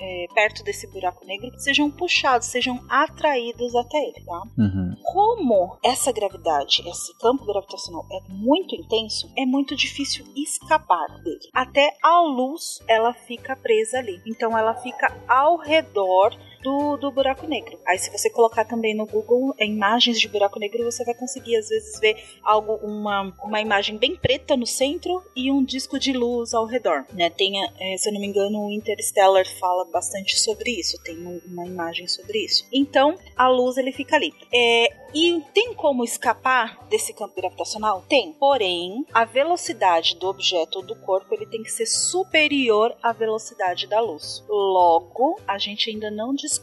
é, 0.00 0.26
perto 0.34 0.62
desse 0.62 0.86
buraco 0.86 1.24
negro, 1.24 1.50
sejam 1.58 1.90
puxados, 1.90 2.48
sejam 2.48 2.78
atraídos 2.88 3.74
até 3.74 3.98
ele, 3.98 4.24
tá? 4.24 4.42
Como 5.02 5.78
essa 5.84 6.12
gravidade, 6.12 6.82
esse 6.86 7.16
campo 7.18 7.44
gravitacional 7.44 8.06
é 8.10 8.20
muito 8.28 8.74
intenso, 8.74 9.30
é 9.36 9.46
muito 9.46 9.74
difícil 9.74 10.24
escapar 10.36 11.08
dele. 11.22 11.48
Até 11.52 11.96
a 12.02 12.20
luz 12.22 12.82
ela 12.88 13.12
fica 13.12 13.56
presa 13.56 13.98
ali. 13.98 14.20
Então 14.26 14.56
ela 14.56 14.74
fica 14.74 15.16
ao 15.28 15.56
redor 15.56 16.36
do 16.68 16.96
do, 16.98 17.10
buraco 17.10 17.46
negro. 17.46 17.78
Aí 17.86 17.98
se 17.98 18.10
você 18.10 18.28
colocar 18.30 18.64
também 18.64 18.94
no 18.94 19.06
Google 19.06 19.54
imagens 19.58 20.20
de 20.20 20.28
buraco 20.28 20.58
negro, 20.58 20.84
você 20.84 21.04
vai 21.04 21.14
conseguir 21.14 21.56
às 21.56 21.68
vezes 21.68 21.98
ver 21.98 22.16
algo, 22.42 22.74
uma, 22.82 23.32
uma 23.42 23.60
imagem 23.60 23.96
bem 23.96 24.16
preta 24.16 24.56
no 24.56 24.66
centro 24.66 25.22
e 25.34 25.50
um 25.50 25.64
disco 25.64 25.98
de 25.98 26.12
luz 26.12 26.52
ao 26.52 26.66
redor. 26.66 27.06
Né? 27.12 27.30
Tem, 27.30 27.52
é, 27.64 27.96
se 27.96 28.08
eu 28.08 28.12
não 28.12 28.20
me 28.20 28.26
engano, 28.26 28.66
o 28.66 28.70
Interstellar 28.70 29.46
fala 29.58 29.84
bastante 29.86 30.38
sobre 30.38 30.70
isso, 30.78 31.02
tem 31.02 31.16
um, 31.18 31.40
uma 31.46 31.66
imagem 31.66 32.06
sobre 32.06 32.44
isso. 32.44 32.66
Então, 32.72 33.14
a 33.36 33.48
luz 33.48 33.76
ele 33.76 33.92
fica 33.92 34.16
ali. 34.16 34.32
É, 34.52 34.88
e 35.14 35.42
tem 35.54 35.72
como 35.72 36.04
escapar 36.04 36.86
desse 36.88 37.14
campo 37.14 37.34
gravitacional? 37.34 38.04
Tem. 38.08 38.32
Porém, 38.34 39.06
a 39.12 39.24
velocidade 39.24 40.16
do 40.16 40.28
objeto 40.28 40.78
ou 40.78 40.86
do 40.86 40.94
corpo 40.96 41.34
ele 41.34 41.46
tem 41.46 41.62
que 41.62 41.70
ser 41.70 41.86
superior 41.86 42.94
à 43.02 43.12
velocidade 43.12 43.86
da 43.86 44.00
luz. 44.00 44.44
Logo, 44.48 45.40
a 45.46 45.56
gente 45.56 45.90
ainda 45.90 46.10
não 46.10 46.34
descobriu, 46.34 46.57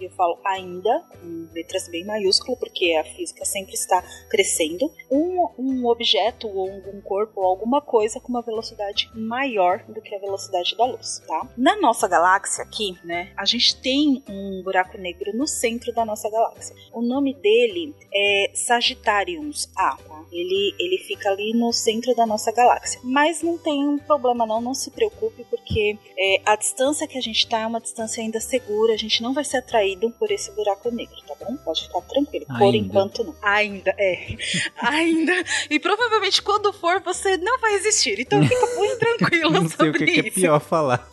e 0.00 0.04
eu 0.04 0.10
falo 0.10 0.38
ainda, 0.44 1.04
com 1.12 1.48
letras 1.52 1.88
bem 1.88 2.04
maiúsculas, 2.04 2.58
porque 2.58 2.94
a 2.94 3.04
física 3.04 3.44
sempre 3.44 3.74
está 3.74 4.02
crescendo, 4.28 4.90
um, 5.10 5.48
um 5.58 5.86
objeto 5.86 6.48
ou 6.48 6.68
um 6.68 7.00
corpo 7.00 7.40
ou 7.40 7.46
alguma 7.46 7.80
coisa 7.80 8.20
com 8.20 8.28
uma 8.28 8.42
velocidade 8.42 9.10
maior 9.14 9.84
do 9.88 10.00
que 10.00 10.14
a 10.14 10.18
velocidade 10.18 10.76
da 10.76 10.84
luz, 10.84 11.22
tá? 11.26 11.48
Na 11.56 11.76
nossa 11.76 12.06
galáxia 12.08 12.64
aqui, 12.64 12.96
né, 13.04 13.32
a 13.36 13.44
gente 13.44 13.80
tem 13.80 14.22
um 14.28 14.62
buraco 14.62 14.98
negro 14.98 15.36
no 15.36 15.46
centro 15.46 15.92
da 15.92 16.04
nossa 16.04 16.30
galáxia. 16.30 16.74
O 16.92 17.02
nome 17.02 17.34
dele 17.34 17.94
é 18.14 18.50
Sagittarius 18.54 19.70
A, 19.76 19.96
tá? 19.96 20.24
Ele, 20.32 20.74
ele 20.78 20.98
fica 20.98 21.30
ali 21.30 21.54
no 21.54 21.72
centro 21.72 22.14
da 22.14 22.26
nossa 22.26 22.52
galáxia. 22.52 23.00
Mas 23.02 23.42
não 23.42 23.56
tem 23.56 23.86
um 23.86 23.98
problema 23.98 24.46
não, 24.46 24.60
não 24.60 24.74
se 24.74 24.90
preocupe, 24.90 25.44
porque 25.50 25.98
é, 26.16 26.42
a 26.44 26.56
distância 26.56 27.06
que 27.06 27.16
a 27.16 27.20
gente 27.20 27.38
está 27.38 27.60
é 27.60 27.66
uma 27.66 27.80
distância 27.80 28.22
ainda 28.22 28.40
segura, 28.40 28.92
a 28.92 28.96
gente 28.96 29.22
não 29.22 29.27
vai 29.32 29.44
ser 29.44 29.58
atraído 29.58 30.10
por 30.12 30.30
esse 30.30 30.50
buraco 30.52 30.90
negro, 30.90 31.16
tá 31.26 31.34
bom? 31.40 31.56
Pode 31.56 31.86
ficar 31.86 32.00
tranquilo. 32.02 32.46
Por 32.46 32.62
Ainda. 32.62 32.76
enquanto 32.76 33.24
não. 33.24 33.34
Ainda, 33.42 33.94
é. 33.98 34.36
ainda. 34.80 35.32
E 35.70 35.78
provavelmente 35.78 36.42
quando 36.42 36.72
for, 36.72 37.00
você 37.00 37.36
não 37.36 37.58
vai 37.60 37.74
existir. 37.74 38.20
Então 38.20 38.42
fica 38.42 38.66
muito 38.76 38.98
tranquilo 38.98 39.50
Não 39.50 39.68
sei 39.68 39.90
o 39.90 39.92
sobre 39.92 40.06
que, 40.06 40.22
que 40.22 40.28
é 40.28 40.30
pior 40.30 40.60
falar. 40.60 41.08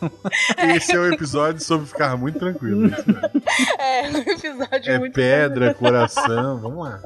Esse 0.74 0.94
é 0.94 0.98
o 0.98 1.12
episódio 1.12 1.62
sobre 1.62 1.86
ficar 1.86 2.16
muito 2.16 2.38
tranquilo. 2.38 2.80
mesmo. 2.80 2.96
É, 3.78 4.08
um 4.08 4.16
episódio 4.18 4.92
É 4.92 4.98
muito 4.98 5.14
pedra, 5.14 5.72
coração, 5.74 6.58
vamos 6.58 6.84
lá. 6.84 7.00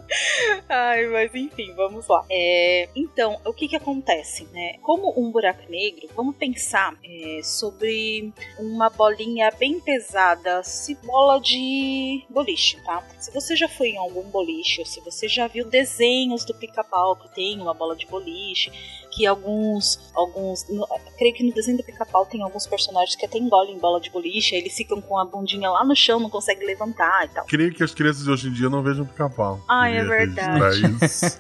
Ai, 0.69 1.07
mas 1.07 1.35
enfim, 1.35 1.73
vamos 1.75 2.07
lá. 2.09 2.25
É, 2.31 2.89
então, 2.95 3.41
o 3.45 3.53
que 3.53 3.69
que 3.69 3.77
acontece, 3.77 4.47
né? 4.53 4.77
Como 4.83 5.13
um 5.17 5.31
buraco 5.31 5.63
negro, 5.71 6.09
vamos 6.15 6.37
pensar 6.37 6.95
é, 7.05 7.41
sobre 7.43 8.33
uma 8.59 8.89
bolinha 8.91 9.51
bem 9.59 9.81
pesada, 9.81 10.63
se 10.63 10.95
bola 11.05 11.41
de 11.41 12.25
boliche, 12.29 12.81
tá? 12.85 13.03
Se 13.19 13.31
você 13.33 13.57
já 13.57 13.69
foi 13.69 13.91
em 13.91 13.99
algum 13.99 14.23
boliche, 14.31 14.81
ou 14.81 14.87
se 14.87 15.01
você 15.01 15.29
já 15.29 15.47
viu 15.47 15.65
desenhos 15.65 16.45
do 16.45 16.55
pica-pau 16.55 17.17
que 17.17 17.29
tem 17.35 17.61
uma 17.61 17.75
bola 17.75 17.97
de 17.97 18.07
boliche, 18.07 18.71
que 19.11 19.27
alguns, 19.27 19.99
alguns, 20.15 20.69
no- 20.69 20.87
creio 21.19 21.35
que 21.35 21.43
no 21.43 21.53
desenho 21.53 21.77
do 21.77 21.83
pica-pau 21.85 22.25
tem 22.27 22.43
alguns 22.43 22.67
personagens 22.67 23.17
que 23.17 23.27
até 23.27 23.39
engolem 23.39 23.79
bola 23.79 24.01
de 24.01 24.11
boliche, 24.11 24.55
eles 24.55 24.75
ficam 24.75 25.01
com 25.01 25.19
a 25.19 25.25
bundinha 25.25 25.69
lá 25.71 25.85
no 25.85 25.95
chão, 25.97 26.21
não 26.21 26.31
conseguem 26.31 26.67
levantar 26.67 27.25
e 27.25 27.29
tal. 27.29 27.45
Creio 27.47 27.73
que 27.75 27.83
as 27.83 27.93
crianças 27.95 28.25
de 28.25 28.31
hoje 28.31 28.49
em 28.49 28.53
dia 28.53 28.69
não 28.71 28.83
vejam 28.83 29.05
pica-pau. 29.05 29.61
Ai, 29.69 29.97
é 29.99 30.05
verdade. 30.05 30.83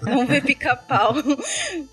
Não 0.02 0.26
vê 0.26 0.40
pica-pau. 0.40 1.14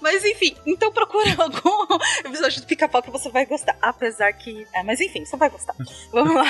Mas 0.01 0.25
enfim, 0.25 0.55
então 0.65 0.91
procura 0.91 1.29
algum 1.37 1.95
episódio 2.25 2.61
do 2.61 2.67
pica-pau 2.67 3.01
que 3.01 3.11
você 3.11 3.29
vai 3.29 3.45
gostar. 3.45 3.77
Apesar 3.81 4.31
que. 4.33 4.65
É, 4.73 4.81
mas 4.83 4.99
enfim, 4.99 5.23
você 5.25 5.37
vai 5.37 5.49
gostar. 5.49 5.75
Vamos 6.11 6.33
lá. 6.35 6.45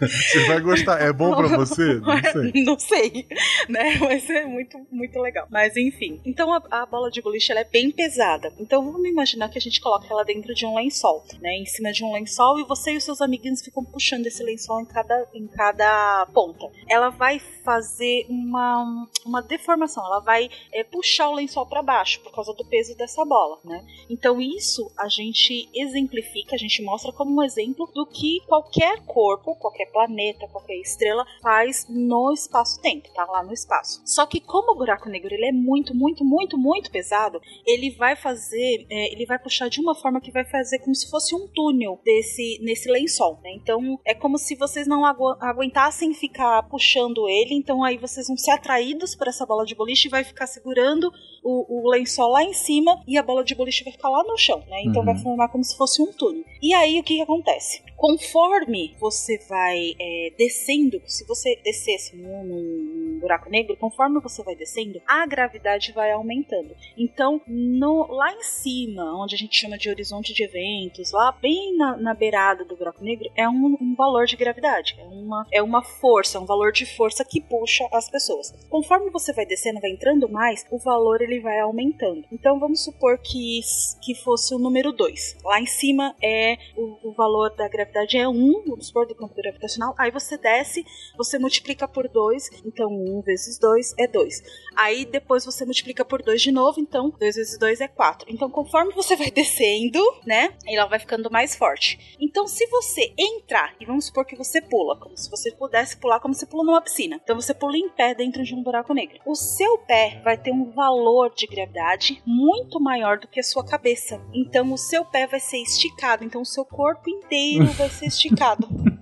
Você 0.00 0.46
vai 0.46 0.60
gostar. 0.60 1.00
É 1.00 1.12
bom 1.12 1.34
pra 1.36 1.48
você? 1.48 1.94
Não 2.00 2.20
sei. 2.22 2.64
Não 2.64 2.78
sei, 2.78 3.26
né? 3.68 3.96
Mas 4.00 4.28
é 4.30 4.44
muito, 4.44 4.78
muito 4.90 5.18
legal. 5.20 5.46
Mas 5.50 5.76
enfim. 5.76 6.20
Então 6.24 6.52
a, 6.52 6.62
a 6.70 6.86
bola 6.86 7.10
de 7.10 7.20
boliche 7.22 7.52
ela 7.52 7.60
é 7.60 7.64
bem 7.64 7.90
pesada. 7.90 8.15
Então 8.58 8.84
vamos 8.84 9.08
imaginar 9.08 9.48
que 9.48 9.58
a 9.58 9.60
gente 9.60 9.80
coloca 9.80 10.06
ela 10.10 10.24
dentro 10.24 10.54
de 10.54 10.66
um 10.66 10.74
lençol, 10.76 11.24
né? 11.40 11.56
Em 11.56 11.66
cima 11.66 11.92
de 11.92 12.04
um 12.04 12.12
lençol 12.12 12.58
e 12.58 12.64
você 12.64 12.92
e 12.92 12.96
os 12.96 13.04
seus 13.04 13.20
amiguinhos 13.20 13.62
ficam 13.62 13.84
puxando 13.84 14.26
esse 14.26 14.42
lençol 14.42 14.80
em 14.80 14.84
cada, 14.84 15.28
em 15.34 15.46
cada 15.46 16.26
ponta. 16.32 16.70
Ela 16.88 17.10
vai 17.10 17.38
fazer 17.38 18.26
uma, 18.28 19.08
uma 19.24 19.42
deformação, 19.42 20.04
ela 20.06 20.20
vai 20.20 20.48
é, 20.72 20.84
puxar 20.84 21.28
o 21.28 21.34
lençol 21.34 21.66
para 21.66 21.82
baixo 21.82 22.20
por 22.20 22.32
causa 22.32 22.54
do 22.54 22.64
peso 22.64 22.96
dessa 22.96 23.24
bola, 23.24 23.58
né? 23.64 23.84
Então 24.08 24.40
isso 24.40 24.90
a 24.96 25.08
gente 25.08 25.68
exemplifica, 25.74 26.54
a 26.54 26.58
gente 26.58 26.82
mostra 26.82 27.12
como 27.12 27.34
um 27.34 27.42
exemplo 27.42 27.90
do 27.92 28.06
que 28.06 28.40
qualquer 28.46 29.04
corpo, 29.04 29.56
qualquer 29.56 29.86
planeta, 29.86 30.46
qualquer 30.48 30.76
estrela 30.76 31.26
faz 31.42 31.86
no 31.88 32.32
espaço-tempo, 32.32 33.12
tá 33.12 33.24
lá 33.24 33.42
no 33.42 33.52
espaço. 33.52 34.00
Só 34.04 34.26
que 34.26 34.40
como 34.40 34.72
o 34.72 34.76
buraco 34.76 35.08
negro 35.08 35.34
ele 35.34 35.46
é 35.46 35.52
muito, 35.52 35.94
muito, 35.94 36.24
muito, 36.24 36.56
muito 36.56 36.90
pesado, 36.90 37.40
ele 37.66 37.90
vai 37.90 38.05
fazer, 38.14 38.86
é, 38.90 39.12
ele 39.12 39.26
vai 39.26 39.38
puxar 39.38 39.68
de 39.68 39.80
uma 39.80 39.94
forma 39.94 40.20
que 40.20 40.30
vai 40.30 40.44
fazer 40.44 40.78
como 40.80 40.94
se 40.94 41.08
fosse 41.10 41.34
um 41.34 41.48
túnel 41.48 41.98
desse 42.04 42.58
nesse 42.62 42.88
lençol, 42.90 43.40
né? 43.42 43.50
Então 43.54 43.98
é 44.04 44.14
como 44.14 44.36
se 44.38 44.54
vocês 44.54 44.86
não 44.86 45.04
agu- 45.04 45.36
aguentassem 45.40 46.12
ficar 46.14 46.62
puxando 46.64 47.26
ele, 47.28 47.54
então 47.54 47.82
aí 47.82 47.96
vocês 47.96 48.28
vão 48.28 48.36
ser 48.36 48.50
atraídos 48.52 49.14
por 49.16 49.26
essa 49.26 49.44
bola 49.46 49.64
de 49.64 49.74
boliche 49.74 50.08
e 50.08 50.10
vai 50.10 50.22
ficar 50.22 50.46
segurando 50.46 51.10
o, 51.42 51.84
o 51.86 51.90
lençol 51.90 52.28
lá 52.30 52.42
em 52.44 52.52
cima 52.52 53.02
e 53.08 53.16
a 53.16 53.22
bola 53.22 53.42
de 53.42 53.54
boliche 53.54 53.82
vai 53.82 53.92
ficar 53.92 54.10
lá 54.10 54.22
no 54.22 54.36
chão, 54.36 54.62
né? 54.68 54.82
Então 54.84 55.00
Uhum. 55.00 55.06
vai 55.06 55.16
formar 55.18 55.48
como 55.48 55.64
se 55.64 55.76
fosse 55.76 56.02
um 56.02 56.12
túnel. 56.12 56.44
E 56.62 56.74
aí 56.74 56.98
o 57.00 57.02
que, 57.02 57.16
que 57.16 57.22
acontece? 57.22 57.82
Conforme 57.96 58.94
você 59.00 59.38
vai 59.48 59.94
é, 60.00 60.32
descendo, 60.36 61.00
se 61.06 61.24
você 61.26 61.56
descesse 61.64 62.16
num, 62.16 62.44
num 62.44 63.05
buraco 63.18 63.50
negro, 63.50 63.76
conforme 63.76 64.20
você 64.20 64.42
vai 64.42 64.54
descendo, 64.54 65.00
a 65.06 65.26
gravidade 65.26 65.92
vai 65.92 66.10
aumentando. 66.12 66.74
Então, 66.96 67.40
no- 67.46 68.06
lá 68.10 68.32
em 68.32 68.42
cima, 68.42 69.04
onde 69.22 69.34
a 69.34 69.38
gente 69.38 69.58
chama 69.58 69.76
de 69.78 69.88
horizonte 69.88 70.32
de 70.32 70.44
eventos, 70.44 71.12
lá 71.12 71.32
bem 71.32 71.76
na, 71.76 71.96
na 71.96 72.14
beirada 72.14 72.64
do 72.64 72.76
buraco 72.76 73.02
negro, 73.04 73.28
é 73.36 73.48
um, 73.48 73.76
um 73.80 73.94
valor 73.96 74.26
de 74.26 74.36
gravidade, 74.36 74.94
é 74.98 75.04
uma, 75.04 75.46
é 75.52 75.62
uma 75.62 75.82
força, 75.82 76.40
um 76.40 76.46
valor 76.46 76.72
de 76.72 76.86
força 76.96 77.24
que 77.24 77.40
puxa 77.40 77.86
as 77.92 78.08
pessoas. 78.10 78.52
Conforme 78.68 79.10
você 79.10 79.32
vai 79.32 79.46
descendo, 79.46 79.80
vai 79.80 79.90
entrando 79.90 80.28
mais, 80.28 80.64
o 80.70 80.78
valor 80.78 81.20
ele 81.22 81.40
vai 81.40 81.58
aumentando. 81.60 82.24
Então, 82.32 82.58
vamos 82.58 82.84
supor 82.84 83.18
que, 83.18 83.60
que 84.02 84.14
fosse 84.14 84.54
o 84.54 84.58
número 84.58 84.92
2. 84.92 85.38
Lá 85.44 85.60
em 85.60 85.66
cima 85.66 86.14
é 86.22 86.56
o, 86.76 87.10
o 87.10 87.12
valor 87.12 87.54
da 87.54 87.68
gravidade 87.68 88.16
é 88.16 88.28
1, 88.28 88.64
vamos 88.66 88.88
supor, 88.88 89.06
do 89.06 89.14
campo 89.14 89.34
gravitacional. 89.34 89.94
Aí 89.98 90.10
você 90.10 90.36
desce, 90.38 90.84
você 91.16 91.38
multiplica 91.38 91.86
por 91.88 92.08
2, 92.08 92.62
então 92.64 92.88
1 93.10 93.20
vezes 93.22 93.58
2 93.58 93.94
é 93.98 94.06
2. 94.06 94.42
Aí 94.76 95.04
depois 95.04 95.44
você 95.44 95.64
multiplica 95.64 96.04
por 96.04 96.22
2 96.22 96.40
de 96.40 96.52
novo, 96.52 96.80
então 96.80 97.10
2 97.10 97.36
vezes 97.36 97.58
2 97.58 97.80
é 97.80 97.88
4. 97.88 98.26
Então 98.30 98.50
conforme 98.50 98.92
você 98.92 99.16
vai 99.16 99.30
descendo, 99.32 100.00
né, 100.24 100.54
ela 100.66 100.86
vai 100.86 100.98
ficando 100.98 101.30
mais 101.30 101.54
forte. 101.54 102.16
Então 102.20 102.46
se 102.46 102.66
você 102.66 103.12
entrar, 103.18 103.74
e 103.80 103.84
vamos 103.84 104.06
supor 104.06 104.24
que 104.24 104.36
você 104.36 104.60
pula, 104.60 104.98
como 104.98 105.16
se 105.16 105.30
você 105.30 105.50
pudesse 105.52 105.96
pular 105.96 106.20
como 106.20 106.34
se 106.34 106.46
pula 106.46 106.64
numa 106.64 106.80
piscina. 106.80 107.20
Então 107.22 107.36
você 107.36 107.54
pula 107.54 107.76
em 107.76 107.88
pé 107.88 108.14
dentro 108.14 108.42
de 108.42 108.54
um 108.54 108.62
buraco 108.62 108.92
negro. 108.92 109.20
O 109.24 109.34
seu 109.34 109.78
pé 109.78 110.20
vai 110.24 110.36
ter 110.36 110.52
um 110.52 110.70
valor 110.72 111.32
de 111.34 111.46
gravidade 111.46 112.22
muito 112.26 112.80
maior 112.80 113.18
do 113.18 113.28
que 113.28 113.40
a 113.40 113.44
sua 113.44 113.64
cabeça. 113.64 114.20
Então 114.32 114.72
o 114.72 114.78
seu 114.78 115.04
pé 115.04 115.26
vai 115.26 115.40
ser 115.40 115.58
esticado, 115.58 116.24
então 116.24 116.42
o 116.42 116.46
seu 116.46 116.64
corpo 116.64 117.08
inteiro 117.08 117.66
vai 117.72 117.88
ser 117.88 118.06
esticado. 118.08 118.95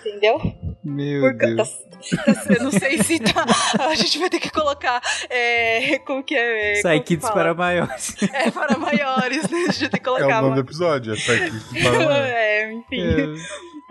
Entendeu? 0.00 0.40
Meu 0.84 1.20
Por 1.22 1.34
Deus. 1.34 1.68
tá- 1.68 2.24
tá- 2.34 2.54
eu 2.54 2.62
não 2.64 2.70
sei 2.70 3.02
se 3.02 3.18
tá. 3.20 3.44
A 3.90 3.94
gente 3.94 4.18
vai 4.18 4.30
ter 4.30 4.40
que 4.40 4.50
colocar. 4.50 5.00
É, 5.28 5.98
como 6.00 6.22
que 6.22 6.34
é? 6.34 6.76
Sai 6.76 6.96
como 6.96 7.04
que 7.04 7.14
Kids 7.16 7.28
fala? 7.28 7.40
para 7.42 7.54
maiores. 7.54 8.16
É 8.32 8.50
para 8.50 8.78
maiores, 8.78 9.48
né? 9.50 9.58
A 9.68 9.72
gente 9.72 9.88
tem 9.90 9.90
que 9.90 9.96
É 9.96 10.00
colocar. 10.00 10.38
o 10.38 10.42
nome 10.42 10.54
do 10.54 10.60
episódio, 10.60 11.12
é 11.12 11.16
Psychic 11.16 11.82
para 11.82 12.14
é, 12.28 12.72
enfim. 12.72 13.34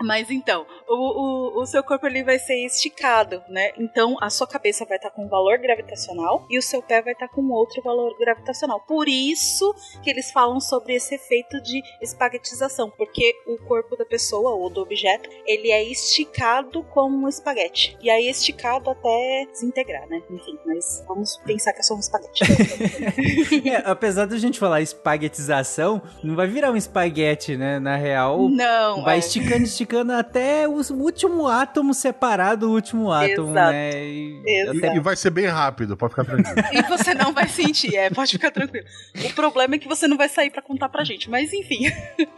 Mas 0.00 0.30
então, 0.30 0.64
o, 0.88 1.58
o, 1.58 1.62
o 1.62 1.66
seu 1.66 1.82
corpo 1.82 2.06
ele 2.06 2.22
vai 2.24 2.38
ser 2.38 2.64
esticado, 2.64 3.42
né? 3.48 3.70
Então 3.78 4.16
a 4.20 4.30
sua 4.30 4.46
cabeça 4.46 4.84
vai 4.84 4.96
estar 4.96 5.10
com 5.10 5.24
um 5.24 5.28
valor 5.28 5.58
gravitacional 5.58 6.46
e 6.50 6.58
o 6.58 6.62
seu 6.62 6.82
pé 6.82 7.02
vai 7.02 7.12
estar 7.12 7.28
com 7.28 7.42
outro 7.50 7.82
valor 7.82 8.16
gravitacional. 8.18 8.80
Por 8.80 9.08
isso 9.08 9.74
que 10.02 10.10
eles 10.10 10.30
falam 10.30 10.60
sobre 10.60 10.94
esse 10.94 11.14
efeito 11.14 11.60
de 11.62 11.82
espaguetização, 12.00 12.90
porque 12.96 13.34
o 13.46 13.58
corpo 13.66 13.96
da 13.96 14.04
pessoa 14.04 14.52
ou 14.52 14.70
do 14.70 14.80
objeto 14.80 15.28
ele 15.46 15.70
é 15.70 15.82
esticado 15.84 16.82
como 16.84 17.24
um 17.24 17.28
espaguete. 17.28 17.96
E 18.00 18.10
aí 18.10 18.28
esticado 18.28 18.90
até 18.90 19.46
desintegrar, 19.50 20.08
né? 20.08 20.22
Enfim, 20.30 20.58
mas 20.64 21.04
vamos 21.06 21.36
pensar 21.44 21.72
que 21.72 21.80
é 21.80 21.82
só 21.82 21.94
um 21.94 22.00
espaguete. 22.00 22.44
É, 23.68 23.82
apesar 23.84 24.26
da 24.26 24.38
gente 24.38 24.58
falar 24.58 24.80
espaguetização, 24.80 26.00
não 26.22 26.34
vai 26.34 26.46
virar 26.46 26.70
um 26.70 26.76
espaguete, 26.76 27.56
né? 27.56 27.78
Na 27.78 27.96
real, 27.96 28.48
Não, 28.48 29.02
vai 29.02 29.16
é. 29.16 29.18
esticando, 29.18 29.64
esticando, 29.64 30.12
até 30.12 30.66
o 30.66 30.77
último 30.94 31.46
átomo 31.48 31.92
separado 31.94 32.66
do 32.66 32.72
último 32.72 33.10
átomo, 33.12 33.50
Exato. 33.50 33.72
né? 33.72 34.04
E, 34.04 34.42
E, 34.46 34.96
e 34.96 35.00
vai 35.00 35.14
ser 35.16 35.30
bem 35.30 35.46
rápido, 35.46 35.96
pode 35.96 36.14
ficar 36.14 36.24
tranquilo. 36.24 36.56
E 36.72 36.82
você 36.82 37.14
não 37.14 37.32
vai 37.32 37.48
sentir, 37.48 37.94
é, 37.96 38.10
pode 38.10 38.32
ficar 38.32 38.50
tranquilo. 38.50 38.86
O 39.24 39.32
problema 39.34 39.74
é 39.74 39.78
que 39.78 39.86
você 39.88 40.06
não 40.08 40.16
vai 40.16 40.28
sair 40.28 40.50
pra 40.50 40.60
contar 40.62 40.88
pra 40.88 41.04
gente, 41.04 41.30
mas 41.30 41.52
enfim. 41.52 41.86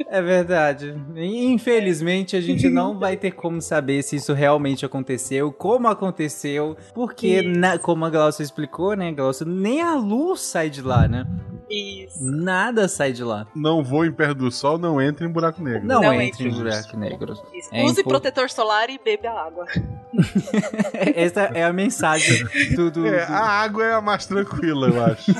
É 0.08 0.20
verdade. 0.22 0.94
Infelizmente, 1.16 2.36
a 2.36 2.40
gente 2.40 2.68
não 2.68 2.98
vai 2.98 3.16
ter 3.16 3.30
como 3.32 3.60
saber 3.60 4.02
se 4.02 4.16
isso 4.16 4.32
realmente 4.32 4.84
aconteceu, 4.84 5.52
como 5.52 5.88
aconteceu, 5.88 6.76
porque, 6.94 7.42
na- 7.42 7.78
como 7.78 8.04
a 8.04 8.10
Glaucia 8.10 8.42
explicou, 8.42 8.94
né, 8.94 9.12
Glaucia, 9.12 9.46
nem 9.46 9.80
a 9.82 9.94
luz 9.94 10.40
sai 10.40 10.70
de 10.70 10.82
lá, 10.82 11.06
né? 11.08 11.26
Isso. 11.70 12.18
Nada 12.20 12.88
sai 12.88 13.12
de 13.12 13.22
lá. 13.22 13.46
Não 13.54 13.82
vou 13.84 14.04
em 14.04 14.10
perto 14.12 14.34
do 14.34 14.50
sol, 14.50 14.76
não 14.76 15.00
entre 15.00 15.24
em 15.24 15.28
buraco 15.30 15.62
negro. 15.62 15.86
Não, 15.86 16.00
Não 16.02 16.20
entre 16.20 16.48
em 16.48 16.52
buraco 16.52 16.96
negro. 16.96 17.40
É 17.72 17.84
Use 17.84 18.00
impo- 18.00 18.10
protetor 18.10 18.50
solar 18.50 18.90
e 18.90 18.98
bebe 18.98 19.26
a 19.28 19.32
água. 19.40 19.66
Essa 21.14 21.42
é 21.54 21.64
a 21.64 21.72
mensagem 21.72 22.44
do, 22.74 22.90
do- 22.90 23.06
É, 23.06 23.24
do- 23.26 23.32
a 23.32 23.38
água 23.48 23.84
é 23.84 23.94
a 23.94 24.00
mais 24.00 24.26
tranquila, 24.26 24.88
eu 24.88 25.04
acho. 25.04 25.30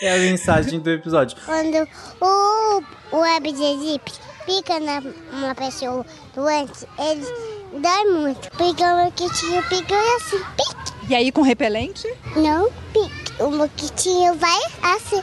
é 0.00 0.14
a 0.14 0.18
mensagem 0.18 0.78
do 0.80 0.90
episódio. 0.90 1.36
Quando 1.44 1.88
o, 2.20 2.82
o 3.16 3.20
web 3.20 3.52
de 3.52 3.62
Egipto 3.62 4.20
pica 4.46 4.78
na 4.78 5.02
uma 5.32 5.54
pessoa 5.54 6.04
doente, 6.34 6.86
ele 6.98 7.80
dói 7.80 8.04
muito. 8.12 8.50
Pica 8.50 8.94
o 8.94 9.04
moquitinho, 9.06 9.62
pica 9.68 9.94
assim, 10.16 10.38
pique. 10.56 10.84
E 11.08 11.14
aí 11.14 11.32
com 11.32 11.42
repelente? 11.42 12.06
Não, 12.36 12.70
pique. 12.92 13.23
O 13.40 13.50
moquitinho 13.50 14.34
vai 14.34 14.60
assim. 14.94 15.20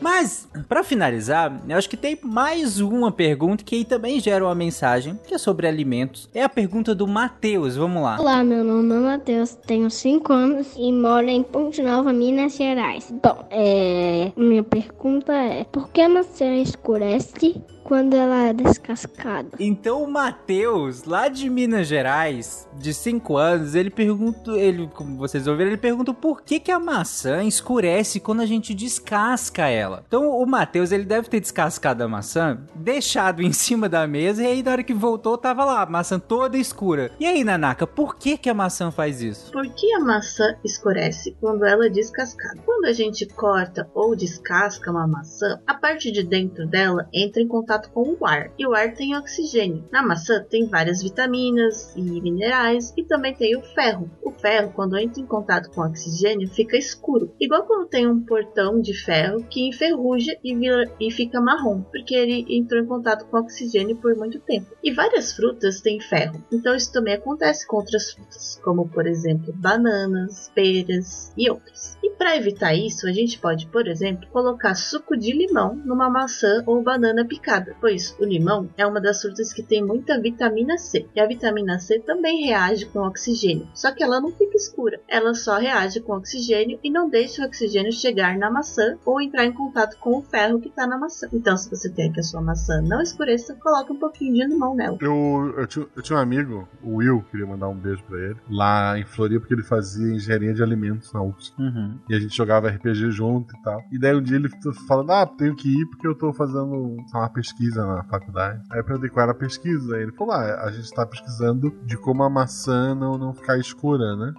Mas, 0.00 0.48
pra 0.68 0.84
finalizar, 0.84 1.60
eu 1.68 1.76
acho 1.76 1.88
que 1.88 1.96
tem 1.96 2.18
mais 2.22 2.80
uma 2.80 3.10
pergunta 3.10 3.64
que 3.64 3.76
aí 3.76 3.84
também 3.84 4.20
gera 4.20 4.44
uma 4.44 4.54
mensagem, 4.54 5.18
que 5.26 5.34
é 5.34 5.38
sobre 5.38 5.66
alimentos. 5.66 6.28
É 6.34 6.42
a 6.42 6.48
pergunta 6.48 6.94
do 6.94 7.06
Matheus, 7.06 7.76
vamos 7.76 8.02
lá. 8.02 8.18
Olá, 8.18 8.44
meu 8.44 8.62
nome 8.62 8.94
é 8.94 8.98
Matheus, 8.98 9.54
tenho 9.66 9.90
5 9.90 10.32
anos 10.32 10.68
e 10.76 10.92
moro 10.92 11.28
em 11.28 11.42
Ponte 11.42 11.82
Nova, 11.82 12.12
Minas 12.12 12.56
Gerais. 12.56 13.12
Bom, 13.22 13.46
é, 13.50 14.32
minha 14.36 14.62
pergunta 14.62 15.32
é: 15.32 15.64
por 15.64 15.90
que 15.90 16.00
a 16.00 16.08
maçã 16.08 16.54
escurece 16.56 17.56
quando 17.86 18.14
ela 18.14 18.48
é 18.48 18.52
descascada? 18.52 19.50
Então 19.60 20.02
o 20.02 20.10
Matheus, 20.10 21.04
lá 21.04 21.28
de 21.28 21.48
Minas 21.48 21.86
Gerais, 21.86 22.68
de 22.76 22.92
5 22.92 23.36
anos, 23.36 23.76
ele 23.76 23.90
pergunta, 23.90 24.50
ele, 24.50 24.90
como 24.92 25.16
vocês 25.16 25.46
ouviram, 25.46 25.70
ele 25.70 25.76
pergunta 25.76 26.12
por 26.12 26.42
que, 26.42 26.58
que 26.58 26.72
a 26.72 26.80
maçã 26.80 27.44
escurece 27.44 28.18
quando 28.18 28.40
a 28.40 28.46
gente 28.46 28.74
descasca 28.74 29.68
ela. 29.68 30.02
Então 30.08 30.36
o 30.36 30.44
Matheus, 30.44 30.90
ele 30.90 31.04
deve 31.04 31.28
ter 31.28 31.38
descascado 31.38 32.02
a 32.02 32.08
maçã, 32.08 32.58
deixado 32.74 33.40
em 33.46 33.52
cima 33.52 33.88
da 33.88 34.04
mesa 34.04 34.42
e 34.42 34.46
aí 34.46 34.62
na 34.64 34.72
hora 34.72 34.82
que 34.82 34.92
voltou 34.92 35.38
tava 35.38 35.64
lá, 35.64 35.82
a 35.82 35.86
maçã 35.86 36.18
toda 36.18 36.58
escura. 36.58 37.12
E 37.20 37.24
aí, 37.24 37.44
Nanaka, 37.44 37.86
por 37.86 38.16
que 38.16 38.36
que 38.36 38.50
a 38.50 38.54
maçã 38.54 38.90
faz 38.90 39.22
isso? 39.22 39.52
Por 39.52 39.64
que 39.74 39.94
a 39.94 40.00
maçã 40.00 40.56
escurece 40.64 41.36
quando 41.40 41.64
ela 41.64 41.86
é 41.86 41.88
descascada? 41.88 42.60
Quando 42.64 42.86
a 42.86 42.92
gente 42.92 43.26
corta 43.26 43.88
ou 43.94 44.16
descasca 44.16 44.90
uma 44.90 45.06
maçã, 45.06 45.60
a 45.64 45.74
parte 45.74 46.10
de 46.10 46.24
dentro 46.24 46.66
dela 46.66 47.08
entra 47.14 47.40
em 47.40 47.46
contato 47.46 47.75
com 47.90 48.16
o 48.18 48.26
ar, 48.26 48.50
e 48.58 48.66
o 48.66 48.74
ar 48.74 48.94
tem 48.94 49.16
oxigênio. 49.16 49.84
Na 49.92 50.02
maçã 50.02 50.44
tem 50.48 50.66
várias 50.66 51.02
vitaminas 51.02 51.94
e 51.96 52.02
minerais 52.02 52.92
e 52.96 53.04
também 53.04 53.34
tem 53.34 53.56
o 53.56 53.62
ferro. 53.62 54.10
O 54.22 54.30
ferro, 54.30 54.72
quando 54.74 54.96
entra 54.96 55.20
em 55.20 55.26
contato 55.26 55.70
com 55.70 55.80
oxigênio, 55.82 56.48
fica 56.48 56.76
escuro, 56.76 57.32
igual 57.40 57.64
quando 57.64 57.88
tem 57.88 58.06
um 58.06 58.20
portão 58.20 58.80
de 58.80 58.94
ferro 58.94 59.44
que 59.48 59.68
enferruja 59.68 60.36
e, 60.42 60.54
vira- 60.54 60.90
e 61.00 61.10
fica 61.10 61.40
marrom, 61.40 61.82
porque 61.82 62.14
ele 62.14 62.44
entrou 62.56 62.82
em 62.82 62.86
contato 62.86 63.26
com 63.26 63.38
oxigênio 63.38 63.96
por 63.96 64.14
muito 64.16 64.38
tempo. 64.40 64.66
E 64.82 64.92
várias 64.92 65.32
frutas 65.32 65.80
têm 65.80 66.00
ferro, 66.00 66.42
então 66.52 66.74
isso 66.74 66.92
também 66.92 67.14
acontece 67.14 67.66
com 67.66 67.76
outras 67.76 68.12
frutas, 68.12 68.60
como 68.62 68.88
por 68.88 69.06
exemplo 69.06 69.52
bananas, 69.54 70.50
peras 70.54 71.32
e 71.36 71.50
outras. 71.50 71.96
E 72.02 72.10
para 72.10 72.36
evitar 72.36 72.74
isso, 72.74 73.06
a 73.08 73.12
gente 73.12 73.38
pode, 73.38 73.66
por 73.66 73.86
exemplo, 73.88 74.28
colocar 74.30 74.74
suco 74.74 75.16
de 75.16 75.32
limão 75.32 75.74
numa 75.84 76.08
maçã 76.10 76.62
ou 76.66 76.82
banana 76.82 77.24
picada, 77.26 77.65
pois 77.80 78.16
o 78.18 78.24
limão 78.24 78.68
é 78.76 78.86
uma 78.86 79.00
das 79.00 79.20
frutas 79.20 79.52
que 79.52 79.62
tem 79.62 79.84
muita 79.84 80.20
vitamina 80.20 80.76
C. 80.78 81.06
E 81.14 81.20
a 81.20 81.26
vitamina 81.26 81.78
C 81.78 81.98
também 82.00 82.46
reage 82.46 82.86
com 82.86 83.00
oxigênio, 83.00 83.68
só 83.74 83.92
que 83.92 84.02
ela 84.02 84.20
não 84.20 84.30
fica 84.30 84.56
escura, 84.56 85.00
ela 85.08 85.34
só 85.34 85.58
reage 85.58 86.00
com 86.00 86.12
oxigênio 86.12 86.78
e 86.82 86.90
não 86.90 87.08
deixa 87.08 87.42
o 87.42 87.46
oxigênio 87.46 87.92
chegar 87.92 88.36
na 88.36 88.50
maçã 88.50 88.96
ou 89.04 89.20
entrar 89.20 89.44
em 89.44 89.52
contato 89.52 89.98
com 89.98 90.18
o 90.18 90.22
ferro 90.22 90.60
que 90.60 90.68
está 90.68 90.86
na 90.86 90.98
maçã. 90.98 91.28
Então, 91.32 91.56
se 91.56 91.68
você 91.68 91.90
quer 91.90 92.10
que 92.10 92.20
a 92.20 92.22
sua 92.22 92.40
maçã 92.40 92.80
não 92.82 93.00
escureça, 93.00 93.54
coloque 93.54 93.92
um 93.92 93.98
pouquinho 93.98 94.34
de 94.34 94.46
limão 94.46 94.74
nela. 94.74 94.98
Eu, 95.00 95.54
eu, 95.56 95.66
tinha, 95.66 95.86
eu 95.96 96.02
tinha 96.02 96.18
um 96.18 96.22
amigo, 96.22 96.68
o 96.82 96.96
Will, 96.96 97.24
queria 97.30 97.46
mandar 97.46 97.68
um 97.68 97.76
beijo 97.76 98.02
pra 98.04 98.18
ele, 98.18 98.36
lá 98.50 98.98
em 98.98 99.04
Floripa, 99.04 99.40
porque 99.40 99.54
ele 99.54 99.62
fazia 99.62 100.14
engenharia 100.14 100.54
de 100.54 100.62
alimentos 100.62 101.12
na 101.12 101.22
UFSC. 101.22 101.52
Uhum. 101.58 101.98
E 102.08 102.14
a 102.14 102.20
gente 102.20 102.36
jogava 102.36 102.68
RPG 102.68 103.10
junto 103.10 103.54
e 103.56 103.62
tal. 103.62 103.82
E 103.90 103.98
daí 103.98 104.14
um 104.14 104.22
dia 104.22 104.36
ele 104.36 104.48
falando: 104.86 105.10
Ah, 105.10 105.26
tenho 105.26 105.54
que 105.54 105.68
ir 105.68 105.86
porque 105.86 106.06
eu 106.06 106.14
tô 106.14 106.32
fazendo 106.32 106.96
uma 107.12 107.28
pesquisa 107.30 107.55
na 107.96 108.04
faculdade. 108.04 108.62
Aí 108.70 108.82
qual 109.08 109.22
era 109.22 109.32
a 109.32 109.34
pesquisa. 109.34 109.96
Aí 109.96 110.02
ele 110.02 110.12
falou: 110.12 110.34
Ah, 110.34 110.64
a 110.64 110.70
gente 110.70 110.92
tá 110.92 111.06
pesquisando 111.06 111.70
de 111.84 111.96
como 111.96 112.22
a 112.22 112.30
maçã 112.30 112.94
não, 112.94 113.16
não 113.16 113.34
ficar 113.34 113.58
escura, 113.58 114.16
né? 114.16 114.32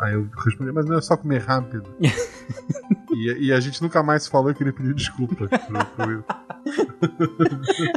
Aí 0.00 0.14
eu 0.14 0.28
respondi: 0.44 0.72
Mas 0.72 0.86
não 0.86 0.98
é 0.98 1.00
só 1.00 1.16
comer 1.16 1.42
rápido. 1.42 1.94
e, 3.14 3.46
e 3.46 3.52
a 3.52 3.60
gente 3.60 3.82
nunca 3.82 4.02
mais 4.02 4.26
falou 4.26 4.50
e 4.50 4.54
queria 4.54 4.72
pedir 4.72 4.94
desculpa 4.94 5.34
pro, 5.34 5.48
pro 5.48 6.08
Will. 6.08 6.24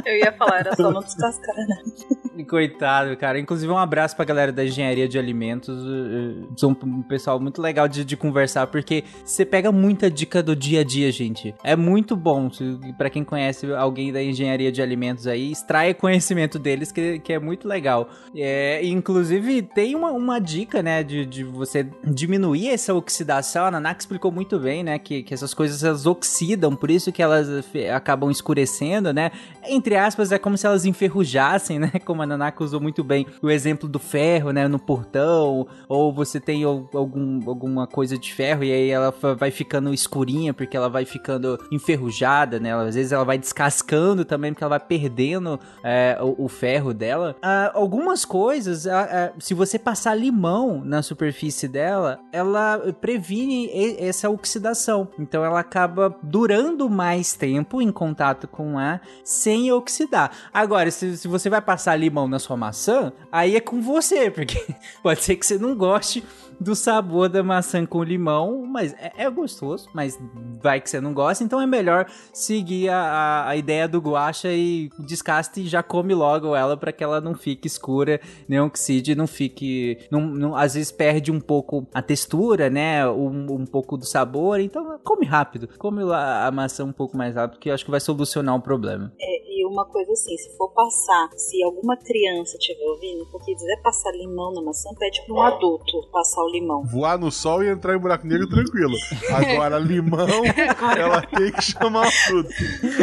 Eu 0.04 0.16
ia 0.16 0.32
falar, 0.32 0.60
era 0.60 0.76
só 0.76 0.90
não 0.90 1.00
descascar, 1.00 1.56
né? 1.56 2.44
Coitado, 2.44 3.16
cara. 3.16 3.38
Inclusive, 3.38 3.70
um 3.72 3.78
abraço 3.78 4.14
pra 4.14 4.24
galera 4.24 4.52
da 4.52 4.64
engenharia 4.64 5.08
de 5.08 5.18
alimentos. 5.18 5.76
eh, 5.76 6.44
eh, 6.44 6.46
São 6.56 6.76
um 6.84 7.02
pessoal 7.02 7.40
muito 7.40 7.60
legal 7.60 7.88
de, 7.88 8.04
de 8.04 8.16
conversar, 8.16 8.66
porque 8.68 9.04
você 9.24 9.44
pega 9.44 9.72
muita 9.72 10.10
dica 10.10 10.42
do 10.42 10.54
dia 10.54 10.80
a 10.80 10.84
dia, 10.84 11.10
gente. 11.10 11.54
É 11.64 11.74
muito 11.74 12.16
bom. 12.16 12.48
Pra 12.96 13.10
quem 13.10 13.24
conhece 13.24 13.72
alguém 13.74 14.12
da 14.12 14.22
engenharia 14.22 14.70
de 14.70 14.80
alimentos 14.80 15.26
aí, 15.26 15.50
extraia 15.50 15.92
conhecimento 15.94 16.58
deles, 16.58 16.92
que, 16.92 17.18
que 17.18 17.32
é 17.32 17.38
muito 17.38 17.66
legal. 17.66 18.08
É, 18.36 18.84
inclusive, 18.84 19.62
tem 19.62 19.94
uma, 19.96 20.12
uma 20.12 20.38
dica, 20.38 20.82
né, 20.82 21.02
de, 21.02 21.26
de 21.26 21.42
você 21.42 21.88
diminuir 22.04 22.68
essa 22.68 22.94
oxidação. 22.94 23.66
A 23.66 23.70
Nanak 23.70 24.00
explicou 24.00 24.30
muito 24.30 24.58
bem, 24.60 24.84
né, 24.84 24.98
que, 25.08 25.22
que 25.22 25.32
essas 25.32 25.54
coisas 25.54 25.82
elas 25.82 26.04
oxidam, 26.04 26.76
por 26.76 26.90
isso 26.90 27.10
que 27.10 27.22
elas 27.22 27.64
fe- 27.66 27.88
acabam 27.88 28.30
escurecendo, 28.30 29.10
né? 29.12 29.30
Entre 29.66 29.96
aspas, 29.96 30.30
é 30.30 30.38
como 30.38 30.56
se 30.58 30.66
elas 30.66 30.84
enferrujassem, 30.84 31.78
né? 31.80 31.92
Como 32.04 32.20
a 32.20 32.26
Nanaka 32.26 32.62
usou 32.62 32.78
muito 32.80 33.02
bem 33.02 33.26
o 33.40 33.50
exemplo 33.50 33.88
do 33.88 33.98
ferro, 33.98 34.50
né? 34.50 34.68
No 34.68 34.78
portão, 34.78 35.66
ou 35.88 36.12
você 36.12 36.38
tem 36.38 36.62
al- 36.62 36.88
algum, 36.92 37.40
alguma 37.48 37.86
coisa 37.86 38.18
de 38.18 38.32
ferro 38.34 38.62
e 38.62 38.70
aí 38.72 38.90
ela 38.90 39.14
vai 39.38 39.50
ficando 39.50 39.94
escurinha 39.94 40.52
porque 40.52 40.76
ela 40.76 40.90
vai 40.90 41.06
ficando 41.06 41.58
enferrujada, 41.72 42.60
né? 42.60 42.74
Às 42.74 42.94
vezes 42.94 43.10
ela 43.12 43.24
vai 43.24 43.38
descascando 43.38 44.24
também 44.26 44.52
porque 44.52 44.62
ela 44.62 44.78
vai 44.78 44.86
perdendo 44.86 45.58
é, 45.82 46.18
o, 46.20 46.44
o 46.44 46.48
ferro 46.48 46.92
dela. 46.92 47.34
Ah, 47.40 47.70
algumas 47.74 48.26
coisas, 48.26 48.86
ah, 48.86 49.08
ah, 49.10 49.32
se 49.38 49.54
você 49.54 49.78
passar 49.78 50.14
limão 50.14 50.82
na 50.84 51.02
superfície 51.02 51.66
dela, 51.66 52.18
ela 52.30 52.78
previne 53.00 53.70
essa 53.98 54.28
oxidação. 54.28 54.97
Então 55.18 55.44
ela 55.44 55.60
acaba 55.60 56.16
durando 56.22 56.88
mais 56.88 57.34
tempo 57.34 57.82
em 57.82 57.92
contato 57.92 58.48
com 58.48 58.78
ar 58.78 59.02
sem 59.22 59.70
oxidar. 59.70 60.32
Agora, 60.52 60.90
se, 60.90 61.16
se 61.16 61.28
você 61.28 61.50
vai 61.50 61.60
passar 61.60 61.94
limão 61.96 62.26
na 62.26 62.38
sua 62.38 62.56
maçã, 62.56 63.12
aí 63.30 63.56
é 63.56 63.60
com 63.60 63.80
você, 63.82 64.30
porque 64.30 64.74
pode 65.02 65.22
ser 65.22 65.36
que 65.36 65.46
você 65.46 65.58
não 65.58 65.76
goste 65.76 66.24
do 66.60 66.74
sabor 66.74 67.28
da 67.28 67.42
maçã 67.42 67.86
com 67.86 68.02
limão, 68.02 68.64
mas 68.66 68.92
é, 68.94 69.12
é 69.24 69.30
gostoso, 69.30 69.88
mas 69.94 70.18
vai 70.62 70.80
que 70.80 70.90
você 70.90 71.00
não 71.00 71.14
gosta, 71.14 71.44
então 71.44 71.60
é 71.60 71.66
melhor 71.66 72.06
seguir 72.32 72.88
a, 72.88 72.96
a, 73.00 73.48
a 73.50 73.56
ideia 73.56 73.86
do 73.86 74.00
guacha 74.00 74.48
e 74.52 74.90
descasta 74.98 75.60
e 75.60 75.66
já 75.66 75.82
come 75.82 76.14
logo 76.14 76.54
ela 76.56 76.76
para 76.76 76.92
que 76.92 77.04
ela 77.04 77.20
não 77.20 77.34
fique 77.34 77.66
escura, 77.66 78.20
nem 78.48 78.60
oxide, 78.60 79.14
não 79.14 79.26
fique, 79.26 79.98
não, 80.10 80.20
não- 80.20 80.56
às 80.56 80.74
vezes 80.74 80.90
perde 80.90 81.30
um 81.30 81.40
pouco 81.40 81.86
a 81.94 82.02
textura, 82.02 82.68
né, 82.68 83.08
um, 83.08 83.52
um 83.60 83.66
pouco 83.66 83.96
do 83.96 84.04
sabor, 84.04 84.58
então 84.60 84.98
come 85.04 85.24
rápido, 85.26 85.68
come 85.78 86.02
a, 86.12 86.46
a 86.46 86.50
maçã 86.50 86.84
um 86.84 86.92
pouco 86.92 87.16
mais 87.16 87.34
rápido, 87.34 87.60
que 87.60 87.70
eu 87.70 87.74
acho 87.74 87.84
que 87.84 87.90
vai 87.90 88.00
solucionar 88.00 88.54
o 88.56 88.60
problema. 88.60 89.12
É, 89.20 89.37
uma 89.68 89.84
coisa 89.86 90.12
assim, 90.12 90.36
se 90.36 90.56
for 90.56 90.68
passar, 90.72 91.28
se 91.36 91.62
alguma 91.62 91.96
criança 91.96 92.56
estiver 92.58 92.84
ouvindo, 92.84 93.26
porque 93.30 93.54
quiser 93.54 93.80
passar 93.82 94.10
limão 94.12 94.52
na 94.52 94.62
maçã, 94.62 94.88
pede 94.98 95.22
pra 95.26 95.34
um 95.34 95.40
adulto 95.42 96.08
passar 96.12 96.42
o 96.42 96.48
limão. 96.50 96.84
Voar 96.84 97.18
no 97.18 97.30
sol 97.30 97.62
e 97.62 97.68
entrar 97.68 97.94
em 97.94 97.98
buraco 97.98 98.26
negro 98.26 98.48
tranquilo. 98.48 98.94
Agora, 99.30 99.78
limão, 99.80 100.26
ela 100.98 101.22
tem 101.22 101.52
que 101.52 101.62
chamar 101.62 102.08
tudo. 102.26 102.48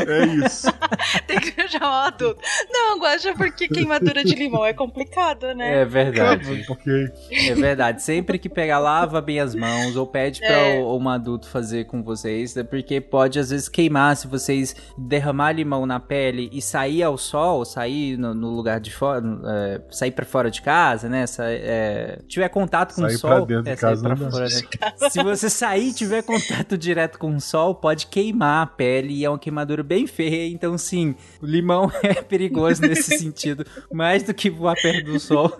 É 0.09 0.25
isso. 0.45 0.67
Tem 1.27 1.39
que 1.39 1.67
chamar 1.67 2.03
o 2.03 2.07
adulto. 2.07 2.41
Não, 2.69 2.99
Guaxa, 2.99 3.33
porque 3.35 3.67
queimadura 3.67 4.23
de 4.23 4.35
limão 4.35 4.63
é 4.65 4.73
complicado, 4.73 5.53
né? 5.53 5.81
É 5.81 5.85
verdade. 5.85 6.65
Ok. 6.69 6.93
É 7.31 7.53
verdade. 7.55 8.03
Sempre 8.03 8.37
que 8.37 8.47
pegar, 8.49 8.79
lava 8.79 9.21
bem 9.21 9.39
as 9.39 9.55
mãos 9.55 9.95
ou 9.95 10.05
pede 10.05 10.39
pra 10.39 10.49
É. 10.49 10.79
o- 10.81 10.97
um 10.97 11.09
adulto 11.09 11.47
fazer 11.49 11.85
com 11.85 12.03
vocês, 12.03 12.55
né? 12.55 12.63
porque 12.63 12.99
pode 13.01 13.39
às 13.39 13.49
vezes 13.49 13.67
queimar 13.69 14.15
se 14.15 14.27
vocês 14.27 14.75
derramar 14.97 15.51
limão 15.53 15.85
na 15.85 15.99
pele 15.99 16.49
e 16.57 16.61
sair 16.61 17.03
ao 17.03 17.17
sol, 17.17 17.65
sair 17.65 18.17
no, 18.17 18.33
no 18.33 18.49
lugar 18.49 18.79
de 18.79 18.91
fora, 18.93 19.23
é, 19.45 19.81
sair 19.89 20.11
para 20.11 20.25
fora 20.25 20.49
de 20.51 20.61
casa, 20.61 21.09
né? 21.09 21.25
Sa 21.27 21.43
é, 21.47 22.19
tiver 22.27 22.49
contato 22.49 22.93
com 22.95 23.01
Sair 23.01 23.15
o 23.15 23.19
pra 23.21 23.37
sol, 23.37 23.45
dentro 23.45 23.63
de 23.63 23.69
é, 23.71 23.75
casa 23.75 24.01
sair 24.01 24.15
pra 24.17 24.29
fora, 24.31 24.45
né? 24.45 25.09
Se 25.09 25.23
você 25.23 25.49
sair 25.49 25.89
e 25.89 25.93
tiver 25.93 26.21
contato 26.23 26.77
direto 26.77 27.17
com 27.19 27.35
o 27.35 27.41
sol, 27.41 27.75
pode 27.75 28.07
queimar 28.07 28.63
a 28.63 28.67
pele 28.67 29.13
e 29.13 29.25
é 29.25 29.29
uma 29.29 29.39
queimadura 29.39 29.83
bem 29.83 30.07
feia. 30.07 30.47
Então, 30.51 30.77
sim, 30.77 31.15
o 31.41 31.45
limão 31.45 31.91
é 32.03 32.13
perigoso 32.15 32.81
nesse 32.81 33.17
sentido, 33.19 33.65
mais 33.91 34.23
do 34.23 34.33
que 34.33 34.49
voar 34.49 34.75
perto 34.81 35.05
do 35.11 35.19
sol. 35.19 35.51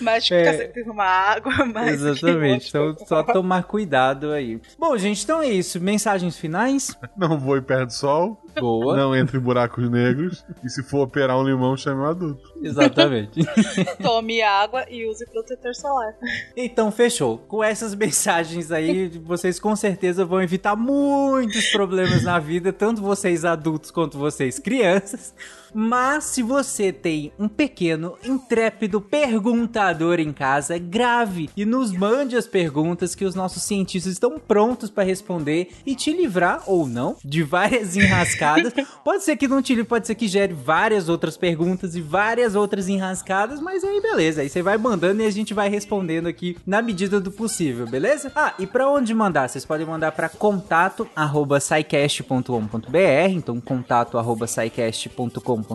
Mas 0.00 0.24
de 0.24 0.34
É. 0.34 0.38
ficar 0.52 0.64
sempre 0.64 0.82
uma 0.82 1.04
água, 1.04 1.64
mais 1.66 2.02
Exatamente. 2.02 2.68
Então, 2.68 2.96
só 3.06 3.22
tomar 3.22 3.64
cuidado 3.64 4.32
aí. 4.32 4.60
Bom, 4.78 4.96
gente, 4.96 5.22
então 5.22 5.42
é 5.42 5.48
isso. 5.48 5.80
Mensagens 5.80 6.36
finais? 6.36 6.96
Não 7.16 7.38
voe 7.38 7.60
perto 7.60 7.86
do 7.86 7.92
sol. 7.92 8.42
Boa. 8.60 8.96
Não 8.96 9.14
entre 9.14 9.38
em 9.38 9.40
buracos 9.40 9.88
negros. 9.90 10.44
E 10.64 10.68
se 10.68 10.82
for 10.82 11.02
operar 11.02 11.38
um 11.38 11.44
limão, 11.44 11.76
chame 11.76 12.00
um 12.00 12.06
adulto. 12.06 12.52
Exatamente. 12.62 13.40
Tome 14.02 14.42
água 14.42 14.84
e 14.88 15.06
use 15.08 15.26
protetor 15.26 15.74
solar. 15.74 16.14
Então, 16.56 16.90
fechou. 16.90 17.38
Com 17.38 17.62
essas 17.62 17.94
mensagens 17.94 18.70
aí, 18.70 19.08
vocês 19.24 19.60
com 19.60 19.74
certeza 19.76 20.24
vão 20.24 20.42
evitar 20.42 20.76
muitos 20.76 21.68
problemas 21.70 22.22
na 22.22 22.38
vida, 22.38 22.72
tanto 22.72 23.02
vocês 23.02 23.44
adultos 23.44 23.90
quanto 23.90 24.18
vocês 24.18 24.58
crianças. 24.58 25.34
Mas 25.78 26.24
se 26.24 26.42
você 26.42 26.90
tem 26.90 27.30
um 27.38 27.48
pequeno, 27.48 28.16
intrépido 28.24 28.98
perguntador 28.98 30.18
em 30.18 30.32
casa, 30.32 30.78
grave 30.78 31.50
e 31.54 31.66
nos 31.66 31.92
mande 31.92 32.34
as 32.34 32.46
perguntas 32.46 33.14
que 33.14 33.26
os 33.26 33.34
nossos 33.34 33.62
cientistas 33.62 34.14
estão 34.14 34.38
prontos 34.38 34.88
para 34.88 35.04
responder 35.04 35.68
e 35.84 35.94
te 35.94 36.14
livrar 36.14 36.62
ou 36.66 36.86
não 36.86 37.18
de 37.22 37.42
várias 37.42 37.92
enrascadas. 37.96 38.72
pode 39.04 39.22
ser 39.22 39.36
que 39.36 39.46
não 39.46 39.60
te 39.60 39.74
livre, 39.74 39.86
pode 39.86 40.06
ser 40.06 40.14
que 40.14 40.26
gere 40.26 40.54
várias 40.54 41.10
outras 41.10 41.36
perguntas 41.36 41.94
e 41.94 42.00
várias 42.00 42.54
outras 42.54 42.88
enrascadas, 42.88 43.60
mas 43.60 43.84
aí 43.84 44.00
beleza, 44.00 44.40
aí 44.40 44.48
você 44.48 44.62
vai 44.62 44.78
mandando 44.78 45.22
e 45.22 45.26
a 45.26 45.30
gente 45.30 45.52
vai 45.52 45.68
respondendo 45.68 46.26
aqui 46.26 46.56
na 46.66 46.80
medida 46.80 47.20
do 47.20 47.30
possível, 47.30 47.86
beleza? 47.86 48.32
Ah, 48.34 48.54
e 48.58 48.66
para 48.66 48.88
onde 48.88 49.12
mandar? 49.12 49.50
Vocês 49.50 49.66
podem 49.66 49.86
mandar 49.86 50.12
para 50.12 50.30
contato@saicast.com.br, 50.30 53.30
então 53.30 53.60
contato@saicast.com.br, 53.60 55.65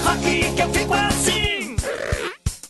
rock, 0.00 0.54
que 0.54 0.62
eu 0.62 0.68
fico 0.70 0.94
assim. 0.94 1.76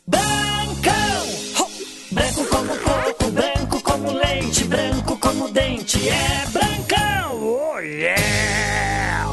Brancão, 0.06 1.68
branco 2.10 2.44
como 2.46 2.76
coco, 2.78 3.30
branco 3.30 3.82
como 3.82 4.12
leite, 4.12 4.64
branco 4.64 5.16
como 5.18 5.48
dente. 5.48 6.08
É 6.08 6.46
brancão, 6.52 7.42
oh 7.42 7.78
yeah! 7.78 9.26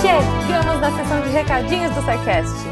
Chegamos 0.00 0.80
na 0.80 0.96
sessão 0.96 1.20
de 1.22 1.28
recadinhos 1.30 1.94
do 1.94 2.00
SciCast. 2.02 2.71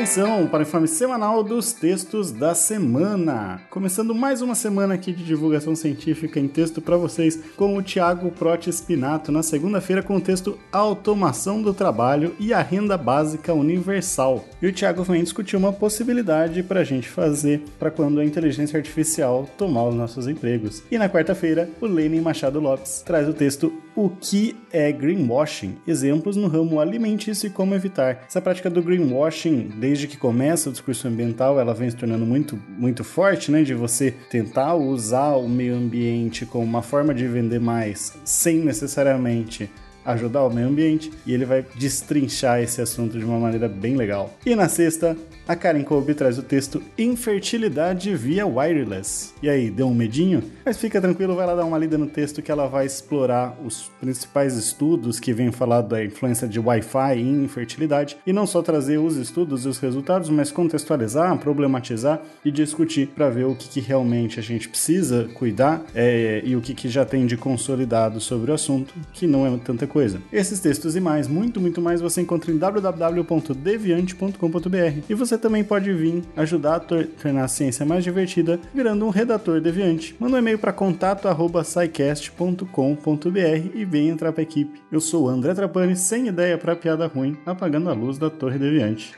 Atenção 0.00 0.46
para 0.46 0.60
o 0.60 0.62
informe 0.62 0.88
semanal 0.88 1.44
dos 1.44 1.74
textos 1.74 2.32
da 2.32 2.54
semana. 2.54 3.60
Começando 3.68 4.14
mais 4.14 4.40
uma 4.40 4.54
semana 4.54 4.94
aqui 4.94 5.12
de 5.12 5.22
divulgação 5.22 5.76
científica 5.76 6.40
em 6.40 6.48
texto 6.48 6.80
para 6.80 6.96
vocês 6.96 7.38
com 7.54 7.76
o 7.76 7.82
Thiago 7.82 8.30
Prote 8.30 8.72
Spinato 8.72 9.30
na 9.30 9.42
segunda-feira 9.42 10.02
com 10.02 10.16
o 10.16 10.20
texto 10.20 10.58
Automação 10.72 11.60
do 11.60 11.74
Trabalho 11.74 12.34
e 12.40 12.54
a 12.54 12.62
Renda 12.62 12.96
Básica 12.96 13.52
Universal. 13.52 14.42
E 14.62 14.68
o 14.68 14.72
Thiago 14.72 15.02
vem 15.02 15.22
discutir 15.22 15.56
uma 15.56 15.70
possibilidade 15.70 16.62
para 16.62 16.80
a 16.80 16.84
gente 16.84 17.06
fazer 17.06 17.62
para 17.78 17.90
quando 17.90 18.20
a 18.20 18.24
inteligência 18.24 18.78
artificial 18.78 19.46
tomar 19.58 19.84
os 19.84 19.94
nossos 19.94 20.26
empregos. 20.26 20.82
E 20.90 20.96
na 20.96 21.10
quarta-feira, 21.10 21.68
o 21.78 21.84
Lenin 21.84 22.22
Machado 22.22 22.58
Lopes 22.58 23.02
traz 23.04 23.28
o 23.28 23.34
texto 23.34 23.70
O 23.94 24.08
que 24.08 24.56
é 24.72 24.90
greenwashing? 24.90 25.76
Exemplos 25.86 26.36
no 26.36 26.48
ramo 26.48 26.80
alimentício 26.80 27.48
e 27.48 27.50
como 27.50 27.74
evitar. 27.74 28.24
Essa 28.26 28.40
prática 28.40 28.70
do 28.70 28.82
greenwashing, 28.82 29.70
desde 29.90 30.06
que 30.06 30.16
começa 30.16 30.68
o 30.68 30.72
discurso 30.72 31.08
ambiental, 31.08 31.58
ela 31.58 31.74
vem 31.74 31.90
se 31.90 31.96
tornando 31.96 32.24
muito, 32.24 32.56
muito 32.78 33.02
forte, 33.02 33.50
né? 33.50 33.64
De 33.64 33.74
você 33.74 34.12
tentar 34.30 34.76
usar 34.76 35.34
o 35.34 35.48
meio 35.48 35.74
ambiente 35.74 36.46
como 36.46 36.62
uma 36.64 36.80
forma 36.80 37.12
de 37.12 37.26
vender 37.26 37.58
mais, 37.58 38.16
sem 38.24 38.58
necessariamente 38.58 39.68
ajudar 40.12 40.44
o 40.44 40.52
meio 40.52 40.68
ambiente, 40.68 41.10
e 41.26 41.32
ele 41.32 41.44
vai 41.44 41.64
destrinchar 41.76 42.60
esse 42.60 42.80
assunto 42.80 43.18
de 43.18 43.24
uma 43.24 43.38
maneira 43.38 43.68
bem 43.68 43.96
legal. 43.96 44.34
E 44.44 44.54
na 44.54 44.68
sexta, 44.68 45.16
a 45.50 45.56
Karen 45.56 45.82
Kolbe 45.82 46.14
traz 46.14 46.38
o 46.38 46.44
texto 46.44 46.80
Infertilidade 46.96 48.14
via 48.14 48.46
Wireless. 48.46 49.34
E 49.42 49.48
aí, 49.48 49.68
deu 49.68 49.88
um 49.88 49.94
medinho? 49.94 50.44
Mas 50.64 50.78
fica 50.78 51.00
tranquilo, 51.00 51.34
vai 51.34 51.44
lá 51.44 51.56
dar 51.56 51.64
uma 51.64 51.76
lida 51.76 51.98
no 51.98 52.06
texto 52.06 52.40
que 52.40 52.52
ela 52.52 52.68
vai 52.68 52.86
explorar 52.86 53.56
os 53.64 53.90
principais 54.00 54.56
estudos 54.56 55.18
que 55.18 55.32
vêm 55.32 55.50
falar 55.50 55.82
da 55.82 56.04
influência 56.04 56.46
de 56.46 56.60
Wi-Fi 56.60 57.18
em 57.18 57.42
infertilidade 57.42 58.16
e 58.24 58.32
não 58.32 58.46
só 58.46 58.62
trazer 58.62 58.98
os 58.98 59.16
estudos 59.16 59.64
e 59.64 59.68
os 59.68 59.78
resultados, 59.78 60.30
mas 60.30 60.52
contextualizar, 60.52 61.36
problematizar 61.38 62.22
e 62.44 62.50
discutir 62.50 63.08
para 63.08 63.28
ver 63.28 63.46
o 63.46 63.54
que, 63.56 63.68
que 63.68 63.80
realmente 63.80 64.38
a 64.38 64.42
gente 64.42 64.68
precisa 64.68 65.28
cuidar 65.34 65.82
é, 65.94 66.42
e 66.44 66.54
o 66.54 66.60
que, 66.60 66.74
que 66.74 66.88
já 66.88 67.04
tem 67.04 67.26
de 67.26 67.36
consolidado 67.36 68.20
sobre 68.20 68.50
o 68.50 68.54
assunto, 68.54 68.94
que 69.12 69.26
não 69.26 69.46
é 69.46 69.58
tanta 69.58 69.86
coisa. 69.86 69.99
Esses 70.32 70.58
textos 70.60 70.94
e 70.96 71.00
mais, 71.00 71.26
muito, 71.28 71.60
muito 71.60 71.80
mais, 71.80 72.00
você 72.00 72.20
encontra 72.20 72.50
em 72.52 72.58
www.deviante.com.br 72.58 75.04
e 75.08 75.14
você 75.14 75.38
também 75.38 75.62
pode 75.64 75.92
vir 75.92 76.22
ajudar 76.36 76.74
a 76.76 76.80
tor- 76.80 77.06
tornar 77.20 77.44
a 77.44 77.48
ciência 77.48 77.84
mais 77.86 78.02
divertida 78.04 78.58
virando 78.74 79.04
um 79.06 79.10
redator 79.10 79.60
deviante. 79.60 80.14
Manda 80.18 80.36
um 80.36 80.38
e-mail 80.38 80.58
para 80.58 80.72
contato@scicast.com.br 80.72 83.70
e 83.74 83.84
vem 83.84 84.08
entrar 84.08 84.32
para 84.32 84.42
a 84.42 84.44
equipe. 84.44 84.80
Eu 84.90 85.00
sou 85.00 85.24
o 85.24 85.28
André 85.28 85.54
Trapani, 85.54 85.94
sem 85.96 86.26
ideia 86.28 86.56
para 86.58 86.74
piada 86.76 87.06
ruim, 87.06 87.36
apagando 87.46 87.88
a 87.90 87.92
luz 87.92 88.18
da 88.18 88.28
Torre 88.30 88.58
Deviante. 88.58 89.12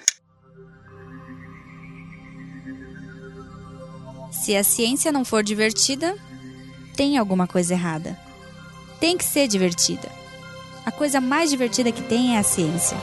Se 4.30 4.56
a 4.56 4.64
ciência 4.64 5.12
não 5.12 5.24
for 5.24 5.42
divertida, 5.42 6.16
tem 6.96 7.16
alguma 7.18 7.46
coisa 7.46 7.74
errada. 7.74 8.16
Tem 8.98 9.16
que 9.16 9.24
ser 9.24 9.46
divertida. 9.46 10.08
A 10.84 10.90
coisa 10.90 11.20
mais 11.20 11.50
divertida 11.50 11.92
que 11.92 12.02
tem 12.02 12.34
é 12.34 12.38
a 12.38 12.42
ciência. 12.42 12.96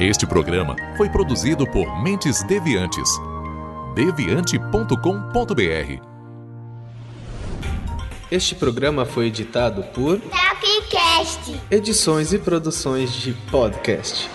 Este 0.00 0.26
programa 0.26 0.74
foi 0.96 1.08
produzido 1.08 1.70
por 1.70 2.02
Mentes 2.02 2.42
Deviantes. 2.42 3.08
deviante.com.br. 3.94 6.02
Este 8.28 8.56
programa 8.56 9.06
foi 9.06 9.26
editado 9.26 9.84
por 9.94 10.18
Tapcast. 10.18 11.60
Edições 11.70 12.32
e 12.32 12.40
produções 12.40 13.12
de 13.12 13.34
podcast. 13.52 14.28